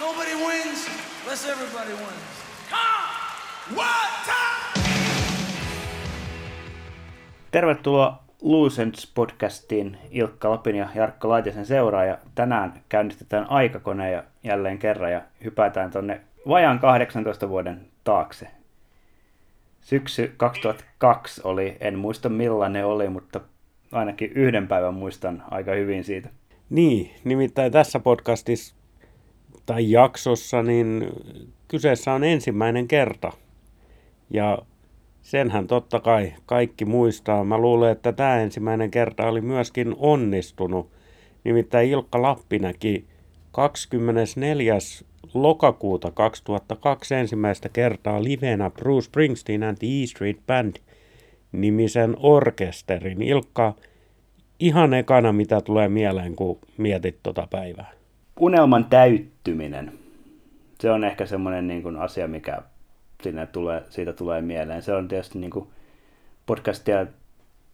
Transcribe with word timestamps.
Nobody 0.00 0.34
wins 0.34 0.88
unless 1.22 1.48
everybody 1.48 1.92
wins. 1.92 2.34
Come! 2.70 3.76
One 3.76 4.10
time! 4.24 4.84
Tervetuloa 7.50 8.24
Lucents 8.42 9.12
podcastiin 9.14 9.98
Ilkka 10.10 10.50
Lapin 10.50 10.76
ja 10.76 10.88
Jarkko 10.94 11.28
Laitisen 11.28 11.66
seuraaja. 11.66 12.18
Tänään 12.34 12.82
käynnistetään 12.88 13.50
aikakone 13.50 14.10
ja 14.10 14.24
jälleen 14.44 14.78
kerran 14.78 15.12
ja 15.12 15.22
hypätään 15.44 15.90
tonne 15.90 16.20
vajaan 16.48 16.78
18 16.78 17.48
vuoden 17.48 17.86
taakse. 18.04 18.48
Syksy 19.80 20.34
2002 20.36 21.40
oli, 21.44 21.76
en 21.80 21.98
muista 21.98 22.28
millainen 22.28 22.86
oli, 22.86 23.08
mutta 23.08 23.40
ainakin 23.92 24.32
yhden 24.32 24.68
päivän 24.68 24.94
muistan 24.94 25.42
aika 25.50 25.72
hyvin 25.72 26.04
siitä. 26.04 26.28
Niin, 26.70 27.10
nimittäin 27.24 27.72
tässä 27.72 28.00
podcastissa 28.00 28.74
tai 29.66 29.90
jaksossa, 29.90 30.62
niin 30.62 31.06
kyseessä 31.68 32.12
on 32.12 32.24
ensimmäinen 32.24 32.88
kerta. 32.88 33.32
Ja 34.30 34.58
senhän 35.22 35.66
totta 35.66 36.00
kai 36.00 36.32
kaikki 36.46 36.84
muistaa. 36.84 37.44
Mä 37.44 37.58
luulen, 37.58 37.92
että 37.92 38.12
tämä 38.12 38.40
ensimmäinen 38.40 38.90
kerta 38.90 39.28
oli 39.28 39.40
myöskin 39.40 39.94
onnistunut. 39.98 40.90
Nimittäin 41.44 41.90
Ilkka 41.90 42.22
Lappinäki 42.22 43.04
24. 43.52 44.78
lokakuuta 45.34 46.10
2002 46.10 47.14
ensimmäistä 47.14 47.68
kertaa 47.68 48.24
livenä 48.24 48.70
Bruce 48.70 49.04
Springsteen 49.04 49.62
and 49.62 49.76
the 49.78 49.86
E 49.86 50.06
Street 50.06 50.38
Band 50.46 50.76
nimisen 51.52 52.16
orkesterin. 52.18 53.22
Ilkka, 53.22 53.74
ihan 54.58 54.94
ekana 54.94 55.32
mitä 55.32 55.60
tulee 55.60 55.88
mieleen, 55.88 56.36
kun 56.36 56.58
mietit 56.76 57.18
tota 57.22 57.48
päivää? 57.50 58.03
Unelman 58.40 58.84
täyttyminen. 58.84 59.92
Se 60.80 60.90
on 60.90 61.04
ehkä 61.04 61.26
semmoinen 61.26 61.66
niin 61.66 61.82
kuin 61.82 61.96
asia, 61.96 62.28
mikä 62.28 62.62
sinne 63.22 63.46
tulee, 63.46 63.82
siitä 63.90 64.12
tulee 64.12 64.40
mieleen. 64.40 64.82
Se 64.82 64.94
on 64.94 65.08
tietysti 65.08 65.38
niin 65.38 65.50
kuin 65.50 65.68
podcastia 66.46 67.06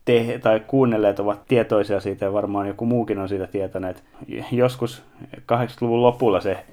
te, 0.05 0.39
tai 0.43 0.61
kuunnelleet 0.61 1.21
ovat 1.21 1.47
tietoisia 1.49 2.01
siitä 2.01 2.25
ja 2.25 2.33
varmaan 2.33 2.69
joku 2.69 2.87
muukin 2.87 3.19
on 3.19 3.29
siitä 3.29 3.47
tietäneet. 3.47 4.05
Joskus 4.53 5.03
80-luvun 5.37 6.03
lopulla 6.03 6.41
se 6.41 6.65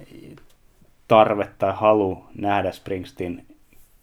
tarve 1.08 1.48
tai 1.58 1.72
halu 1.76 2.24
nähdä 2.34 2.72
Springsteen 2.72 3.46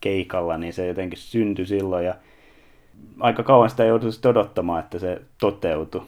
keikalla, 0.02 0.58
niin 0.58 0.74
se 0.74 0.88
jotenkin 0.88 1.20
syntyi 1.20 1.66
silloin 1.66 2.06
ja 2.06 2.16
aika 3.20 3.44
kauan 3.44 3.70
sitä 3.70 3.84
joutui 3.84 4.10
odottamaan, 4.30 4.80
että 4.80 5.00
se 5.00 5.22
toteutui. 5.40 6.02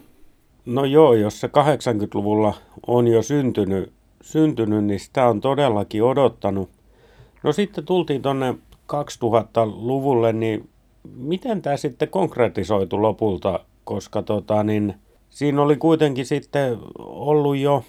No 0.68 0.86
joo, 0.86 1.14
jos 1.14 1.40
se 1.40 1.48
80-luvulla 1.48 2.54
on 2.88 3.08
jo 3.08 3.22
syntynyt, 3.22 3.94
syntynyt, 4.22 4.86
niin 4.86 5.00
sitä 5.00 5.28
on 5.28 5.42
todellakin 5.42 6.04
odottanut. 6.04 6.70
No 7.44 7.52
sitten 7.52 7.86
tultiin 7.86 8.22
tuonne 8.22 8.56
2000-luvulle, 8.94 10.34
niin 10.34 10.70
miten 11.16 11.62
tämä 11.62 11.78
sitten 11.78 12.10
konkretisoitu 12.10 13.02
lopulta, 13.02 13.60
koska 13.84 14.22
tota, 14.22 14.64
niin, 14.64 14.96
siinä 15.30 15.62
oli 15.62 15.76
kuitenkin 15.76 16.26
sitten 16.26 16.78
ollut 17.00 17.58
jo 17.58 17.84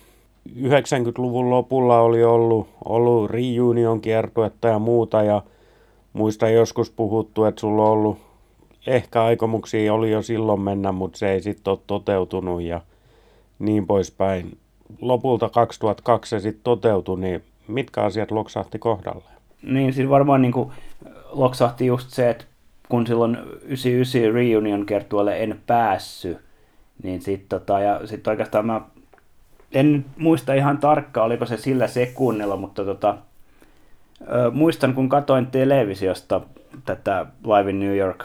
90-luvun 0.56 1.50
lopulla 1.50 2.00
oli 2.00 2.24
ollut, 2.24 2.68
ollut 2.84 3.30
reunion 3.30 4.00
kiertuetta 4.00 4.68
ja 4.68 4.78
muuta 4.78 5.22
ja 5.22 5.42
muista 6.12 6.48
joskus 6.48 6.90
puhuttu, 6.90 7.44
että 7.44 7.60
sulla 7.60 7.82
on 7.82 7.90
ollut 7.90 8.27
ehkä 8.88 9.24
aikomuksia 9.24 9.94
oli 9.94 10.10
jo 10.10 10.22
silloin 10.22 10.60
mennä, 10.60 10.92
mutta 10.92 11.18
se 11.18 11.30
ei 11.30 11.42
sitten 11.42 11.70
ole 11.70 11.78
toteutunut 11.86 12.62
ja 12.62 12.80
niin 13.58 13.86
poispäin. 13.86 14.58
Lopulta 15.00 15.48
2002 15.48 16.30
se 16.30 16.40
sitten 16.40 16.64
toteutui, 16.64 17.20
niin 17.20 17.44
mitkä 17.68 18.02
asiat 18.02 18.30
loksahti 18.30 18.78
kohdalle? 18.78 19.24
Niin, 19.62 19.92
siis 19.92 20.08
varmaan 20.08 20.42
niin 20.42 20.52
kuin 20.52 20.70
loksahti 21.30 21.86
just 21.86 22.10
se, 22.10 22.30
että 22.30 22.44
kun 22.88 23.06
silloin 23.06 23.38
99 23.62 24.34
reunion 24.34 24.86
kertualle 24.86 25.42
en 25.42 25.60
päässyt, 25.66 26.38
niin 27.02 27.22
sitten 27.22 27.60
tota, 27.60 27.80
ja 27.80 28.06
sit 28.06 28.26
oikeastaan 28.26 28.66
mä 28.66 28.80
en 29.72 30.04
muista 30.16 30.54
ihan 30.54 30.78
tarkkaan, 30.78 31.26
oliko 31.26 31.46
se 31.46 31.56
sillä 31.56 31.86
sekunnilla, 31.86 32.56
mutta 32.56 32.84
tota, 32.84 33.16
ö, 34.22 34.50
muistan 34.50 34.94
kun 34.94 35.08
katoin 35.08 35.46
televisiosta 35.46 36.40
tätä 36.84 37.26
Live 37.44 37.70
in 37.70 37.80
New 37.80 37.96
York 37.96 38.24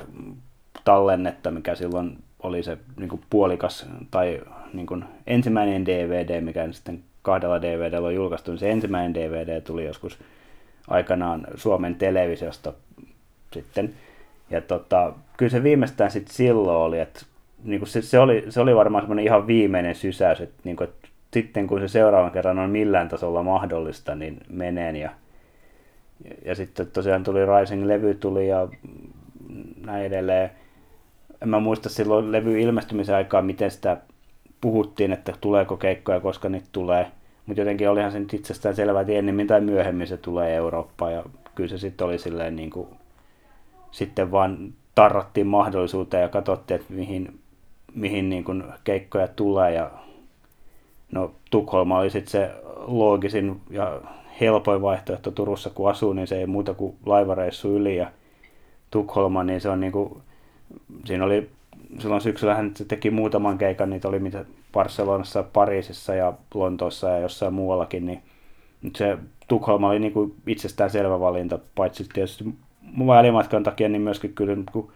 tallennetta, 0.83 1.51
mikä 1.51 1.75
silloin 1.75 2.17
oli 2.43 2.63
se 2.63 2.77
niin 2.97 3.09
kuin 3.09 3.21
puolikas 3.29 3.85
tai 4.11 4.41
niin 4.73 4.85
kuin 4.87 5.05
ensimmäinen 5.27 5.85
DVD, 5.85 6.41
mikä 6.41 6.71
sitten 6.71 7.03
kahdella 7.21 7.61
DVDllä 7.61 8.07
on 8.07 8.15
julkaistu, 8.15 8.51
niin 8.51 8.59
se 8.59 8.71
ensimmäinen 8.71 9.13
DVD 9.13 9.61
tuli 9.61 9.85
joskus 9.85 10.19
aikanaan 10.87 11.47
Suomen 11.55 11.95
televisiosta 11.95 12.73
sitten. 13.53 13.93
Ja 14.49 14.61
tota, 14.61 15.13
kyllä 15.37 15.49
se 15.49 15.63
viimeistään 15.63 16.11
sitten 16.11 16.35
silloin 16.35 16.77
oli, 16.77 16.99
että 16.99 17.25
niin 17.63 17.79
kuin 17.79 17.89
se, 17.89 18.01
se, 18.01 18.19
oli, 18.19 18.45
se 18.49 18.61
oli 18.61 18.75
varmaan 18.75 19.03
semmoinen 19.03 19.25
ihan 19.25 19.47
viimeinen 19.47 19.95
sysäys, 19.95 20.41
että, 20.41 20.61
niin 20.63 20.75
kuin, 20.75 20.89
että 20.89 21.07
sitten 21.33 21.67
kun 21.67 21.79
se 21.79 21.87
seuraavan 21.87 22.31
kerran 22.31 22.59
on 22.59 22.69
millään 22.69 23.09
tasolla 23.09 23.43
mahdollista, 23.43 24.15
niin 24.15 24.37
meneen 24.49 24.95
ja, 24.95 25.09
ja, 26.23 26.35
ja 26.45 26.55
sitten 26.55 26.87
tosiaan 26.87 27.23
tuli 27.23 27.39
Rising-levy 27.45 28.13
tuli 28.13 28.47
ja 28.47 28.67
näin 29.85 30.05
edelleen 30.05 30.51
en 31.43 31.49
mä 31.49 31.59
muista 31.59 31.89
silloin 31.89 32.31
levy 32.31 32.61
ilmestymisen 32.61 33.15
aikaa, 33.15 33.41
miten 33.41 33.71
sitä 33.71 33.97
puhuttiin, 34.61 35.11
että 35.11 35.33
tuleeko 35.41 35.77
keikkoja, 35.77 36.19
koska 36.19 36.49
niitä 36.49 36.67
tulee. 36.71 37.11
Mutta 37.45 37.61
jotenkin 37.61 37.89
olihan 37.89 38.11
se 38.11 38.19
nyt 38.19 38.33
itsestään 38.33 38.75
selvää, 38.75 39.01
että 39.01 39.13
ennemmin 39.13 39.47
tai 39.47 39.61
myöhemmin 39.61 40.07
se 40.07 40.17
tulee 40.17 40.55
Eurooppaan. 40.55 41.13
Ja 41.13 41.23
kyllä 41.55 41.69
se 41.69 41.77
sitten 41.77 42.07
oli 42.07 42.19
silleen 42.19 42.55
niin 42.55 42.69
kuin, 42.69 42.87
sitten 43.91 44.31
vaan 44.31 44.73
tarrattiin 44.95 45.47
mahdollisuuteen 45.47 46.21
ja 46.21 46.29
katsottiin, 46.29 46.79
että 46.79 46.93
mihin, 46.93 47.39
mihin 47.95 48.29
niin 48.29 48.43
kuin 48.43 48.63
keikkoja 48.83 49.27
tulee. 49.27 49.73
Ja 49.73 49.91
no 51.11 51.31
Tukholma 51.51 51.99
oli 51.99 52.09
sitten 52.09 52.31
se 52.31 52.51
loogisin 52.87 53.61
ja 53.69 54.01
helpoin 54.41 54.81
vaihtoehto 54.81 55.31
Turussa, 55.31 55.69
kun 55.69 55.89
asuu, 55.89 56.13
niin 56.13 56.27
se 56.27 56.37
ei 56.37 56.47
muuta 56.47 56.73
kuin 56.73 56.95
laivareissu 57.05 57.75
yli 57.75 57.97
ja 57.97 58.11
Tukholma, 58.91 59.43
niin 59.43 59.61
se 59.61 59.69
on 59.69 59.79
niin 59.79 59.91
kuin, 59.91 60.21
siinä 61.05 61.25
oli 61.25 61.49
silloin 61.99 62.21
syksyllä 62.21 62.55
hän 62.55 62.73
teki 62.87 63.11
muutaman 63.11 63.57
keikan, 63.57 63.89
niitä 63.89 64.07
oli 64.07 64.19
mitä 64.19 64.45
Barcelonassa, 64.73 65.43
Pariisissa 65.43 66.15
ja 66.15 66.33
Lontoossa 66.53 67.09
ja 67.09 67.17
jossain 67.17 67.53
muuallakin, 67.53 68.05
niin 68.05 68.21
se 68.95 69.17
Tukholma 69.47 69.89
oli 69.89 69.99
niin 69.99 70.13
kuin 70.13 70.35
itsestään 70.47 70.89
selvä 70.89 71.19
valinta, 71.19 71.59
paitsi 71.75 72.05
tietysti 72.13 72.45
välimatkan 73.07 73.63
takia, 73.63 73.89
niin 73.89 74.01
myöskin 74.01 74.33
kyllä 74.33 74.57
kun 74.71 74.91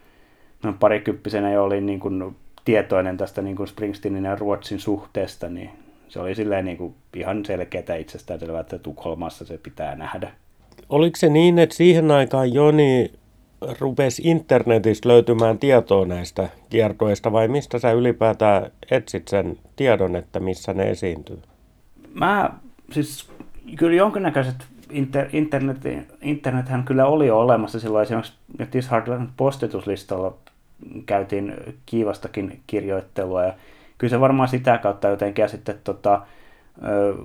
no, 0.62 0.74
parikymppisenä 0.80 1.52
jo 1.52 1.64
olin 1.64 1.86
niin 1.86 2.00
kuin 2.00 2.36
tietoinen 2.64 3.16
tästä 3.16 3.42
niin 3.42 3.56
kuin 3.56 3.68
Springsteenin 3.68 4.24
ja 4.24 4.36
Ruotsin 4.36 4.80
suhteesta, 4.80 5.48
niin 5.48 5.70
se 6.08 6.20
oli 6.20 6.34
silleen 6.34 6.64
niin 6.64 6.76
kuin 6.76 6.94
ihan 7.16 7.44
selkeää 7.44 7.96
itsestään 7.98 8.40
selvää, 8.40 8.60
että 8.60 8.78
Tukholmassa 8.78 9.44
se 9.44 9.58
pitää 9.58 9.96
nähdä. 9.96 10.30
Oliko 10.88 11.16
se 11.16 11.28
niin, 11.28 11.58
että 11.58 11.74
siihen 11.74 12.10
aikaan 12.10 12.52
Joni 12.52 13.12
rupesi 13.80 14.22
internetistä 14.24 15.08
löytymään 15.08 15.58
tietoa 15.58 16.06
näistä 16.06 16.48
kiertoista 16.70 17.32
vai 17.32 17.48
mistä 17.48 17.78
sä 17.78 17.92
ylipäätään 17.92 18.70
etsit 18.90 19.28
sen 19.28 19.58
tiedon, 19.76 20.16
että 20.16 20.40
missä 20.40 20.74
ne 20.74 20.90
esiintyy? 20.90 21.38
Mä 22.14 22.50
siis 22.92 23.30
kyllä 23.76 23.96
jonkinnäköiset 23.96 24.56
inter, 24.90 25.28
internet, 25.32 25.78
internethän 26.22 26.84
kyllä 26.84 27.06
oli 27.06 27.26
jo 27.26 27.40
olemassa 27.40 27.80
silloin 27.80 28.02
esimerkiksi 28.02 28.34
This 28.70 28.88
Hardland 28.88 29.28
postituslistalla 29.36 30.34
käytiin 31.06 31.54
kiivastakin 31.86 32.60
kirjoittelua 32.66 33.44
ja 33.44 33.54
kyllä 33.98 34.10
se 34.10 34.20
varmaan 34.20 34.48
sitä 34.48 34.78
kautta 34.78 35.08
jotenkin 35.08 35.42
ja 35.42 35.48
sitten 35.48 35.78
tota, 35.84 36.22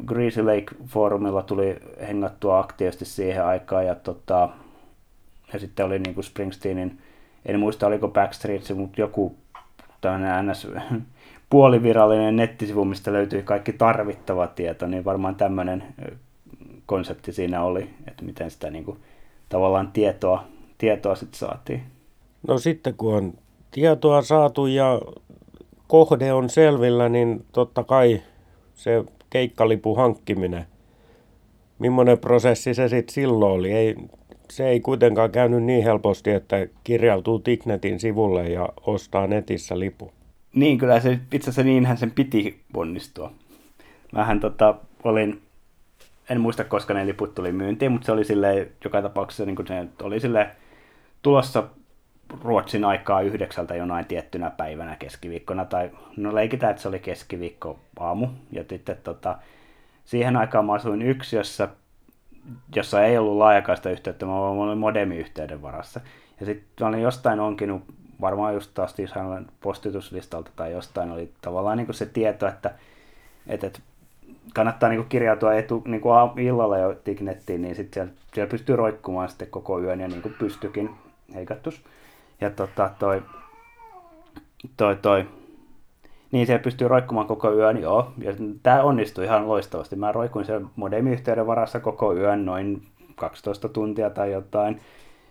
Greasy 0.06 0.44
Lake-foorumilla 0.44 1.44
tuli 1.44 1.78
hengattua 2.08 2.60
aktiivisesti 2.60 3.06
siihen 3.06 3.46
aikaan 3.46 3.86
ja 3.86 3.96
tota, 3.96 4.50
ja 5.54 5.60
sitten 5.60 5.86
oli 5.86 6.00
niin 6.00 6.14
kuin 6.16 6.24
Springsteenin, 6.24 7.00
en 7.46 7.60
muista 7.60 7.88
oliko 7.88 8.08
Backstreet, 8.08 8.76
mutta 8.76 9.02
joku 9.02 9.36
tämmöinen 10.02 10.48
NS 10.48 10.68
puolivirallinen 11.50 12.36
nettisivu, 12.36 12.86
mistä 12.86 13.14
löytyi 13.14 13.44
kaikki 13.44 13.74
tarvittava 13.74 14.48
tieto, 14.48 14.88
niin 14.88 15.06
varmaan 15.06 15.36
tämmöinen 15.36 15.84
konsepti 16.86 17.32
siinä 17.34 17.64
oli, 17.64 17.90
että 18.08 18.26
miten 18.26 18.52
sitä 18.52 18.70
niin 18.70 18.86
kuin, 18.86 18.98
tavallaan 19.50 19.92
tietoa, 19.92 20.44
tietoa 20.78 21.16
sitten 21.16 21.40
saatiin. 21.40 21.84
No 22.48 22.58
sitten 22.58 22.94
kun 22.94 23.16
on 23.16 23.34
tietoa 23.72 24.22
saatu 24.22 24.66
ja 24.66 25.02
kohde 25.88 26.34
on 26.34 26.50
selvillä, 26.50 27.10
niin 27.10 27.46
totta 27.52 27.84
kai 27.84 28.22
se 28.74 29.04
keikkalipu 29.30 29.96
hankkiminen, 29.96 30.66
millainen 31.80 32.20
prosessi 32.20 32.74
se 32.74 32.88
sitten 32.88 33.14
silloin 33.14 33.52
oli? 33.52 33.72
Ei 33.72 33.96
se 34.56 34.68
ei 34.68 34.80
kuitenkaan 34.80 35.32
käynyt 35.32 35.64
niin 35.64 35.84
helposti, 35.84 36.32
että 36.32 36.68
kirjautuu 36.84 37.40
Tignetin 37.40 38.00
sivulle 38.00 38.50
ja 38.50 38.70
ostaa 38.82 39.28
netissä 39.28 39.80
lipu. 39.80 40.14
Niin, 40.56 40.78
kyllä 40.78 41.00
se 41.00 41.20
itse 41.32 41.50
asiassa 41.50 41.64
niinhän 41.64 41.98
sen 41.98 42.12
piti 42.12 42.62
onnistua. 42.74 43.32
Mähän 44.12 44.40
tota, 44.40 44.76
olin 45.04 45.42
en 46.30 46.42
muista 46.42 46.64
koska 46.64 46.94
ne 46.94 47.06
liput 47.06 47.36
tuli 47.36 47.52
myyntiin, 47.52 47.92
mutta 47.92 48.06
se 48.06 48.12
oli 48.12 48.24
sille 48.24 48.68
joka 48.84 49.02
tapauksessa 49.02 49.46
niin 49.46 49.68
se 49.68 49.88
oli 50.04 50.20
sille 50.20 50.50
tulossa 51.22 51.64
Ruotsin 52.42 52.86
aikaa 52.86 53.22
yhdeksältä 53.22 53.76
jonain 53.76 54.06
tiettynä 54.06 54.50
päivänä 54.50 54.96
keskiviikkona, 54.96 55.66
tai 55.66 55.92
no 56.18 56.36
leikitään, 56.36 56.72
että 56.72 56.82
se 56.82 56.88
oli 56.88 57.00
keskiviikko 57.00 57.80
aamu, 58.00 58.28
ja 58.52 58.64
sitten 58.70 58.98
tota, 59.04 59.38
siihen 60.06 60.38
aikaan 60.38 60.66
mä 60.66 60.74
asuin 60.74 61.02
yksiössä, 61.02 61.70
jossa 62.76 63.06
ei 63.06 63.18
ollut 63.18 63.38
laajakaista 63.38 63.90
yhteyttä, 63.90 64.26
mä 64.26 64.40
olin 64.40 64.78
modemiyhteyden 64.78 65.62
varassa. 65.62 66.02
Ja 66.40 66.46
sitten 66.46 66.88
olin 66.88 67.02
jostain 67.02 67.40
onkinut, 67.40 67.84
varmaan 68.22 68.54
just 68.54 68.72
taas 68.74 69.00
ihan 69.00 69.48
postituslistalta 69.62 70.52
tai 70.56 70.72
jostain, 70.72 71.12
oli 71.12 71.32
tavallaan 71.42 71.78
niin 71.78 71.86
kuin 71.86 71.96
se 71.96 72.06
tieto, 72.06 72.48
että, 72.48 72.72
että, 73.48 73.68
että 73.68 73.80
kannattaa 74.54 74.90
niin 74.90 75.00
kuin 75.00 75.10
kirjautua 75.10 75.54
etu, 75.54 75.84
niin 75.86 76.02
kuin 76.02 76.40
illalla 76.40 76.78
jo 76.78 76.96
Tignettiin, 77.04 77.62
niin 77.62 77.76
sitten 77.76 77.94
siellä, 77.94 78.14
siellä 78.34 78.52
pystyy 78.52 78.76
roikkumaan 78.76 79.30
sitten 79.30 79.48
koko 79.48 79.80
yön 79.80 80.00
ja 80.00 80.08
niin 80.08 80.22
kuin 80.22 80.36
pystykin 80.40 80.90
heikattus. 81.36 81.84
Ja 82.42 82.50
tota, 82.50 82.90
toi, 83.00 83.24
toi, 84.78 84.96
toi, 84.96 85.28
niin 86.34 86.48
se 86.48 86.58
pystyy 86.58 86.88
roikkumaan 86.88 87.28
koko 87.28 87.54
yön, 87.54 87.82
joo. 87.82 88.12
Ja 88.18 88.34
tämä 88.64 88.84
onnistui 88.84 89.26
ihan 89.26 89.48
loistavasti. 89.48 89.96
Mä 89.96 90.12
roikuin 90.12 90.46
sen 90.46 90.68
modemiyhteyden 90.76 91.48
varassa 91.48 91.80
koko 91.80 92.16
yön, 92.16 92.46
noin 92.46 92.82
12 93.16 93.70
tuntia 93.70 94.10
tai 94.10 94.32
jotain. 94.32 94.82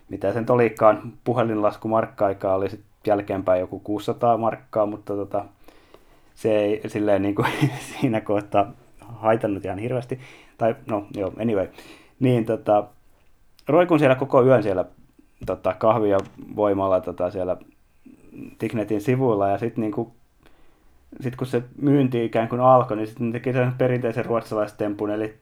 Mitä 0.09 0.33
sen 0.33 0.47
olikaan, 0.49 1.13
puhelinlasku 1.25 1.89
markka-aikaa 1.89 2.55
oli 2.55 2.71
sitten 2.71 2.89
jälkeenpäin 3.07 3.61
joku 3.61 3.79
600 3.79 4.37
markkaa, 4.37 4.87
mutta 4.87 5.15
tota, 5.15 5.45
se 6.35 6.59
ei 6.59 6.81
silleen 6.87 7.23
niin 7.23 7.35
kuin 7.35 7.49
siinä 8.01 8.21
kohtaa 8.21 8.73
haitannut 9.01 9.65
ihan 9.65 9.79
hirveästi. 9.79 10.21
Tai 10.59 10.77
no 10.87 11.07
joo, 11.17 11.33
anyway. 11.41 11.69
Niin 12.21 12.45
tota, 12.45 12.85
roikun 13.69 13.99
siellä 13.99 14.15
koko 14.15 14.45
yön 14.45 14.63
siellä 14.63 14.85
tota, 15.47 15.75
kahvia 15.79 16.19
voimalla 16.57 17.01
tota, 17.01 17.31
siellä 17.31 17.57
Tignetin 18.59 19.01
sivuilla 19.01 19.49
ja 19.49 19.59
sitten 19.59 19.83
niinku, 19.83 20.13
sit 21.21 21.37
kun 21.37 21.47
se 21.47 21.63
myynti 21.81 22.25
ikään 22.25 22.49
kuin 22.49 22.61
alkoi, 22.61 22.97
niin 22.97 23.07
sitten 23.07 23.33
teki 23.33 23.53
sen 23.53 23.73
perinteisen 23.79 24.25
ruotsalaistempun, 24.25 25.11
eli 25.11 25.35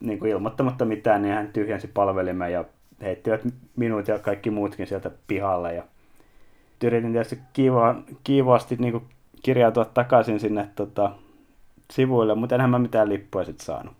niin 0.00 0.18
kuin 0.18 0.30
ilmoittamatta 0.30 0.84
mitään, 0.84 1.22
niin 1.22 1.34
hän 1.34 1.50
tyhjensi 1.52 1.88
palvelimen 1.88 2.52
ja 2.52 2.64
heittivät 3.02 3.40
minut 3.76 4.08
ja 4.08 4.18
kaikki 4.18 4.50
muutkin 4.50 4.86
sieltä 4.86 5.10
pihalle. 5.26 5.74
Ja 5.74 5.82
yritin 6.84 7.12
tietysti 7.12 7.38
kiiva, 7.52 7.94
kiivaasti 8.24 8.76
niin 8.76 8.92
kuin 8.92 9.04
kirjautua 9.42 9.84
takaisin 9.84 10.40
sinne 10.40 10.68
tota, 10.74 11.12
sivuille, 11.90 12.34
mutta 12.34 12.54
enhän 12.54 12.70
mä 12.70 12.78
mitään 12.78 13.08
lippuja 13.08 13.44
sitten 13.44 13.66
saanut. 13.66 13.92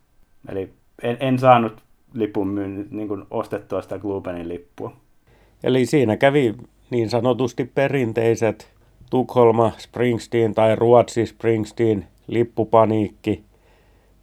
Eli 0.49 0.73
en, 1.03 1.17
en 1.21 1.39
saanut 1.39 1.83
lipun 2.15 2.49
myyn, 2.49 2.87
niin 2.91 3.09
kuin 3.09 3.25
ostettua 3.31 3.83
sitä 3.83 3.99
Glubenin 3.99 4.49
lippua. 4.49 4.93
Eli 5.65 5.87
siinä 5.87 6.17
kävi 6.17 6.55
niin 6.91 7.11
sanotusti 7.11 7.71
perinteiset 7.75 8.73
Tukholma 9.13 9.73
Springsteen 9.79 10.55
tai 10.55 10.77
Ruotsi 10.77 11.27
Springsteen 11.27 12.07
lippupaniikki 12.27 13.45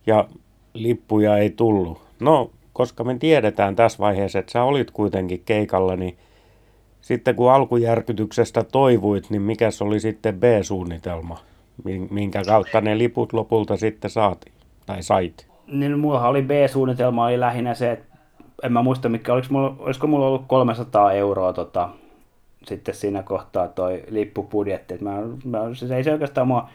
ja 0.06 0.28
lippuja 0.74 1.38
ei 1.38 1.50
tullut. 1.50 2.02
No, 2.20 2.52
koska 2.74 3.04
me 3.04 3.18
tiedetään 3.20 3.76
tässä 3.76 4.00
vaiheessa, 4.00 4.40
että 4.40 4.52
sä 4.52 4.64
olit 4.64 4.92
kuitenkin 4.92 5.42
keikalla, 5.46 5.96
niin 5.96 6.18
sitten 7.02 7.36
kun 7.36 7.52
alkujärkytyksestä 7.52 8.64
toivuit, 8.64 9.30
niin 9.30 9.42
mikä 9.42 9.70
oli 9.82 10.00
sitten 10.00 10.40
B-suunnitelma, 10.40 11.38
minkä 12.10 12.44
kautta 12.44 12.82
ne 12.82 12.98
liput 12.98 13.34
lopulta 13.34 13.78
sitten 13.78 14.12
saatiin 14.12 14.54
tai 14.86 15.04
sait? 15.04 15.48
Niin 15.68 16.00
mulla 16.00 16.28
oli 16.28 16.42
B-suunnitelma 16.42 17.26
oli 17.26 17.40
lähinnä 17.40 17.74
se, 17.74 17.92
että 17.92 18.18
en 18.64 18.74
mä 18.74 18.82
muista 18.82 19.10
mikä, 19.10 19.34
oliko 19.34 19.48
mulla, 19.50 19.76
olisiko 19.80 20.08
mulla 20.08 20.28
ollut 20.28 20.46
300 20.48 21.12
euroa 21.12 21.54
tota, 21.54 21.90
sitten 22.70 22.96
siinä 22.96 23.24
kohtaa 23.24 23.68
toi 23.68 24.04
lippupudjetti. 24.10 24.98
mä, 25.02 25.12
mä, 25.46 25.60
se 25.74 25.96
ei 25.96 26.04
se 26.04 26.12
oikeastaan 26.12 26.48
mua 26.48 26.70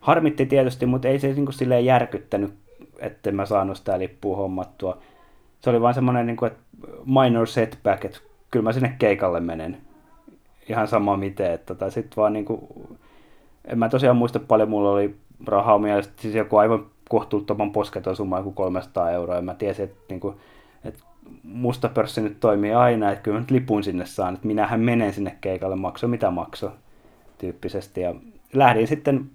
harmitti 0.00 0.46
tietysti, 0.46 0.86
mutta 0.86 1.08
ei 1.08 1.18
se 1.18 1.26
niin 1.26 1.44
kuin 1.44 1.54
silleen 1.54 1.84
järkyttänyt, 1.84 2.54
että 2.98 3.32
mä 3.32 3.46
saanut 3.46 3.76
sitä 3.76 3.98
lippua 3.98 4.36
hommattua. 4.36 4.98
Se 5.60 5.70
oli 5.70 5.80
vaan 5.80 5.94
semmoinen 5.94 6.26
niin 6.26 6.36
kuin, 6.36 6.52
että 6.52 6.62
minor 7.04 7.46
setback, 7.46 8.04
että 8.04 8.18
kyllä 8.50 8.62
mä 8.62 8.72
sinne 8.72 8.94
keikalle 8.98 9.40
menen. 9.40 9.76
Ihan 10.68 10.88
sama 10.88 11.16
miten, 11.16 11.52
että 11.52 11.74
tota, 11.74 11.90
sit 11.90 12.16
vaan 12.16 12.32
niin 12.32 12.44
kuin, 12.44 12.60
en 13.64 13.78
mä 13.78 13.88
tosiaan 13.88 14.16
muista 14.16 14.40
paljon 14.40 14.68
mulla 14.68 14.90
oli 14.90 15.16
rahaa 15.46 15.78
mielestä, 15.78 16.12
siis 16.16 16.34
joku 16.34 16.56
aivan 16.56 16.86
kohtuuttoman 17.08 17.72
posketon 17.72 18.16
summa, 18.16 18.38
joku 18.38 18.52
300 18.52 19.10
euroa, 19.10 19.36
ja 19.36 19.42
mä 19.42 19.54
tiesin, 19.54 19.84
että 19.84 19.98
niin 20.08 20.20
kuin, 20.20 20.36
musta 21.42 21.88
pörssi 21.88 22.20
nyt 22.20 22.40
toimii 22.40 22.72
aina, 22.72 23.12
että 23.12 23.22
kyllä 23.22 23.40
nyt 23.40 23.50
lipun 23.50 23.84
sinne 23.84 24.06
saan, 24.06 24.34
että 24.34 24.46
minähän 24.46 24.80
menen 24.80 25.12
sinne 25.12 25.36
keikalle, 25.40 25.76
makso 25.76 26.08
mitä 26.08 26.30
makso 26.30 26.72
tyyppisesti. 27.38 28.00
Ja 28.00 28.14
lähdin 28.52 28.86
sitten 28.86 29.30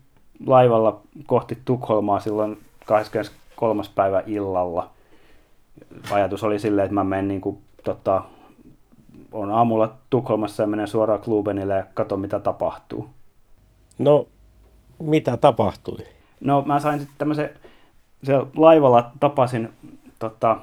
laivalla 0.45 1.01
kohti 1.25 1.57
Tukholmaa 1.65 2.19
silloin 2.19 2.57
23. 2.85 3.83
päivä 3.95 4.23
illalla. 4.27 4.89
Ajatus 6.11 6.43
oli 6.43 6.59
silleen, 6.59 6.85
että 6.85 6.95
mä 6.95 7.03
menen 7.03 7.27
niin 7.27 7.41
kuin, 7.41 7.57
tota, 7.83 8.23
on 9.31 9.51
aamulla 9.51 9.93
Tukholmassa 10.09 10.63
ja 10.63 10.67
menen 10.67 10.87
suoraan 10.87 11.21
Klubenille 11.21 11.73
ja 11.73 11.85
katson 11.93 12.19
mitä 12.19 12.39
tapahtuu. 12.39 13.09
No, 13.99 14.27
mitä 14.99 15.37
tapahtui? 15.37 15.97
No 16.39 16.61
mä 16.65 16.79
sain 16.79 16.99
sitten 16.99 17.17
tämmöisen, 17.17 17.49
se 18.23 18.33
laivalla 18.55 19.11
tapasin 19.19 19.69
tota, 20.19 20.57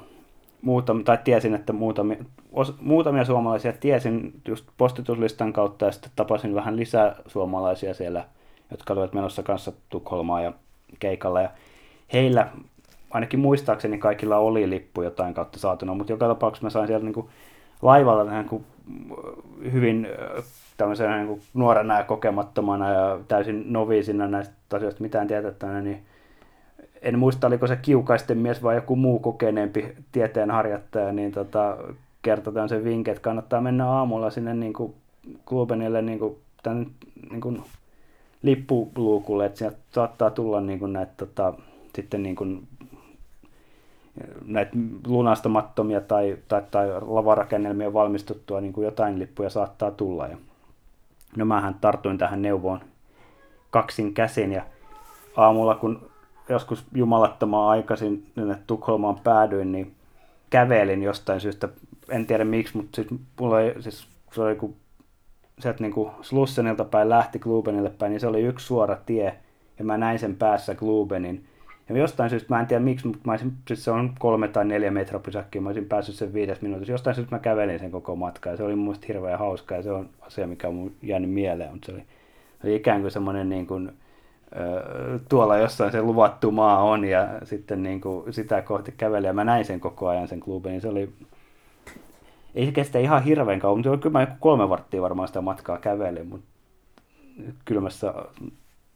muutam, 0.61 1.03
tai 1.03 1.17
tiesin, 1.23 1.55
että 1.55 1.73
muutamia, 1.73 2.17
os, 2.51 2.75
muutamia 2.81 3.25
suomalaisia 3.25 3.73
tiesin 3.73 4.33
just 4.47 4.65
postituslistan 4.77 5.53
kautta 5.53 5.85
ja 5.85 5.91
sitten 5.91 6.11
tapasin 6.15 6.55
vähän 6.55 6.75
lisää 6.75 7.15
suomalaisia 7.27 7.93
siellä, 7.93 8.25
jotka 8.71 8.93
olivat 8.93 9.13
menossa 9.13 9.43
kanssa 9.43 9.71
Tukholmaan 9.89 10.43
ja 10.43 10.53
keikalla. 10.99 11.41
Ja 11.41 11.49
heillä, 12.13 12.47
ainakin 13.11 13.39
muistaakseni 13.39 13.97
kaikilla 13.97 14.37
oli 14.37 14.69
lippu 14.69 15.01
jotain 15.01 15.33
kautta 15.33 15.59
saatuna, 15.59 15.93
mutta 15.93 16.13
joka 16.13 16.27
tapauksessa 16.27 16.65
mä 16.65 16.69
sain 16.69 16.87
siellä 16.87 17.05
niin 17.05 17.13
kuin 17.13 17.29
laivalla 17.81 18.23
niin 18.23 18.49
kuin 18.49 18.65
hyvin 19.71 20.07
tämmöisenä 20.77 21.17
niin 21.17 21.27
kuin 21.27 21.41
nuorena 21.53 21.97
ja 21.97 22.03
kokemattomana 22.03 22.89
ja 22.89 23.19
täysin 23.27 23.73
noviisina 23.73 24.27
näistä 24.27 24.55
asioista 24.73 25.01
mitään 25.01 25.27
tietättänä, 25.27 25.81
niin 25.81 26.05
en 27.01 27.19
muista 27.19 27.47
oliko 27.47 27.67
se 27.67 27.75
kiukaisten 27.75 28.37
mies 28.37 28.63
vai 28.63 28.75
joku 28.75 28.95
muu 28.95 29.19
kokeneempi 29.19 29.95
tieteenharjoittaja, 30.11 31.11
niin 31.11 31.31
tota, 31.31 31.77
kertoi 32.21 32.69
sen 32.69 32.83
vinkin, 32.83 33.11
että 33.11 33.21
kannattaa 33.21 33.61
mennä 33.61 33.89
aamulla 33.89 34.29
sinne 34.29 34.53
niin 34.53 34.73
kuin 34.73 34.93
Klubenille 35.45 36.01
niin 36.01 36.19
kuin, 36.19 36.37
tämän, 36.63 36.87
niin 37.29 37.41
kuin 37.41 37.63
lippuluukulle, 38.41 39.45
että 39.45 39.57
sieltä 39.57 39.77
saattaa 39.91 40.31
tulla 40.31 40.61
niin 40.61 40.79
kuin 40.79 40.93
näitä 40.93 41.13
tota, 41.17 41.53
sitten 41.95 42.23
niin 42.23 42.35
kuin, 42.35 42.67
näitä 44.45 44.71
lunastamattomia 45.07 46.01
tai, 46.01 46.37
tai, 46.47 46.61
tai 46.71 46.87
lavarakennelmia 47.01 47.93
valmistuttua 47.93 48.61
niin 48.61 48.73
kuin 48.73 48.85
jotain 48.85 49.19
lippuja 49.19 49.49
saattaa 49.49 49.91
tulla. 49.91 50.27
Ja, 50.27 50.37
no 51.37 51.45
mähän 51.45 51.75
tartuin 51.81 52.17
tähän 52.17 52.41
neuvoon 52.41 52.79
kaksin 53.71 54.13
käsin 54.13 54.51
ja 54.51 54.63
aamulla 55.35 55.75
kun 55.75 56.08
joskus 56.49 56.85
jumalattomaan 56.95 57.69
aikaisin 57.69 58.27
sinne 58.35 58.57
Tukholmaan 58.67 59.19
päädyin, 59.23 59.71
niin 59.71 59.95
kävelin 60.49 61.03
jostain 61.03 61.41
syystä, 61.41 61.69
en 62.09 62.25
tiedä 62.25 62.45
miksi, 62.45 62.77
mutta 62.77 62.95
siis 62.95 63.07
mulla 63.39 63.61
ei, 63.61 63.81
siis 63.81 64.07
se 64.31 64.41
oli 64.41 64.55
kun 64.55 64.75
sieltä 65.59 65.83
niin 65.83 66.11
Slussenilta 66.21 66.85
päin 66.85 67.09
lähti 67.09 67.39
Glubenille 67.39 67.89
päin, 67.89 68.09
niin 68.09 68.19
se 68.19 68.27
oli 68.27 68.41
yksi 68.41 68.65
suora 68.65 68.97
tie, 69.05 69.35
ja 69.79 69.85
mä 69.85 69.97
näin 69.97 70.19
sen 70.19 70.35
päässä 70.35 70.75
Glubenin. 70.75 71.45
Ja 71.89 71.97
jostain 71.97 72.29
syystä, 72.29 72.55
mä 72.55 72.59
en 72.59 72.67
tiedä 72.67 72.83
miksi, 72.83 73.07
mutta 73.07 73.21
mä 73.25 73.31
olisin, 73.31 73.53
siis 73.67 73.83
se 73.83 73.91
on 73.91 74.15
kolme 74.19 74.47
tai 74.47 74.65
neljä 74.65 74.91
metropysäkkiä, 74.91 75.61
mä 75.61 75.69
olisin 75.69 75.85
päässyt 75.85 76.15
sen 76.15 76.33
viides 76.33 76.61
minuutissa. 76.61 76.91
Jostain 76.91 77.15
syystä 77.15 77.35
mä 77.35 77.39
kävelin 77.39 77.79
sen 77.79 77.91
koko 77.91 78.15
matkaa, 78.15 78.53
ja 78.53 78.57
se 78.57 78.63
oli 78.63 78.75
mun 78.75 78.95
hirveän 79.07 79.39
hauska, 79.39 79.75
ja 79.75 79.83
se 79.83 79.91
on 79.91 80.09
asia, 80.21 80.47
mikä 80.47 80.67
on 80.67 80.75
mun 80.75 80.95
jäänyt 81.01 81.29
mieleen, 81.29 81.71
mutta 81.71 81.85
se 81.85 81.91
oli, 81.91 82.03
oli 82.63 82.75
ikään 82.75 83.01
kuin 83.01 83.11
semmoinen 83.11 83.49
niin 83.49 83.67
kuin, 83.67 83.91
tuolla 85.29 85.57
jossain 85.57 85.91
se 85.91 86.01
luvattu 86.01 86.51
maa 86.51 86.83
on 86.83 87.05
ja 87.05 87.27
sitten 87.43 87.83
niin 87.83 88.01
kuin 88.01 88.33
sitä 88.33 88.61
kohti 88.61 88.93
käveli 88.97 89.27
ja 89.27 89.33
mä 89.33 89.43
näin 89.43 89.65
sen 89.65 89.79
koko 89.79 90.07
ajan 90.07 90.27
sen 90.27 90.39
klubin, 90.39 90.71
niin 90.71 90.81
se 90.81 90.87
oli, 90.87 91.13
ei 92.55 92.65
se 92.65 92.71
kestä 92.71 92.99
ihan 92.99 93.23
hirveän 93.23 93.59
kauan, 93.59 93.77
mutta 93.77 93.97
kyllä 93.97 94.19
mä 94.19 94.35
kolme 94.39 94.69
varttia 94.69 95.01
varmaan 95.01 95.27
sitä 95.27 95.41
matkaa 95.41 95.77
kävelin, 95.77 96.27
mutta 96.27 96.47
kylmässä 97.65 98.13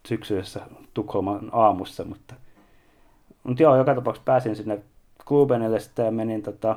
syksyisessä 0.08 0.60
Tukholman 0.94 1.50
aamussa, 1.52 2.04
mutta, 2.04 2.34
mutta 3.44 3.62
joo, 3.62 3.76
joka 3.76 3.94
tapauksessa 3.94 4.24
pääsin 4.24 4.56
sinne 4.56 4.82
Klubenille 5.24 5.80
sitten 5.80 6.04
ja 6.04 6.10
menin 6.10 6.42
tota, 6.42 6.76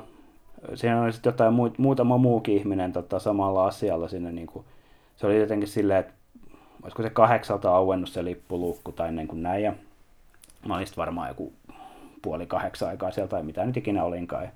siinä 0.75 1.01
oli 1.01 1.13
sitten 1.13 1.31
jotain 1.31 1.53
muutama 1.77 2.17
muukin 2.17 2.57
ihminen 2.57 2.93
tota, 2.93 3.19
samalla 3.19 3.67
asialla 3.67 4.07
sinne, 4.07 4.31
niin 4.31 4.48
kuin, 4.48 4.65
se 5.15 5.27
oli 5.27 5.39
jotenkin 5.39 5.67
silleen, 5.67 6.00
että 6.00 6.13
olisiko 6.88 7.03
se 7.03 7.10
kahdeksalta 7.10 7.75
auennut 7.75 8.10
se 8.10 8.24
lippuluukku 8.24 8.91
tai 8.91 9.08
ennen 9.08 9.27
kuin 9.27 9.44
näin. 9.44 9.63
Ja 9.63 9.74
mä 10.67 10.75
olin 10.75 10.88
varmaan 10.98 11.27
joku 11.27 11.53
puoli 12.22 12.46
kahdeksan 12.46 12.89
aikaa 12.89 13.12
sieltä 13.12 13.29
tai 13.29 13.44
mitä 13.44 13.65
nyt 13.65 13.77
ikinä 13.77 14.03
olinkaan. 14.03 14.44
Ja 14.44 14.50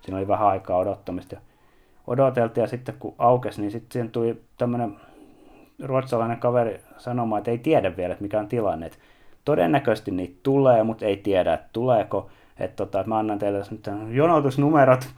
siinä 0.00 0.18
oli 0.18 0.28
vähän 0.28 0.48
aikaa 0.48 0.78
odottamista. 0.78 1.34
Ja 1.34 1.40
odoteltiin 2.06 2.62
ja 2.62 2.68
sitten 2.68 2.94
kun 2.98 3.14
aukesi, 3.18 3.60
niin 3.60 3.70
sitten 3.70 3.92
siihen 3.92 4.10
tuli 4.10 4.42
tämmöinen 4.58 4.96
ruotsalainen 5.82 6.40
kaveri 6.40 6.80
sanomaan, 6.98 7.38
että 7.38 7.50
ei 7.50 7.58
tiedä 7.58 7.96
vielä, 7.96 8.12
että 8.12 8.22
mikä 8.22 8.40
on 8.40 8.48
tilanne. 8.48 8.86
Että 8.86 8.98
todennäköisesti 9.44 10.10
niitä 10.10 10.36
tulee, 10.42 10.82
mutta 10.82 11.04
ei 11.04 11.16
tiedä, 11.16 11.54
että 11.54 11.68
tuleeko. 11.72 12.30
Että 12.58 12.76
tota, 12.76 13.04
mä 13.06 13.18
annan 13.18 13.38
teille 13.38 13.62
jonotusnumerot, 14.10 15.08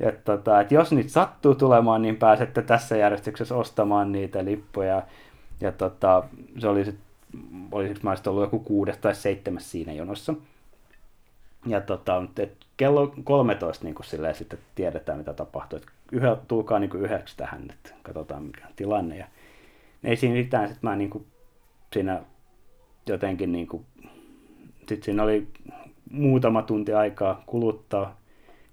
että 0.00 0.20
tota, 0.24 0.60
että 0.60 0.74
jos 0.74 0.92
niitä 0.92 1.10
sattuu 1.10 1.54
tulemaan, 1.54 2.02
niin 2.02 2.16
pääsette 2.16 2.62
tässä 2.62 2.96
järjestyksessä 2.96 3.54
ostamaan 3.54 4.12
niitä 4.12 4.44
lippuja. 4.44 5.02
Ja 5.60 5.72
tota, 5.72 6.22
se 6.58 6.68
oli 6.68 6.84
sitten, 6.84 7.04
olisiko 7.72 8.00
mä 8.02 8.14
ollut 8.26 8.42
joku 8.42 8.58
kuudes 8.58 8.98
tai 8.98 9.14
seitsemäs 9.14 9.70
siinä 9.70 9.92
jonossa. 9.92 10.34
Ja 11.66 11.80
tota, 11.80 12.22
et 12.38 12.52
kello 12.76 13.14
13 13.24 13.84
niin 13.84 13.94
silleen, 14.04 14.34
sitten 14.34 14.58
tiedetään, 14.74 15.18
mitä 15.18 15.32
tapahtuu. 15.32 15.76
Et 15.76 15.86
yhä, 16.12 16.36
tulkaa 16.48 16.78
niin 16.78 16.90
yhdeksi 16.94 17.36
tähän, 17.36 17.70
että 17.70 17.90
katsotaan 18.02 18.42
mikä 18.42 18.66
on 18.66 18.72
tilanne. 18.76 19.16
Ja 19.16 19.26
ei 20.04 20.16
siinä 20.16 20.34
mitään, 20.34 20.68
sitten 20.68 20.90
mä 20.90 20.96
niin 20.96 21.10
kuin, 21.10 21.26
siinä 21.92 22.22
jotenkin 23.06 23.52
niin 23.52 23.66
kuin, 23.66 23.84
sit 24.88 25.02
siinä 25.02 25.22
oli 25.22 25.48
muutama 26.10 26.62
tunti 26.62 26.92
aikaa 26.92 27.42
kuluttaa. 27.46 28.20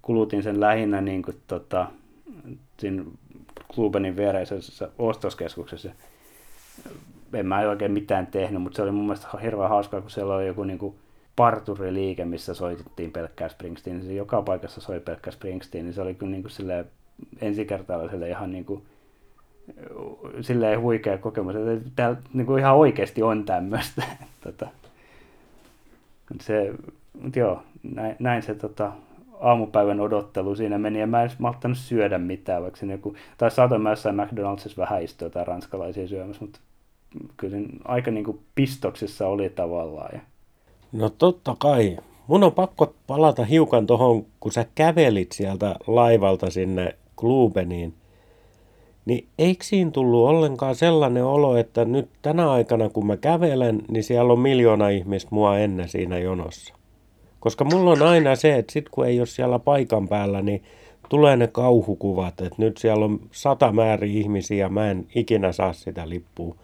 Kulutin 0.02 0.42
sen 0.42 0.60
lähinnä 0.60 1.00
niin 1.00 1.22
kuin, 1.22 1.36
tota, 1.46 1.86
siinä 2.78 3.04
Klubenin 3.74 4.16
viereisessä 4.16 4.90
ostoskeskuksessa. 4.98 5.90
En 7.32 7.46
mä 7.46 7.58
oikein 7.58 7.92
mitään 7.92 8.26
tehnyt, 8.26 8.62
mutta 8.62 8.76
se 8.76 8.82
oli 8.82 8.90
mun 8.90 9.04
mielestä 9.04 9.28
hirveän 9.42 9.68
hauskaa, 9.68 10.00
kun 10.00 10.10
siellä 10.10 10.34
oli 10.34 10.46
joku 10.46 10.64
niin 10.64 10.78
kuin, 10.78 10.94
parturiliike, 11.38 12.24
missä 12.24 12.54
soitettiin 12.54 13.12
pelkkää 13.12 13.48
Springsteen. 13.48 13.96
Niin 13.96 14.06
se 14.06 14.12
joka 14.14 14.42
paikassa 14.42 14.80
soi 14.80 15.00
pelkkää 15.00 15.32
Springsteen, 15.32 15.84
niin 15.84 15.94
se 15.94 16.02
oli 16.02 16.14
kyllä 16.14 16.30
niin 16.30 16.42
kuin 16.42 16.52
silleen, 16.52 16.84
ensikertalaiselle 17.40 18.28
ihan 18.28 18.52
niin 18.52 18.64
kuin, 18.64 18.82
silleen 20.40 20.80
huikea 20.80 21.18
kokemus, 21.18 21.56
että 21.56 21.90
täällä 21.96 22.18
niin 22.32 22.46
kuin 22.46 22.58
ihan 22.58 22.76
oikeasti 22.76 23.22
on 23.22 23.44
tämmöistä. 23.44 24.02
tota, 24.44 24.68
se, 26.40 26.74
joo, 27.36 27.62
näin, 27.82 28.16
näin 28.18 28.42
se 28.42 28.54
tota, 28.54 28.92
aamupäivän 29.40 30.00
odottelu 30.00 30.56
siinä 30.56 30.78
meni, 30.78 31.00
ja 31.00 31.06
mä 31.06 31.22
en 31.22 31.26
edes 31.26 31.38
malttanut 31.38 31.78
syödä 31.78 32.18
mitään, 32.18 32.62
vaikka 32.62 32.78
siinä 32.78 32.94
joku, 32.94 33.16
tai 33.38 33.50
saatoin 33.50 33.82
mä 33.82 33.90
jossain 33.90 34.16
McDonaldsissa 34.16 34.82
vähän 34.82 35.02
istua 35.02 35.26
jotain 35.26 35.46
ranskalaisia 35.46 36.08
syömässä, 36.08 36.44
mutta 36.44 36.60
kyllä 37.36 37.58
aika 37.84 38.10
niin 38.10 38.24
kuin 38.24 38.40
pistoksissa 38.54 39.26
oli 39.26 39.50
tavallaan. 39.50 40.10
Ja... 40.12 40.20
No 40.92 41.10
totta 41.10 41.56
kai. 41.58 41.96
Mun 42.26 42.44
on 42.44 42.52
pakko 42.52 42.94
palata 43.06 43.44
hiukan 43.44 43.86
tuohon, 43.86 44.26
kun 44.40 44.52
sä 44.52 44.66
kävelit 44.74 45.32
sieltä 45.32 45.76
laivalta 45.86 46.50
sinne 46.50 46.96
Klubeniin. 47.16 47.94
Niin 49.04 49.26
eikö 49.38 49.64
siinä 49.64 49.90
tullut 49.90 50.28
ollenkaan 50.28 50.74
sellainen 50.74 51.24
olo, 51.24 51.56
että 51.56 51.84
nyt 51.84 52.08
tänä 52.22 52.50
aikana 52.50 52.88
kun 52.88 53.06
mä 53.06 53.16
kävelen, 53.16 53.82
niin 53.88 54.04
siellä 54.04 54.32
on 54.32 54.40
miljoona 54.40 54.88
ihmistä 54.88 55.28
mua 55.32 55.58
ennen 55.58 55.88
siinä 55.88 56.18
jonossa? 56.18 56.74
Koska 57.40 57.64
mulla 57.64 57.90
on 57.90 58.02
aina 58.02 58.36
se, 58.36 58.56
että 58.56 58.72
sit 58.72 58.88
kun 58.88 59.06
ei 59.06 59.20
ole 59.20 59.26
siellä 59.26 59.58
paikan 59.58 60.08
päällä, 60.08 60.42
niin 60.42 60.62
tulee 61.08 61.36
ne 61.36 61.46
kauhukuvat, 61.46 62.40
että 62.40 62.54
nyt 62.58 62.76
siellä 62.76 63.04
on 63.04 63.20
sata 63.30 63.72
määrin 63.72 64.10
ihmisiä, 64.10 64.68
mä 64.68 64.90
en 64.90 65.06
ikinä 65.14 65.52
saa 65.52 65.72
sitä 65.72 66.08
lippua. 66.08 66.54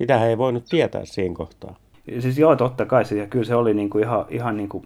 Sitä 0.00 0.26
ei 0.26 0.38
voinut 0.38 0.64
tietää 0.64 1.04
siinä 1.04 1.34
kohtaa. 1.34 1.76
Siis 2.18 2.38
joo, 2.38 2.56
totta 2.56 2.86
kai 2.86 3.04
se, 3.04 3.16
ja 3.16 3.26
kyllä 3.26 3.44
se 3.44 3.54
oli 3.54 3.74
niinku 3.74 3.98
ihan, 3.98 4.24
ihan 4.28 4.56
niinku 4.56 4.84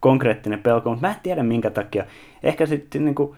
konkreettinen 0.00 0.62
pelko, 0.62 0.90
mutta 0.90 1.06
mä 1.06 1.12
en 1.14 1.20
tiedä 1.22 1.42
minkä 1.42 1.70
takia. 1.70 2.06
Ehkä 2.42 2.66
sitten 2.66 3.04
niinku, 3.04 3.36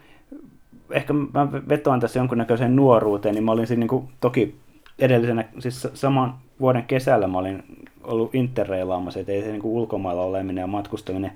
ehkä 0.90 1.12
mä 1.12 1.52
vetoan 1.68 2.00
tässä 2.00 2.18
jonkunnäköiseen 2.18 2.76
nuoruuteen, 2.76 3.34
niin 3.34 3.44
mä 3.44 3.52
olin 3.52 3.66
siinä 3.66 3.80
niinku, 3.80 4.08
toki 4.20 4.54
edellisenä, 4.98 5.44
siis 5.58 5.88
saman 5.94 6.34
vuoden 6.60 6.82
kesällä 6.82 7.26
mä 7.26 7.38
olin 7.38 7.62
ollut 8.04 8.34
interreilaamassa, 8.34 9.20
että 9.20 9.32
ei 9.32 9.42
se 9.42 9.50
niinku 9.50 9.76
ulkomailla 9.76 10.22
oleminen 10.22 10.62
ja 10.62 10.66
matkustaminen 10.66 11.32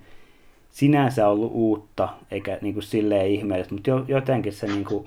sinänsä 0.70 1.28
ollut 1.28 1.52
uutta, 1.54 2.08
eikä 2.30 2.58
niinku 2.60 2.80
silleen 2.80 3.26
ihmeellistä, 3.26 3.74
mutta 3.74 3.90
jotenkin 4.08 4.52
se 4.52 4.66
niinku, 4.66 5.06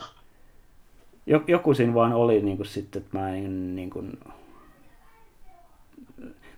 joku 1.48 1.74
siinä 1.74 1.94
vaan 1.94 2.14
oli 2.14 2.42
niinku 2.42 2.64
sitten, 2.64 3.02
että 3.02 3.18
mä 3.18 3.36
en 3.36 3.76
niinku, 3.76 4.04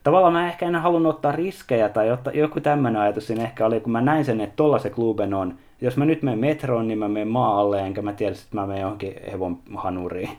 tavallaan 0.07 0.33
mä 0.33 0.47
ehkä 0.47 0.65
en 0.65 0.75
halunnut 0.75 1.15
ottaa 1.15 1.31
riskejä 1.31 1.89
tai 1.89 2.11
ottaa, 2.11 2.33
joku 2.33 2.59
tämmöinen 2.59 3.01
ajatus 3.01 3.27
siinä 3.27 3.43
ehkä 3.43 3.65
oli, 3.65 3.79
kun 3.79 3.91
mä 3.91 4.01
näin 4.01 4.25
sen, 4.25 4.41
että 4.41 4.55
tolla 4.55 4.79
se 4.79 4.89
kluben 4.89 5.33
on. 5.33 5.55
Jos 5.81 5.97
mä 5.97 6.05
nyt 6.05 6.23
menen 6.23 6.39
metroon, 6.39 6.87
niin 6.87 6.99
mä 6.99 7.07
menen 7.07 7.27
maa 7.27 7.59
alle, 7.59 7.79
enkä 7.79 8.01
mä 8.01 8.13
tiedä, 8.13 8.31
että 8.31 8.45
mä 8.51 8.67
menen 8.67 8.81
johonkin 8.81 9.13
hevon 9.31 9.59
hanuriin. 9.75 10.29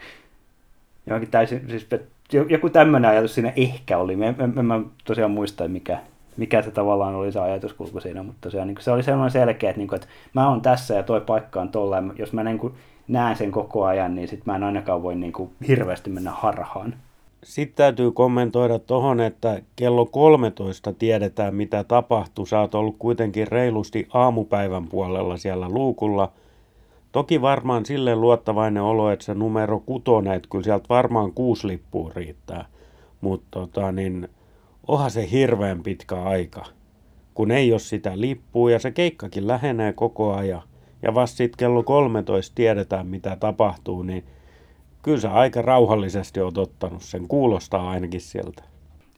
Johonkin 1.06 1.30
täysin, 1.30 1.64
siis 1.68 1.88
joku 2.48 2.70
tämmöinen 2.70 3.10
ajatus 3.10 3.34
siinä 3.34 3.52
ehkä 3.56 3.98
oli. 3.98 4.16
Mä, 4.16 4.34
mä, 4.54 4.62
mä 4.62 4.80
tosiaan 5.04 5.30
muista, 5.30 5.68
mikä, 5.68 5.98
mikä 6.36 6.62
se 6.62 6.70
tavallaan 6.70 7.14
oli 7.14 7.32
se 7.32 7.40
ajatuskulku 7.40 8.00
siinä, 8.00 8.22
mutta 8.22 8.40
tosiaan 8.40 8.68
niin 8.68 8.76
se 8.80 8.90
oli 8.90 9.02
sellainen 9.02 9.30
selkeä, 9.30 9.70
että, 9.70 9.78
niin 9.78 9.88
kuin, 9.88 9.96
että 9.96 10.08
mä 10.32 10.48
oon 10.48 10.60
tässä 10.60 10.94
ja 10.94 11.02
toi 11.02 11.20
paikka 11.20 11.60
on 11.60 11.68
tolla. 11.68 12.02
Jos 12.18 12.32
mä 12.32 12.44
niin 12.44 12.58
kuin, 12.58 12.74
näen 13.08 13.36
sen 13.36 13.50
koko 13.50 13.84
ajan, 13.84 14.14
niin 14.14 14.28
sit 14.28 14.46
mä 14.46 14.56
en 14.56 14.64
ainakaan 14.64 15.02
voi 15.02 15.14
niin 15.14 15.32
kuin, 15.32 15.50
hirveästi 15.68 16.10
mennä 16.10 16.30
harhaan. 16.30 16.94
Sitten 17.44 17.76
täytyy 17.76 18.12
kommentoida 18.12 18.78
tuohon, 18.78 19.20
että 19.20 19.62
kello 19.76 20.06
13 20.06 20.92
tiedetään 20.92 21.54
mitä 21.54 21.84
tapahtuu. 21.84 22.46
Sä 22.46 22.60
oot 22.60 22.74
ollut 22.74 22.96
kuitenkin 22.98 23.48
reilusti 23.48 24.08
aamupäivän 24.14 24.86
puolella 24.86 25.36
siellä 25.36 25.68
luukulla. 25.68 26.32
Toki 27.12 27.40
varmaan 27.40 27.86
sille 27.86 28.16
luottavainen 28.16 28.82
olo, 28.82 29.10
että 29.10 29.24
se 29.24 29.34
numero 29.34 29.80
kutonen, 29.80 30.32
että 30.32 30.48
kyllä 30.50 30.64
sieltä 30.64 30.88
varmaan 30.88 31.32
kuusi 31.32 31.66
lippua 31.66 32.10
riittää. 32.14 32.64
Mutta 33.20 33.46
tota, 33.50 33.92
niin, 33.92 34.28
onhan 34.88 35.10
se 35.10 35.30
hirveän 35.30 35.82
pitkä 35.82 36.22
aika, 36.22 36.64
kun 37.34 37.50
ei 37.50 37.72
ole 37.72 37.80
sitä 37.80 38.20
lippua 38.20 38.70
ja 38.70 38.78
se 38.78 38.90
keikkakin 38.90 39.46
lähenee 39.46 39.92
koko 39.92 40.34
ajan. 40.34 40.62
Ja 41.02 41.14
vasta 41.14 41.36
sitten 41.36 41.58
kello 41.58 41.82
13 41.82 42.54
tiedetään 42.54 43.06
mitä 43.06 43.36
tapahtuu, 43.36 44.02
niin– 44.02 44.24
kyllä 45.08 45.20
sä 45.20 45.32
aika 45.32 45.62
rauhallisesti 45.62 46.40
oot 46.40 46.58
ottanut 46.58 47.02
sen. 47.02 47.28
Kuulostaa 47.28 47.90
ainakin 47.90 48.20
sieltä. 48.20 48.62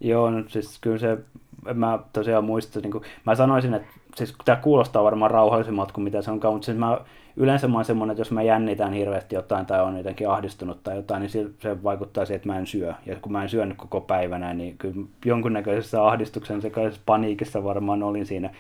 Joo, 0.01 0.31
no 0.31 0.45
siis 0.49 0.79
kyllä 0.81 0.99
se, 0.99 1.19
en 1.67 1.79
mä 1.79 1.99
tosiaan 2.13 2.45
muista, 2.45 2.81
niin 2.81 2.91
kuin, 2.91 3.05
mä 3.27 3.35
sanoisin, 3.35 3.75
että 3.75 3.89
siis 4.17 4.35
tämä 4.45 4.57
kuulostaa 4.57 5.05
varmaan 5.05 5.31
rauhallisemmalta 5.31 5.95
kuin 5.95 6.05
mitä 6.05 6.23
se 6.23 6.31
onkaan, 6.31 6.55
mutta 6.55 6.67
siis 6.67 6.79
mä 6.79 7.01
yleensä 7.37 7.69
mä 7.69 7.79
oon 7.79 7.85
semmoinen, 7.85 8.13
että 8.13 8.21
jos 8.21 8.31
mä 8.31 8.43
jännitän 8.43 8.93
hirveästi 8.93 9.35
jotain 9.35 9.67
tai 9.67 9.83
on 9.83 9.97
jotenkin 9.97 10.29
ahdistunut 10.29 10.83
tai 10.83 10.97
jotain, 10.97 11.21
niin 11.21 11.55
se 11.59 11.83
vaikuttaa 11.83 12.25
siihen, 12.25 12.37
että 12.37 12.49
mä 12.49 12.59
en 12.59 12.67
syö. 12.67 12.95
Ja 13.07 13.17
kun 13.17 13.33
mä 13.33 13.43
en 13.43 13.49
syönyt 13.49 13.77
koko 13.77 14.01
päivänä, 14.01 14.55
niin 14.55 14.79
kyllä 14.79 15.07
jonkunnäköisessä 15.25 16.07
ahdistuksen 16.07 16.63
sekaisessa 16.63 17.03
paniikissa 17.07 17.65
varmaan 17.65 18.03
olin 18.03 18.27
siinä. 18.27 18.51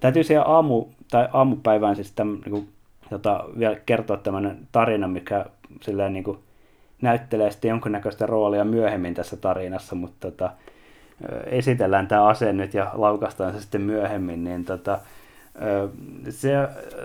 Täytyy 0.00 0.24
siihen 0.24 0.46
aamu, 0.46 0.84
tai 1.10 1.28
aamupäivään 1.32 1.96
siis 1.96 2.12
tämän, 2.12 2.34
niin 2.34 2.50
kuin, 2.50 2.68
jota 3.10 3.44
vielä 3.58 3.76
kertoa 3.86 4.16
tämmöinen 4.16 4.58
tarina, 4.72 5.08
mikä 5.08 5.46
silleen 5.80 6.12
niin 6.12 6.24
kuin, 6.24 6.38
näyttelee 7.04 7.50
sitten 7.50 7.68
jonkunnäköistä 7.68 8.26
roolia 8.26 8.64
myöhemmin 8.64 9.14
tässä 9.14 9.36
tarinassa, 9.36 9.94
mutta 9.94 10.30
tota, 10.30 10.50
esitellään 11.46 12.08
tämä 12.08 12.26
ase 12.26 12.52
nyt 12.52 12.74
ja 12.74 12.90
laukastaan 12.92 13.52
se 13.52 13.60
sitten 13.60 13.80
myöhemmin, 13.80 14.44
niin 14.44 14.64
tota, 14.64 14.98
se, 16.30 16.52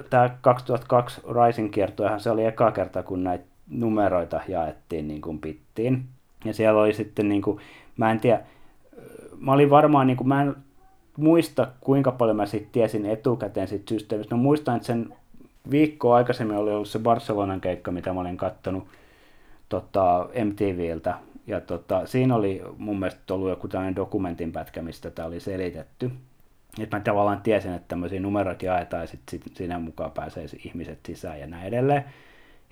tämä 0.10 0.29
2002 0.41 1.22
Rising 1.46 1.72
kiertoehan 1.72 2.20
se 2.20 2.29
oli 2.29 2.46
eka 2.46 2.72
kerta, 2.72 3.03
kun 3.03 3.24
näitä 3.24 3.46
numeroita 3.70 4.41
jaettiin 4.48 5.08
niin 5.08 5.22
kuin 5.22 5.39
pittiin. 5.39 6.06
Ja 6.46 6.53
siellä 6.53 6.82
oli 6.82 6.94
sitten, 6.94 7.29
niin 7.29 7.41
kuin, 7.41 7.60
mä 7.98 8.12
en 8.12 8.20
tiedä, 8.20 8.41
mä 9.39 9.51
olin 9.51 9.70
varmaan, 9.70 10.08
niin 10.08 10.18
kuin, 10.18 10.27
mä 10.27 10.41
en 10.41 10.56
muista 11.18 11.68
kuinka 11.82 12.12
paljon 12.12 12.38
mä 12.38 12.46
sitten 12.46 12.72
tiesin 12.72 13.06
etukäteen 13.06 13.68
siitä 13.68 13.89
systeemistä. 13.89 14.36
No 14.36 14.41
muistan, 14.41 14.75
että 14.75 14.88
sen 14.88 15.13
viikkoa 15.72 16.15
aikaisemmin 16.15 16.58
oli 16.58 16.72
ollut 16.72 16.88
se 16.88 17.00
Barcelonan 17.00 17.62
keikka, 17.62 17.91
mitä 17.91 18.13
mä 18.13 18.20
olin 18.20 18.38
kattonut 18.38 18.88
tota, 19.69 20.29
MTVltä. 20.45 21.15
Ja 21.47 21.61
tota, 21.61 22.05
siinä 22.05 22.35
oli 22.35 22.61
mun 22.77 22.99
mielestä 22.99 23.33
ollut 23.33 23.49
joku 23.49 23.67
tällainen 23.67 23.95
dokumentin 23.95 24.51
pätkä, 24.51 24.81
mistä 24.81 25.11
tämä 25.11 25.27
oli 25.27 25.39
selitetty. 25.39 26.11
Että 26.79 26.97
mä 26.97 27.03
tavallaan 27.03 27.41
tiesin, 27.41 27.73
että 27.73 27.88
tämmöisiä 27.88 28.19
numeroita 28.19 28.65
jaetaan 28.65 29.03
ja 29.03 29.07
sitten 29.07 29.39
sit 29.39 29.57
siinä 29.57 29.79
mukaan 29.79 30.11
pääsee 30.11 30.45
ihmiset 30.65 30.99
sisään 31.05 31.39
ja 31.39 31.47
näin 31.47 31.67
edelleen. 31.67 32.05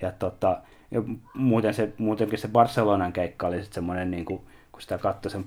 Ja, 0.02 0.12
tota, 0.12 0.60
ja 0.90 1.02
muuten 1.34 1.74
se, 1.74 1.92
muutenkin 1.98 2.38
se 2.38 2.48
Barcelonan 2.48 3.12
keikka 3.12 3.46
oli 3.46 3.56
sitten 3.56 3.74
semmoinen, 3.74 4.10
niin 4.10 4.24
kuin, 4.24 4.40
kun 4.72 4.82
sitä 4.82 4.98
katsoi 4.98 5.30
sen 5.30 5.44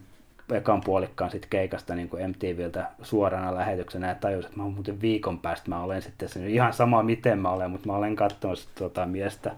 ekan 0.52 0.82
puolikkaan 0.82 1.32
sit 1.32 1.46
keikasta 1.46 1.96
niin 1.96 2.10
kuin 2.10 2.30
MTVltä 2.30 2.92
suorana 3.02 3.56
lähetyksenä 3.56 4.08
ja 4.08 4.16
tajusin, 4.16 4.50
että 4.50 4.62
mä 4.62 4.70
muuten 4.70 5.02
viikon 5.02 5.40
päästä 5.40 5.70
mä 5.70 5.84
olen 5.84 6.02
sitten 6.02 6.30
sen, 6.30 6.48
ihan 6.48 6.74
sama 6.74 7.04
miten 7.04 7.40
mä 7.40 7.50
olen, 7.50 7.72
mutta 7.72 7.88
mä 7.88 7.96
olen 7.96 8.16
katsonut 8.16 8.70
tota 8.76 9.06
miestä 9.06 9.56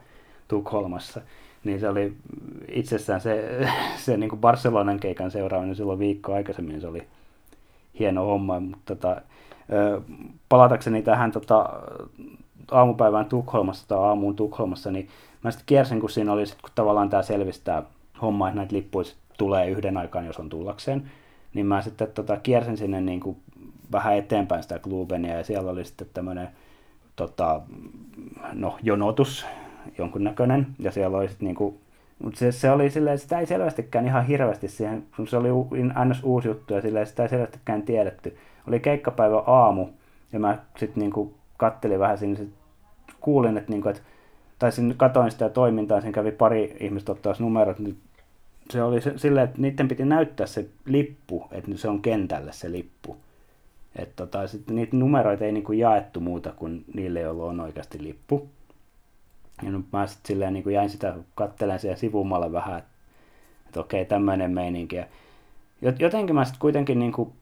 Tukholmassa 0.47 1.21
niin 1.63 1.79
se 1.79 1.89
oli 1.89 2.13
itsessään 2.71 3.21
se, 3.21 3.59
se 4.05 4.17
niin 4.17 4.29
kuin 4.29 4.39
Barcelonan 4.39 4.99
keikan 4.99 5.31
seuraaminen 5.31 5.75
silloin 5.75 5.99
viikko 5.99 6.33
aikaisemmin, 6.33 6.81
se 6.81 6.87
oli 6.87 7.07
hieno 7.99 8.25
homma, 8.25 8.59
mutta 8.59 8.95
tota, 8.95 9.21
palatakseni 10.49 11.01
tähän 11.01 11.31
tota, 11.31 11.69
aamupäivään 12.71 13.25
Tukholmassa 13.25 13.87
tai 13.87 13.97
aamuun 13.97 14.35
Tukholmassa, 14.35 14.91
niin 14.91 15.07
mä 15.43 15.51
sitten 15.51 15.65
kiersin, 15.65 15.99
kun 15.99 16.09
siinä 16.09 16.31
oli 16.31 16.45
sit, 16.45 16.61
kun 16.61 16.71
tavallaan 16.75 17.09
tämä 17.09 17.23
selvistää 17.23 17.83
homma, 18.21 18.47
että 18.47 18.57
näitä 18.57 18.75
lippuja 18.75 19.05
tulee 19.37 19.69
yhden 19.69 19.97
aikaan, 19.97 20.25
jos 20.25 20.39
on 20.39 20.49
tullakseen, 20.49 21.11
niin 21.53 21.65
mä 21.65 21.81
sitten 21.81 22.07
tota, 22.13 22.37
kiersin 22.37 22.77
sinne 22.77 23.01
niin 23.01 23.19
kuin 23.19 23.37
vähän 23.91 24.17
eteenpäin 24.17 24.63
sitä 24.63 24.79
Klubenia 24.79 25.37
ja 25.37 25.43
siellä 25.43 25.71
oli 25.71 25.85
sitten 25.85 26.07
tämmöinen 26.13 26.49
tota, 27.15 27.61
no, 28.53 28.77
jonotus 28.83 29.45
jonkunnäköinen 29.97 30.67
ja 30.79 30.91
siellä 30.91 31.17
oli 31.17 31.27
sitten 31.27 31.45
niin 31.45 31.55
kuin 31.55 31.79
mutta 32.23 32.39
se, 32.39 32.51
se 32.51 32.71
oli 32.71 32.89
silleen, 32.89 33.19
sitä 33.19 33.39
ei 33.39 33.45
selvästikään 33.45 34.05
ihan 34.05 34.25
hirveästi 34.25 34.67
siihen, 34.67 35.03
kun 35.15 35.27
se 35.27 35.37
oli 35.37 35.49
ns. 36.09 36.23
uusi 36.23 36.47
juttu 36.47 36.73
ja 36.73 36.81
silleen, 36.81 37.07
sitä 37.07 37.23
ei 37.23 37.29
selvästikään 37.29 37.83
tiedetty. 37.83 38.37
Oli 38.67 38.79
keikkapäivä 38.79 39.39
aamu 39.39 39.87
ja 40.33 40.39
mä 40.39 40.57
sitten 40.77 41.01
niinku 41.01 41.33
kattelin 41.57 41.99
vähän 41.99 42.17
sinne, 42.17 42.37
sit 42.37 42.53
kuulin, 43.19 43.57
että 43.57 43.71
niinku, 43.71 43.89
et, 43.89 44.03
tai 44.59 44.71
sinne 44.71 44.93
katoin 44.97 45.31
sitä 45.31 45.49
toimintaa, 45.49 46.01
siinä 46.01 46.15
kävi 46.15 46.31
pari 46.31 46.77
ihmistä 46.79 47.11
ottaa 47.11 47.33
numerot, 47.39 47.79
niin 47.79 47.97
se 48.69 48.83
oli 48.83 48.99
silleen, 49.15 49.43
että 49.43 49.61
niiden 49.61 49.87
piti 49.87 50.05
näyttää 50.05 50.47
se 50.47 50.65
lippu, 50.85 51.47
että 51.51 51.71
se 51.75 51.89
on 51.89 52.01
kentällä 52.01 52.51
se 52.51 52.71
lippu. 52.71 53.17
Että 53.95 54.15
tota, 54.15 54.47
sitten 54.47 54.75
niitä 54.75 54.95
numeroita 54.97 55.45
ei 55.45 55.51
niinku 55.51 55.71
jaettu 55.71 56.19
muuta 56.19 56.53
kuin 56.55 56.85
niille, 56.93 57.19
joilla 57.19 57.45
on 57.45 57.59
oikeasti 57.59 58.03
lippu. 58.03 58.47
Ja 59.61 59.71
nyt 59.71 59.85
mä 59.93 60.07
sitten 60.07 60.27
silleen 60.27 60.53
niin 60.53 60.63
kuin 60.63 60.73
jäin 60.73 60.89
sitä 60.89 61.15
kattelen 61.35 61.79
siellä 61.79 61.97
sivumalle 61.97 62.51
vähän, 62.51 62.77
että, 62.77 62.89
että 63.65 63.79
okei, 63.79 64.05
tämmöinen 64.05 64.51
meininki. 64.51 64.95
Ja 64.95 65.93
jotenkin 65.99 66.35
mä 66.35 66.45
sitten 66.45 66.59
kuitenkin 66.59 66.99
niin 66.99 67.11
kuin 67.11 67.33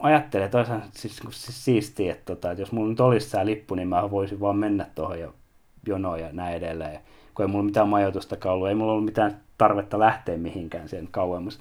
ajattelen 0.00 0.50
toisaalta 0.50 0.86
siis, 0.92 1.20
siis 1.30 1.64
siistiä, 1.64 2.12
että, 2.12 2.24
tota, 2.24 2.50
että 2.50 2.62
jos 2.62 2.72
mulla 2.72 2.90
nyt 2.90 3.00
olisi 3.00 3.30
tämä 3.30 3.46
lippu, 3.46 3.74
niin 3.74 3.88
mä 3.88 4.10
voisin 4.10 4.40
vaan 4.40 4.56
mennä 4.56 4.86
tuohon 4.94 5.20
jo 5.20 5.34
jonoon 5.86 6.20
ja 6.20 6.28
näin 6.32 6.56
edelleen. 6.56 7.00
Kun 7.34 7.44
ei 7.44 7.48
mulla 7.48 7.64
mitään 7.64 7.88
majoitusta 7.88 8.36
ollut, 8.44 8.68
ei 8.68 8.74
mulla 8.74 8.92
ollut 8.92 9.04
mitään 9.04 9.36
tarvetta 9.58 9.98
lähteä 9.98 10.36
mihinkään 10.36 10.88
sen 10.88 11.08
kauemmas. 11.10 11.60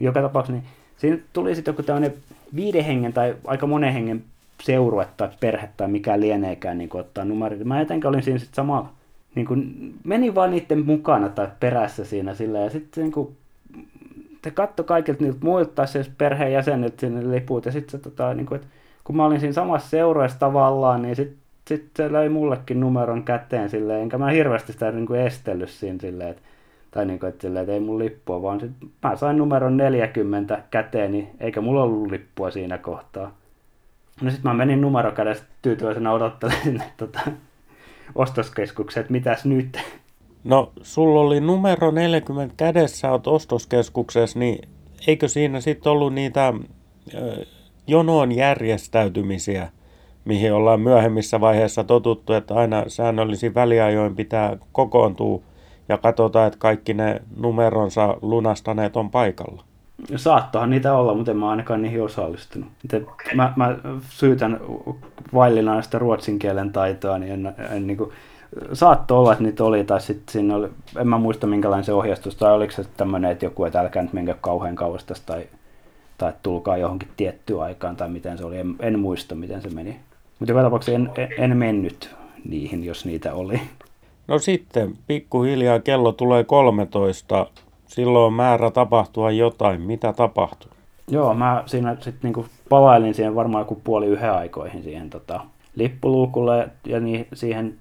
Joka 0.00 0.22
tapauksessa 0.22 0.60
niin 0.60 0.70
siinä 0.96 1.18
tuli 1.32 1.54
sitten 1.54 1.72
joku 1.72 1.82
tämmöinen 1.82 2.14
viiden 2.54 2.84
hengen 2.84 3.12
tai 3.12 3.36
aika 3.46 3.66
monen 3.66 3.92
hengen 3.92 4.24
seurue 4.62 5.06
tai 5.16 5.28
perhe 5.40 5.68
tai 5.76 5.88
mikä 5.88 6.20
lieneekään 6.20 6.78
niin 6.78 6.90
ottaa 6.92 7.24
numeroita. 7.24 7.64
Mä 7.64 7.80
jotenkin 7.80 8.08
olin 8.08 8.22
siinä 8.22 8.38
sitten 8.38 8.56
samalla, 8.56 8.88
niin 9.34 9.46
kuin, 9.46 9.94
menin 10.04 10.34
vaan 10.34 10.50
niiden 10.50 10.86
mukana 10.86 11.28
tai 11.28 11.48
perässä 11.60 12.04
siinä 12.04 12.34
sillä 12.34 12.58
ja 12.58 12.70
sitten 12.70 13.02
niin 13.02 13.12
kuin, 13.12 13.36
te 14.42 14.50
katto 14.50 14.84
kaikilta 14.84 15.24
niiltä 15.24 15.38
muilta 15.42 15.72
tai 15.74 15.88
siis 15.88 16.10
perheenjäseniltä 16.18 17.00
sinne 17.00 17.30
liput 17.30 17.66
ja 17.66 17.72
sitten 17.72 17.90
se 17.90 17.98
tota, 17.98 18.34
niin 18.34 18.46
kuin, 18.46 18.56
että 18.56 18.68
kun 19.04 19.16
mä 19.16 19.24
olin 19.24 19.40
siinä 19.40 19.52
samassa 19.52 19.88
seurueessa 19.88 20.38
tavallaan, 20.38 21.02
niin 21.02 21.16
sitten 21.16 21.38
sit 21.68 21.90
se 21.96 22.12
löi 22.12 22.28
mullekin 22.28 22.80
numeron 22.80 23.24
käteen 23.24 23.70
silleen, 23.70 24.00
enkä 24.00 24.18
mä 24.18 24.30
hirveästi 24.30 24.72
sitä 24.72 24.92
niin 24.92 25.06
kuin 25.06 25.20
estellyt 25.20 25.68
siinä 25.68 25.98
silleen, 26.00 26.30
että 26.30 26.42
tai 26.90 27.06
niin 27.06 27.18
kuin, 27.18 27.28
että, 27.28 27.42
silleen, 27.42 27.62
että 27.62 27.72
ei 27.72 27.80
mun 27.80 27.98
lippua, 27.98 28.42
vaan 28.42 28.60
sit 28.60 28.70
mä 29.02 29.16
sain 29.16 29.38
numeron 29.38 29.76
40 29.76 30.62
käteen, 30.70 31.12
niin 31.12 31.28
eikä 31.40 31.60
mulla 31.60 31.82
ollut 31.82 32.10
lippua 32.10 32.50
siinä 32.50 32.78
kohtaa. 32.78 33.37
No 34.20 34.30
sitten 34.30 34.50
mä 34.50 34.54
menin 34.54 34.80
numerokädestä 34.80 35.46
tyytyväisenä 35.62 36.12
odottelemaan 36.12 36.64
sinne 36.64 36.84
tota, 36.96 37.20
ostoskeskukseen, 38.14 39.02
että 39.02 39.12
mitäs 39.12 39.44
nyt? 39.44 39.78
No, 40.44 40.72
sulla 40.82 41.20
oli 41.20 41.40
numero 41.40 41.90
40 41.90 42.54
kädessä, 42.56 43.10
oot 43.10 43.26
ostoskeskuksessa, 43.26 44.38
niin 44.38 44.68
eikö 45.06 45.28
siinä 45.28 45.60
sitten 45.60 45.92
ollut 45.92 46.14
niitä 46.14 46.54
ö, 47.14 47.44
jonoon 47.86 48.32
järjestäytymisiä, 48.32 49.68
mihin 50.24 50.52
ollaan 50.52 50.80
myöhemmissä 50.80 51.40
vaiheissa 51.40 51.84
totuttu, 51.84 52.32
että 52.32 52.54
aina 52.54 52.84
säännöllisin 52.88 53.54
väliajoin 53.54 54.16
pitää 54.16 54.56
kokoontua 54.72 55.40
ja 55.88 55.98
katsotaan, 55.98 56.46
että 56.46 56.58
kaikki 56.58 56.94
ne 56.94 57.22
numeronsa 57.36 58.16
lunastaneet 58.22 58.96
on 58.96 59.10
paikalla? 59.10 59.67
Saattohan 60.16 60.70
niitä 60.70 60.94
olla, 60.94 61.14
mutta 61.14 61.30
en 61.30 61.36
mä 61.36 61.50
ainakaan 61.50 61.82
niihin 61.82 62.02
osallistunut. 62.02 62.68
mä, 63.34 63.52
mä 63.56 63.76
syytän 64.08 64.60
vaillinaista 65.34 65.98
ruotsin 65.98 66.38
kielen 66.38 66.72
taitoa, 66.72 67.18
niin 67.18 67.32
en, 67.32 67.54
en 67.70 67.86
niin 67.86 67.96
kuin, 67.96 68.12
saatto 68.72 69.18
olla, 69.18 69.32
että 69.32 69.44
niitä 69.44 69.64
oli, 69.64 69.84
tai 69.84 70.00
sitten 70.00 70.32
siinä 70.32 70.56
oli, 70.56 70.68
en 71.00 71.08
mä 71.08 71.18
muista 71.18 71.46
minkälainen 71.46 71.84
se 71.84 71.92
ohjastus, 71.92 72.36
tai 72.36 72.52
oliko 72.52 72.72
se 72.72 72.84
tämmöinen, 72.96 73.30
että 73.30 73.44
joku, 73.44 73.64
että 73.64 73.80
älkää 73.80 74.02
nyt 74.02 74.12
menkää 74.12 74.36
kauhean 74.40 74.76
kauas 74.76 75.04
tästä, 75.04 75.32
tai, 75.32 75.46
tai 76.18 76.32
tulkaa 76.42 76.76
johonkin 76.76 77.08
tiettyyn 77.16 77.60
aikaan, 77.60 77.96
tai 77.96 78.08
miten 78.08 78.38
se 78.38 78.44
oli, 78.44 78.58
en, 78.58 78.76
en 78.80 78.98
muista 78.98 79.34
miten 79.34 79.62
se 79.62 79.70
meni. 79.70 80.00
Mutta 80.38 80.52
joka 80.52 80.62
tapauksessa 80.62 80.92
en, 80.92 81.10
en, 81.16 81.28
en 81.38 81.56
mennyt 81.56 82.16
niihin, 82.48 82.84
jos 82.84 83.04
niitä 83.04 83.34
oli. 83.34 83.60
No 84.28 84.38
sitten, 84.38 84.94
pikkuhiljaa 85.06 85.80
kello 85.80 86.12
tulee 86.12 86.44
13, 86.44 87.46
silloin 87.88 88.26
on 88.26 88.32
määrä 88.32 88.70
tapahtua 88.70 89.30
jotain. 89.30 89.80
Mitä 89.80 90.12
tapahtuu? 90.12 90.70
Joo, 91.10 91.34
mä 91.34 91.62
siinä 91.66 91.94
sitten 91.94 92.18
niinku 92.22 92.46
palailin 92.68 93.14
siihen 93.14 93.34
varmaan 93.34 93.62
joku 93.62 93.80
puoli 93.84 94.06
yhden 94.06 94.32
aikoihin 94.32 94.82
siihen 94.82 95.10
tota, 95.10 95.40
lippuluukulle 95.76 96.68
ja 96.86 97.00
niin, 97.00 97.26
siihen. 97.34 97.74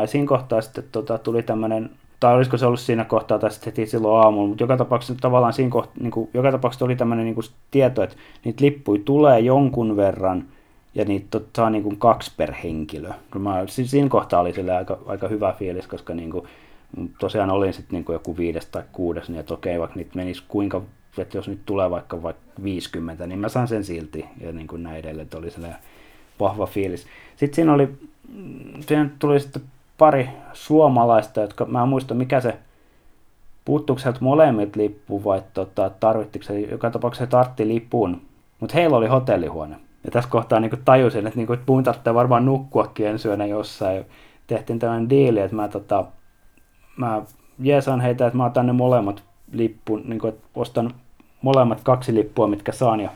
Ja 0.00 0.06
siinä 0.06 0.26
kohtaa 0.26 0.60
sitten 0.60 0.84
tota, 0.92 1.18
tuli 1.18 1.42
tämmöinen, 1.42 1.90
tai 2.20 2.34
olisiko 2.34 2.56
se 2.56 2.66
ollut 2.66 2.80
siinä 2.80 3.04
kohtaa 3.04 3.38
tai 3.38 3.50
sitten 3.50 3.72
heti 3.72 3.86
silloin 3.86 4.24
aamulla, 4.24 4.48
mutta 4.48 4.64
joka 4.64 4.76
tapauksessa 4.76 5.14
tavallaan 5.20 5.52
siinä 5.52 5.70
kohtaa, 5.70 5.94
niin 6.00 6.10
kuin, 6.10 6.30
joka 6.34 6.52
tapauksessa 6.52 6.84
oli 6.84 6.96
tämmöinen 6.96 7.24
niin 7.24 7.34
kuin 7.34 7.46
tieto, 7.70 8.02
että 8.02 8.16
niitä 8.44 8.64
lippuja 8.64 9.02
tulee 9.04 9.40
jonkun 9.40 9.96
verran 9.96 10.44
ja 10.94 11.04
niitä 11.04 11.40
saa 11.56 11.70
niin 11.70 11.82
kuin 11.82 11.96
kaksi 11.96 12.32
per 12.36 12.52
henkilö. 12.52 13.10
Mä, 13.38 13.64
siinä 13.66 14.08
kohtaa 14.08 14.40
oli 14.40 14.52
sille 14.52 14.76
aika, 14.76 14.98
aika 15.06 15.28
hyvä 15.28 15.54
fiilis, 15.58 15.86
koska 15.86 16.14
niin 16.14 16.30
kuin, 16.30 16.44
tosiaan 17.18 17.50
olin 17.50 17.72
sitten 17.72 17.94
niin 17.96 18.12
joku 18.14 18.36
viides 18.36 18.66
tai 18.66 18.82
kuudes, 18.92 19.28
niin 19.28 19.40
että 19.40 19.54
okei, 19.54 19.80
vaikka 19.80 19.96
niitä 19.96 20.10
menisi 20.14 20.42
kuinka, 20.48 20.82
että 21.18 21.38
jos 21.38 21.48
nyt 21.48 21.60
tulee 21.66 21.90
vaikka, 21.90 22.22
vaikka 22.22 22.42
50, 22.62 23.26
niin 23.26 23.38
mä 23.38 23.48
saan 23.48 23.68
sen 23.68 23.84
silti 23.84 24.26
ja 24.40 24.52
niin 24.52 24.66
kuin 24.66 24.82
näin 24.82 24.96
edelleen, 24.96 25.24
että 25.24 25.38
oli 25.38 25.50
sellainen 25.50 25.78
vahva 26.40 26.66
fiilis. 26.66 27.06
Sitten 27.36 27.54
siinä 27.54 27.72
oli, 27.72 27.88
siinä 28.80 29.10
tuli 29.18 29.40
sitten 29.40 29.62
pari 29.98 30.28
suomalaista, 30.52 31.40
jotka, 31.40 31.64
mä 31.64 31.82
en 31.82 31.88
muista 31.88 32.14
mikä 32.14 32.40
se, 32.40 32.56
puuttuuko 33.64 34.02
sieltä 34.02 34.18
molemmit 34.20 34.76
lippu 34.76 35.24
vai 35.24 35.42
tota, 35.54 35.90
tarvittiko 36.00 36.44
se, 36.44 36.60
joka 36.60 36.90
tapauksessa 36.90 37.26
tartti 37.26 37.68
lipun, 37.68 38.22
mutta 38.60 38.74
heillä 38.74 38.96
oli 38.96 39.06
hotellihuone. 39.06 39.76
Ja 40.04 40.10
tässä 40.10 40.30
kohtaa 40.30 40.60
niin 40.60 40.82
tajusin, 40.84 41.26
että, 41.26 41.36
niin 41.36 41.46
kuin, 41.46 41.58
mun 41.66 41.82
tarvitsee 41.82 42.14
varmaan 42.14 42.44
nukkuakin 42.44 43.06
ensi 43.06 43.28
yönä 43.28 43.46
jossain. 43.46 44.04
Tehtiin 44.46 44.78
tällainen 44.78 45.10
diili, 45.10 45.40
että 45.40 45.56
mä 45.56 45.68
tota, 45.68 46.04
mä 46.98 47.22
jeesan 47.58 48.00
heitä, 48.00 48.26
että 48.26 48.36
mä 48.36 48.46
otan 48.46 48.66
ne 48.66 48.72
molemmat 48.72 49.22
lippun, 49.52 50.02
niin 50.04 50.18
kuin, 50.18 50.28
että 50.34 50.48
ostan 50.54 50.94
molemmat 51.42 51.80
kaksi 51.82 52.14
lippua, 52.14 52.46
mitkä 52.46 52.72
saan 52.72 53.00
ja 53.00 53.10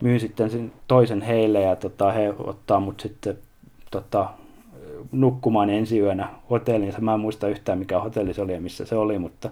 myyn 0.00 0.20
sitten 0.20 0.50
sen 0.50 0.72
toisen 0.88 1.22
heille 1.22 1.60
ja 1.60 1.76
tota, 1.76 2.12
he 2.12 2.34
ottaa 2.38 2.80
mut 2.80 3.00
sitten 3.00 3.38
tota, 3.90 4.28
nukkumaan 5.12 5.70
ensi 5.70 5.98
yönä 6.00 6.28
hotelliin. 6.50 6.94
Mä 7.00 7.14
en 7.14 7.20
muista 7.20 7.48
yhtään 7.48 7.78
mikä 7.78 8.00
hotelli 8.00 8.34
se 8.34 8.42
oli 8.42 8.52
ja 8.52 8.60
missä 8.60 8.84
se 8.84 8.96
oli, 8.96 9.18
mutta 9.18 9.50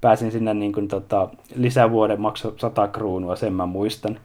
pääsin 0.00 0.32
sinne 0.32 0.54
niin 0.54 0.72
kuin, 0.72 0.88
tota, 0.88 1.28
lisävuoden 1.54 2.20
makso 2.20 2.54
100 2.56 2.88
kruunua, 2.88 3.36
sen 3.36 3.52
mä 3.52 3.66
muistan. 3.66 4.20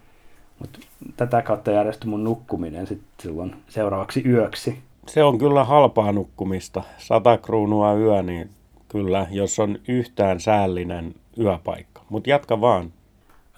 Mutta 0.59 0.79
tätä 1.17 1.41
kautta 1.41 1.71
järjestyi 1.71 2.09
mun 2.09 2.23
nukkuminen 2.23 2.87
sitten 2.87 3.13
silloin 3.21 3.55
seuraavaksi 3.67 4.23
yöksi 4.25 4.79
se 5.07 5.23
on 5.23 5.37
kyllä 5.37 5.63
halpaa 5.63 6.11
nukkumista. 6.11 6.83
100 6.97 7.37
kruunua 7.37 7.93
yö, 7.93 8.23
niin 8.23 8.49
kyllä, 8.89 9.27
jos 9.31 9.59
on 9.59 9.79
yhtään 9.87 10.39
säällinen 10.39 11.15
yöpaikka. 11.39 12.01
Mutta 12.09 12.29
jatka 12.29 12.61
vaan. 12.61 12.93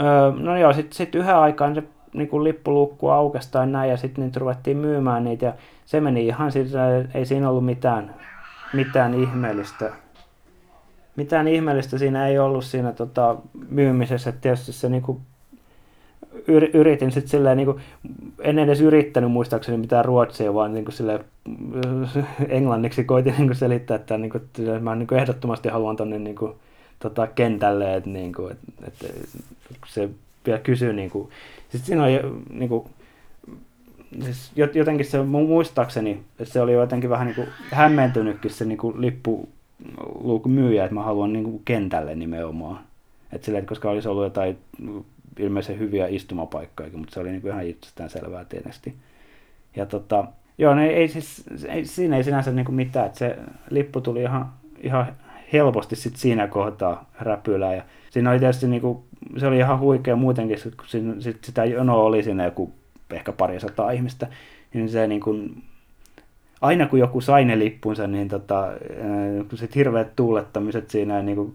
Öö, 0.02 0.32
no 0.32 0.58
joo, 0.58 0.74
sitten 0.74 0.98
sit 0.98 1.16
yhden 1.16 1.36
aikaan 1.36 1.76
se 1.76 1.84
niin 2.14 2.28
kuin 2.28 2.44
lippulukku 2.44 3.10
aukesi 3.10 3.52
tai 3.52 3.68
näin, 3.68 3.90
ja 3.90 3.98
sitten 3.98 4.24
niitä 4.24 4.40
ruvettiin 4.40 4.78
myymään 4.78 5.24
niitä, 5.24 5.46
ja 5.46 5.54
se 5.86 6.02
meni 6.02 6.28
ihan 6.28 6.52
sillä, 6.52 6.82
ei 7.14 7.26
siinä 7.26 7.50
ollut 7.50 7.66
mitään, 7.66 8.16
mitään 8.74 9.14
ihmeellistä. 9.14 9.92
Mitään 11.16 11.48
ihmeellistä 11.48 11.98
siinä 11.98 12.28
ei 12.28 12.40
ollut 12.40 12.66
siinä 12.66 12.92
tota, 12.92 13.36
myymisessä, 13.70 14.30
että 14.30 14.42
tietysti 14.42 14.72
se 14.72 14.90
niin 14.90 15.22
yritin 16.74 17.12
sitten 17.12 17.30
silleen, 17.30 17.58
niin 17.58 17.66
kuin, 17.66 17.80
en 18.40 18.60
edes 18.60 18.82
yrittänyt 18.82 19.32
muistaakseni 19.32 19.78
mitään 19.78 20.06
ruotsia, 20.06 20.54
vaan 20.54 20.74
niin 20.74 20.86
kuin 20.86 20.96
silleen, 20.96 21.20
englanniksi 22.50 23.04
koitin 23.04 23.34
niin 23.38 23.48
kuin 23.48 23.56
selittää, 23.56 23.96
että, 23.96 24.18
niin 24.18 24.32
kuin, 24.32 24.42
että 24.44 24.80
mä 24.80 24.96
niin 24.96 25.08
kuin 25.08 25.20
ehdottomasti 25.20 25.70
haluan 25.70 25.96
tonne 25.96 26.20
niin 26.20 26.36
kuin, 26.36 26.54
tota, 27.00 27.28
kentälle, 27.28 27.96
että, 27.96 28.10
niin 28.10 28.34
kuin, 28.34 28.52
että, 28.52 28.84
että 28.88 29.08
se 29.88 30.10
vielä 30.46 30.60
kysyy, 30.60 30.94
niin 30.94 31.10
kuin, 31.10 31.30
sitten 31.70 31.86
siinä 31.86 32.04
oli 32.04 32.20
niin 32.50 32.70
kuin, 32.70 32.86
siis 34.24 34.52
jotenkin 34.74 35.06
se 35.06 35.24
muistaakseni, 35.24 36.20
että 36.40 36.54
se 36.54 36.62
oli 36.62 36.74
jotenkin 36.74 37.10
vähän 37.10 37.28
niin 37.28 37.36
kuin 37.36 37.48
hämmentynytkin 37.72 38.52
se 38.52 38.66
niin 38.66 38.78
kuin 38.78 39.02
lippu 39.02 39.50
myyjä, 40.46 40.84
että 40.84 40.96
mä 40.96 41.04
haluan 41.04 41.34
niin 41.34 41.44
kuin 41.44 41.62
kentälle 41.66 42.16
nimenomaan. 42.16 42.80
Että 43.32 43.46
silleen, 43.46 43.66
koska 43.66 43.90
olisi 43.90 44.08
ollut 44.08 44.24
jotain 44.24 44.58
ilmeisen 45.40 45.80
hyviä 45.80 46.08
istumapaikkoja, 46.08 46.90
mutta 46.94 47.14
se 47.14 47.20
oli 47.20 47.32
niin 47.32 47.48
ihan 47.48 47.66
itsestään 47.66 48.10
selvää 48.10 48.46
tietysti. 48.46 48.96
Ja 49.76 49.86
tota, 49.86 50.26
joo, 50.58 50.76
ne 50.76 50.88
ei 50.88 51.08
siis, 51.08 51.44
ei, 51.68 51.86
siinä 51.86 52.18
ei 52.18 52.24
sinänsä 52.24 52.52
niin 52.52 52.66
kuin 52.66 52.76
mitään, 52.76 53.06
että 53.06 53.20
se 53.20 53.38
lippu 53.70 54.02
tuli 54.02 54.22
ihan, 54.22 54.54
ihan 54.84 55.16
helposti 55.54 55.96
sit 55.96 56.16
siinä 56.16 56.48
kohtaa 56.48 57.10
räpylää. 57.20 57.74
Ja 57.74 57.84
siinä 58.10 58.32
oli 58.32 58.40
tietysti 58.40 58.68
niin 58.68 58.82
kuin, 58.82 59.04
se 59.38 59.48
oli 59.48 59.58
ihan 59.58 59.80
huikea 59.80 60.16
muutenkin, 60.16 60.58
kun 60.64 60.88
siinä, 60.88 61.16
sit 61.20 61.44
sitä 61.44 61.66
jonoa 61.66 62.04
oli 62.04 62.24
siinä 62.24 62.44
joku 62.44 62.74
ehkä 63.12 63.32
pari 63.32 63.60
sataa 63.60 63.92
ihmistä, 63.92 64.28
niin 64.74 64.90
se 64.90 65.08
niin 65.08 65.22
kuin, 65.22 65.64
aina 66.62 66.88
kun 66.88 67.00
joku 67.00 67.22
sai 67.22 67.46
ne 67.46 67.60
lippunsa, 67.60 68.08
niin 68.08 68.28
tota, 68.28 68.68
kun 69.50 69.58
sit 69.58 69.76
hirveät 69.76 70.16
tuulettamiset 70.16 70.90
siinä, 70.90 71.22
niin 71.22 71.36
kuin 71.36 71.54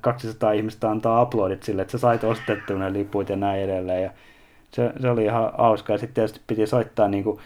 200 0.00 0.52
ihmistä 0.52 0.90
antaa 0.90 1.22
uploadit 1.22 1.62
sille, 1.62 1.82
että 1.82 1.92
sä 1.92 1.98
sait 1.98 2.24
ostettua 2.24 2.78
ne 2.78 2.92
liput 2.92 3.28
ja 3.28 3.36
näin 3.36 3.62
edelleen. 3.62 4.02
Ja 4.02 4.10
se, 4.72 4.92
se 5.00 5.10
oli 5.10 5.24
ihan 5.24 5.52
hauska. 5.58 5.92
Ja 5.92 5.98
sitten 5.98 6.14
tietysti 6.14 6.40
piti 6.46 6.66
soittaa, 6.66 7.08
niin 7.08 7.24
kuin, 7.24 7.40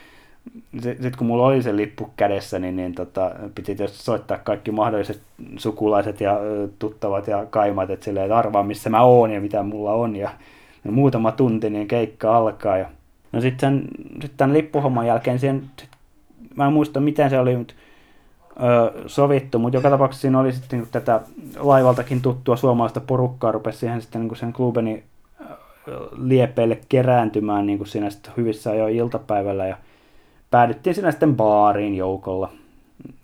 sitten 0.81 1.13
kun 1.19 1.27
mulla 1.27 1.47
oli 1.47 1.63
se 1.63 1.77
lippu 1.77 2.11
kädessä, 2.17 2.59
niin, 2.59 2.77
niin 2.77 2.95
tota, 2.95 3.31
piti 3.55 3.75
tietysti 3.75 4.05
soittaa 4.05 4.39
kaikki 4.39 4.71
mahdolliset 4.71 5.23
sukulaiset 5.57 6.21
ja 6.21 6.41
tuttavat 6.79 7.27
ja 7.27 7.47
kaimat, 7.51 7.91
että 7.91 8.05
silleen, 8.05 8.25
että 8.25 8.39
arvaa 8.39 8.63
missä 8.63 8.91
mä 8.91 9.03
oon 9.03 9.31
ja 9.31 9.41
mitä 9.41 9.63
mulla 9.63 9.93
on. 9.93 10.17
Ja, 10.17 10.31
ja 10.85 10.93
muutama 10.93 11.33
tunti, 11.33 11.71
niin 11.71 11.89
keikka 11.89 12.37
alkaa. 12.37 12.79
Ja, 12.79 12.87
no 13.33 13.41
sitten 13.41 13.85
sit 14.23 14.33
tämän 14.37 14.57
lippuhomman 14.57 15.07
jälkeen 15.07 15.39
siihen, 15.39 15.63
sit, 15.81 15.89
mä 16.57 16.67
en 16.67 16.73
muista 16.73 17.01
miten 17.01 17.31
se 17.31 17.39
oli, 17.39 17.57
mutta 17.57 17.75
sovittu, 19.07 19.59
mutta 19.59 19.77
joka 19.77 19.91
tapauksessa 19.91 20.23
siinä 20.23 20.41
oli 20.41 20.53
sitten 20.53 20.79
niin 20.79 20.89
tätä 20.93 21.21
laivaltakin 21.57 22.23
tuttua 22.23 22.57
suomalaista 22.57 23.01
porukkaa, 23.01 23.53
rupesi 23.53 23.79
siihen 23.79 24.03
sitten 24.03 24.21
niin 24.21 24.37
sen 24.37 24.53
klubeni 24.53 25.05
liepeille 26.17 26.79
kerääntymään 26.89 27.67
niin 27.67 27.79
kuin 27.79 27.89
siinä 27.89 28.11
sitten 28.11 28.33
hyvissä 28.37 28.75
jo 28.75 28.87
iltapäivällä 28.87 29.67
ja 29.67 29.77
päädyttiin 30.51 30.95
siinä 30.95 31.11
sitten 31.11 31.37
baariin 31.37 31.95
joukolla. 31.95 32.53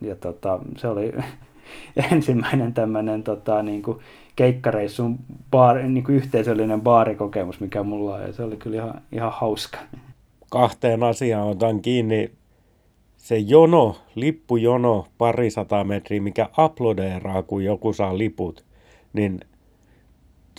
Ja 0.01 0.17
tota, 0.17 0.59
se 0.77 0.89
oli 0.89 1.13
ensimmäinen 2.13 2.75
tämmöinen 2.75 3.23
tota, 3.23 3.63
niin 3.63 3.83
kuin 3.83 3.99
keikkareissun 4.37 5.19
baari, 5.51 5.89
niin 5.89 6.05
kuin 6.05 6.17
yhteisöllinen 6.17 6.81
baarikokemus, 6.81 7.61
mikä 7.61 7.83
mulla 7.83 8.15
on, 8.15 8.23
ja 8.23 8.33
se 8.33 8.43
oli 8.43 8.57
kyllä 8.57 8.77
ihan, 8.77 9.01
ihan 9.13 9.33
hauska. 9.33 9.79
Kahteen 10.51 11.03
asiaan 11.03 11.49
otan 11.49 11.83
kiinni 11.83 12.33
se 13.21 13.39
jono, 13.39 13.97
lippujono 14.15 15.07
sata 15.49 15.85
metriä, 15.85 16.21
mikä 16.21 16.49
uploadeeraa, 16.65 17.43
kun 17.43 17.65
joku 17.65 17.93
saa 17.93 18.19
liput, 18.19 18.65
niin 19.13 19.41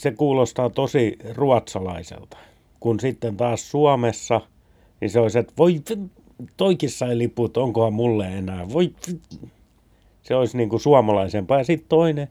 se 0.02 0.12
kuulostaa 0.12 0.70
tosi 0.70 1.18
ruotsalaiselta. 1.34 2.38
Kun 2.80 3.00
sitten 3.00 3.38
taas 3.38 3.72
Suomessa, 3.72 4.42
niin 5.02 5.12
se 5.12 5.20
olisi, 5.20 5.40
että 5.40 5.54
voi, 5.58 5.82
toikin 6.58 6.90
sai 6.90 7.18
liput, 7.18 7.58
onkohan 7.58 7.94
mulle 7.94 8.28
enää, 8.38 8.70
voi, 8.74 8.94
se 10.24 10.36
olisi 10.36 10.58
niin 10.58 10.70
kuin 10.70 10.80
suomalaisempaa. 10.80 11.58
Ja 11.58 11.64
sitten 11.64 11.90
toinen, 11.90 12.28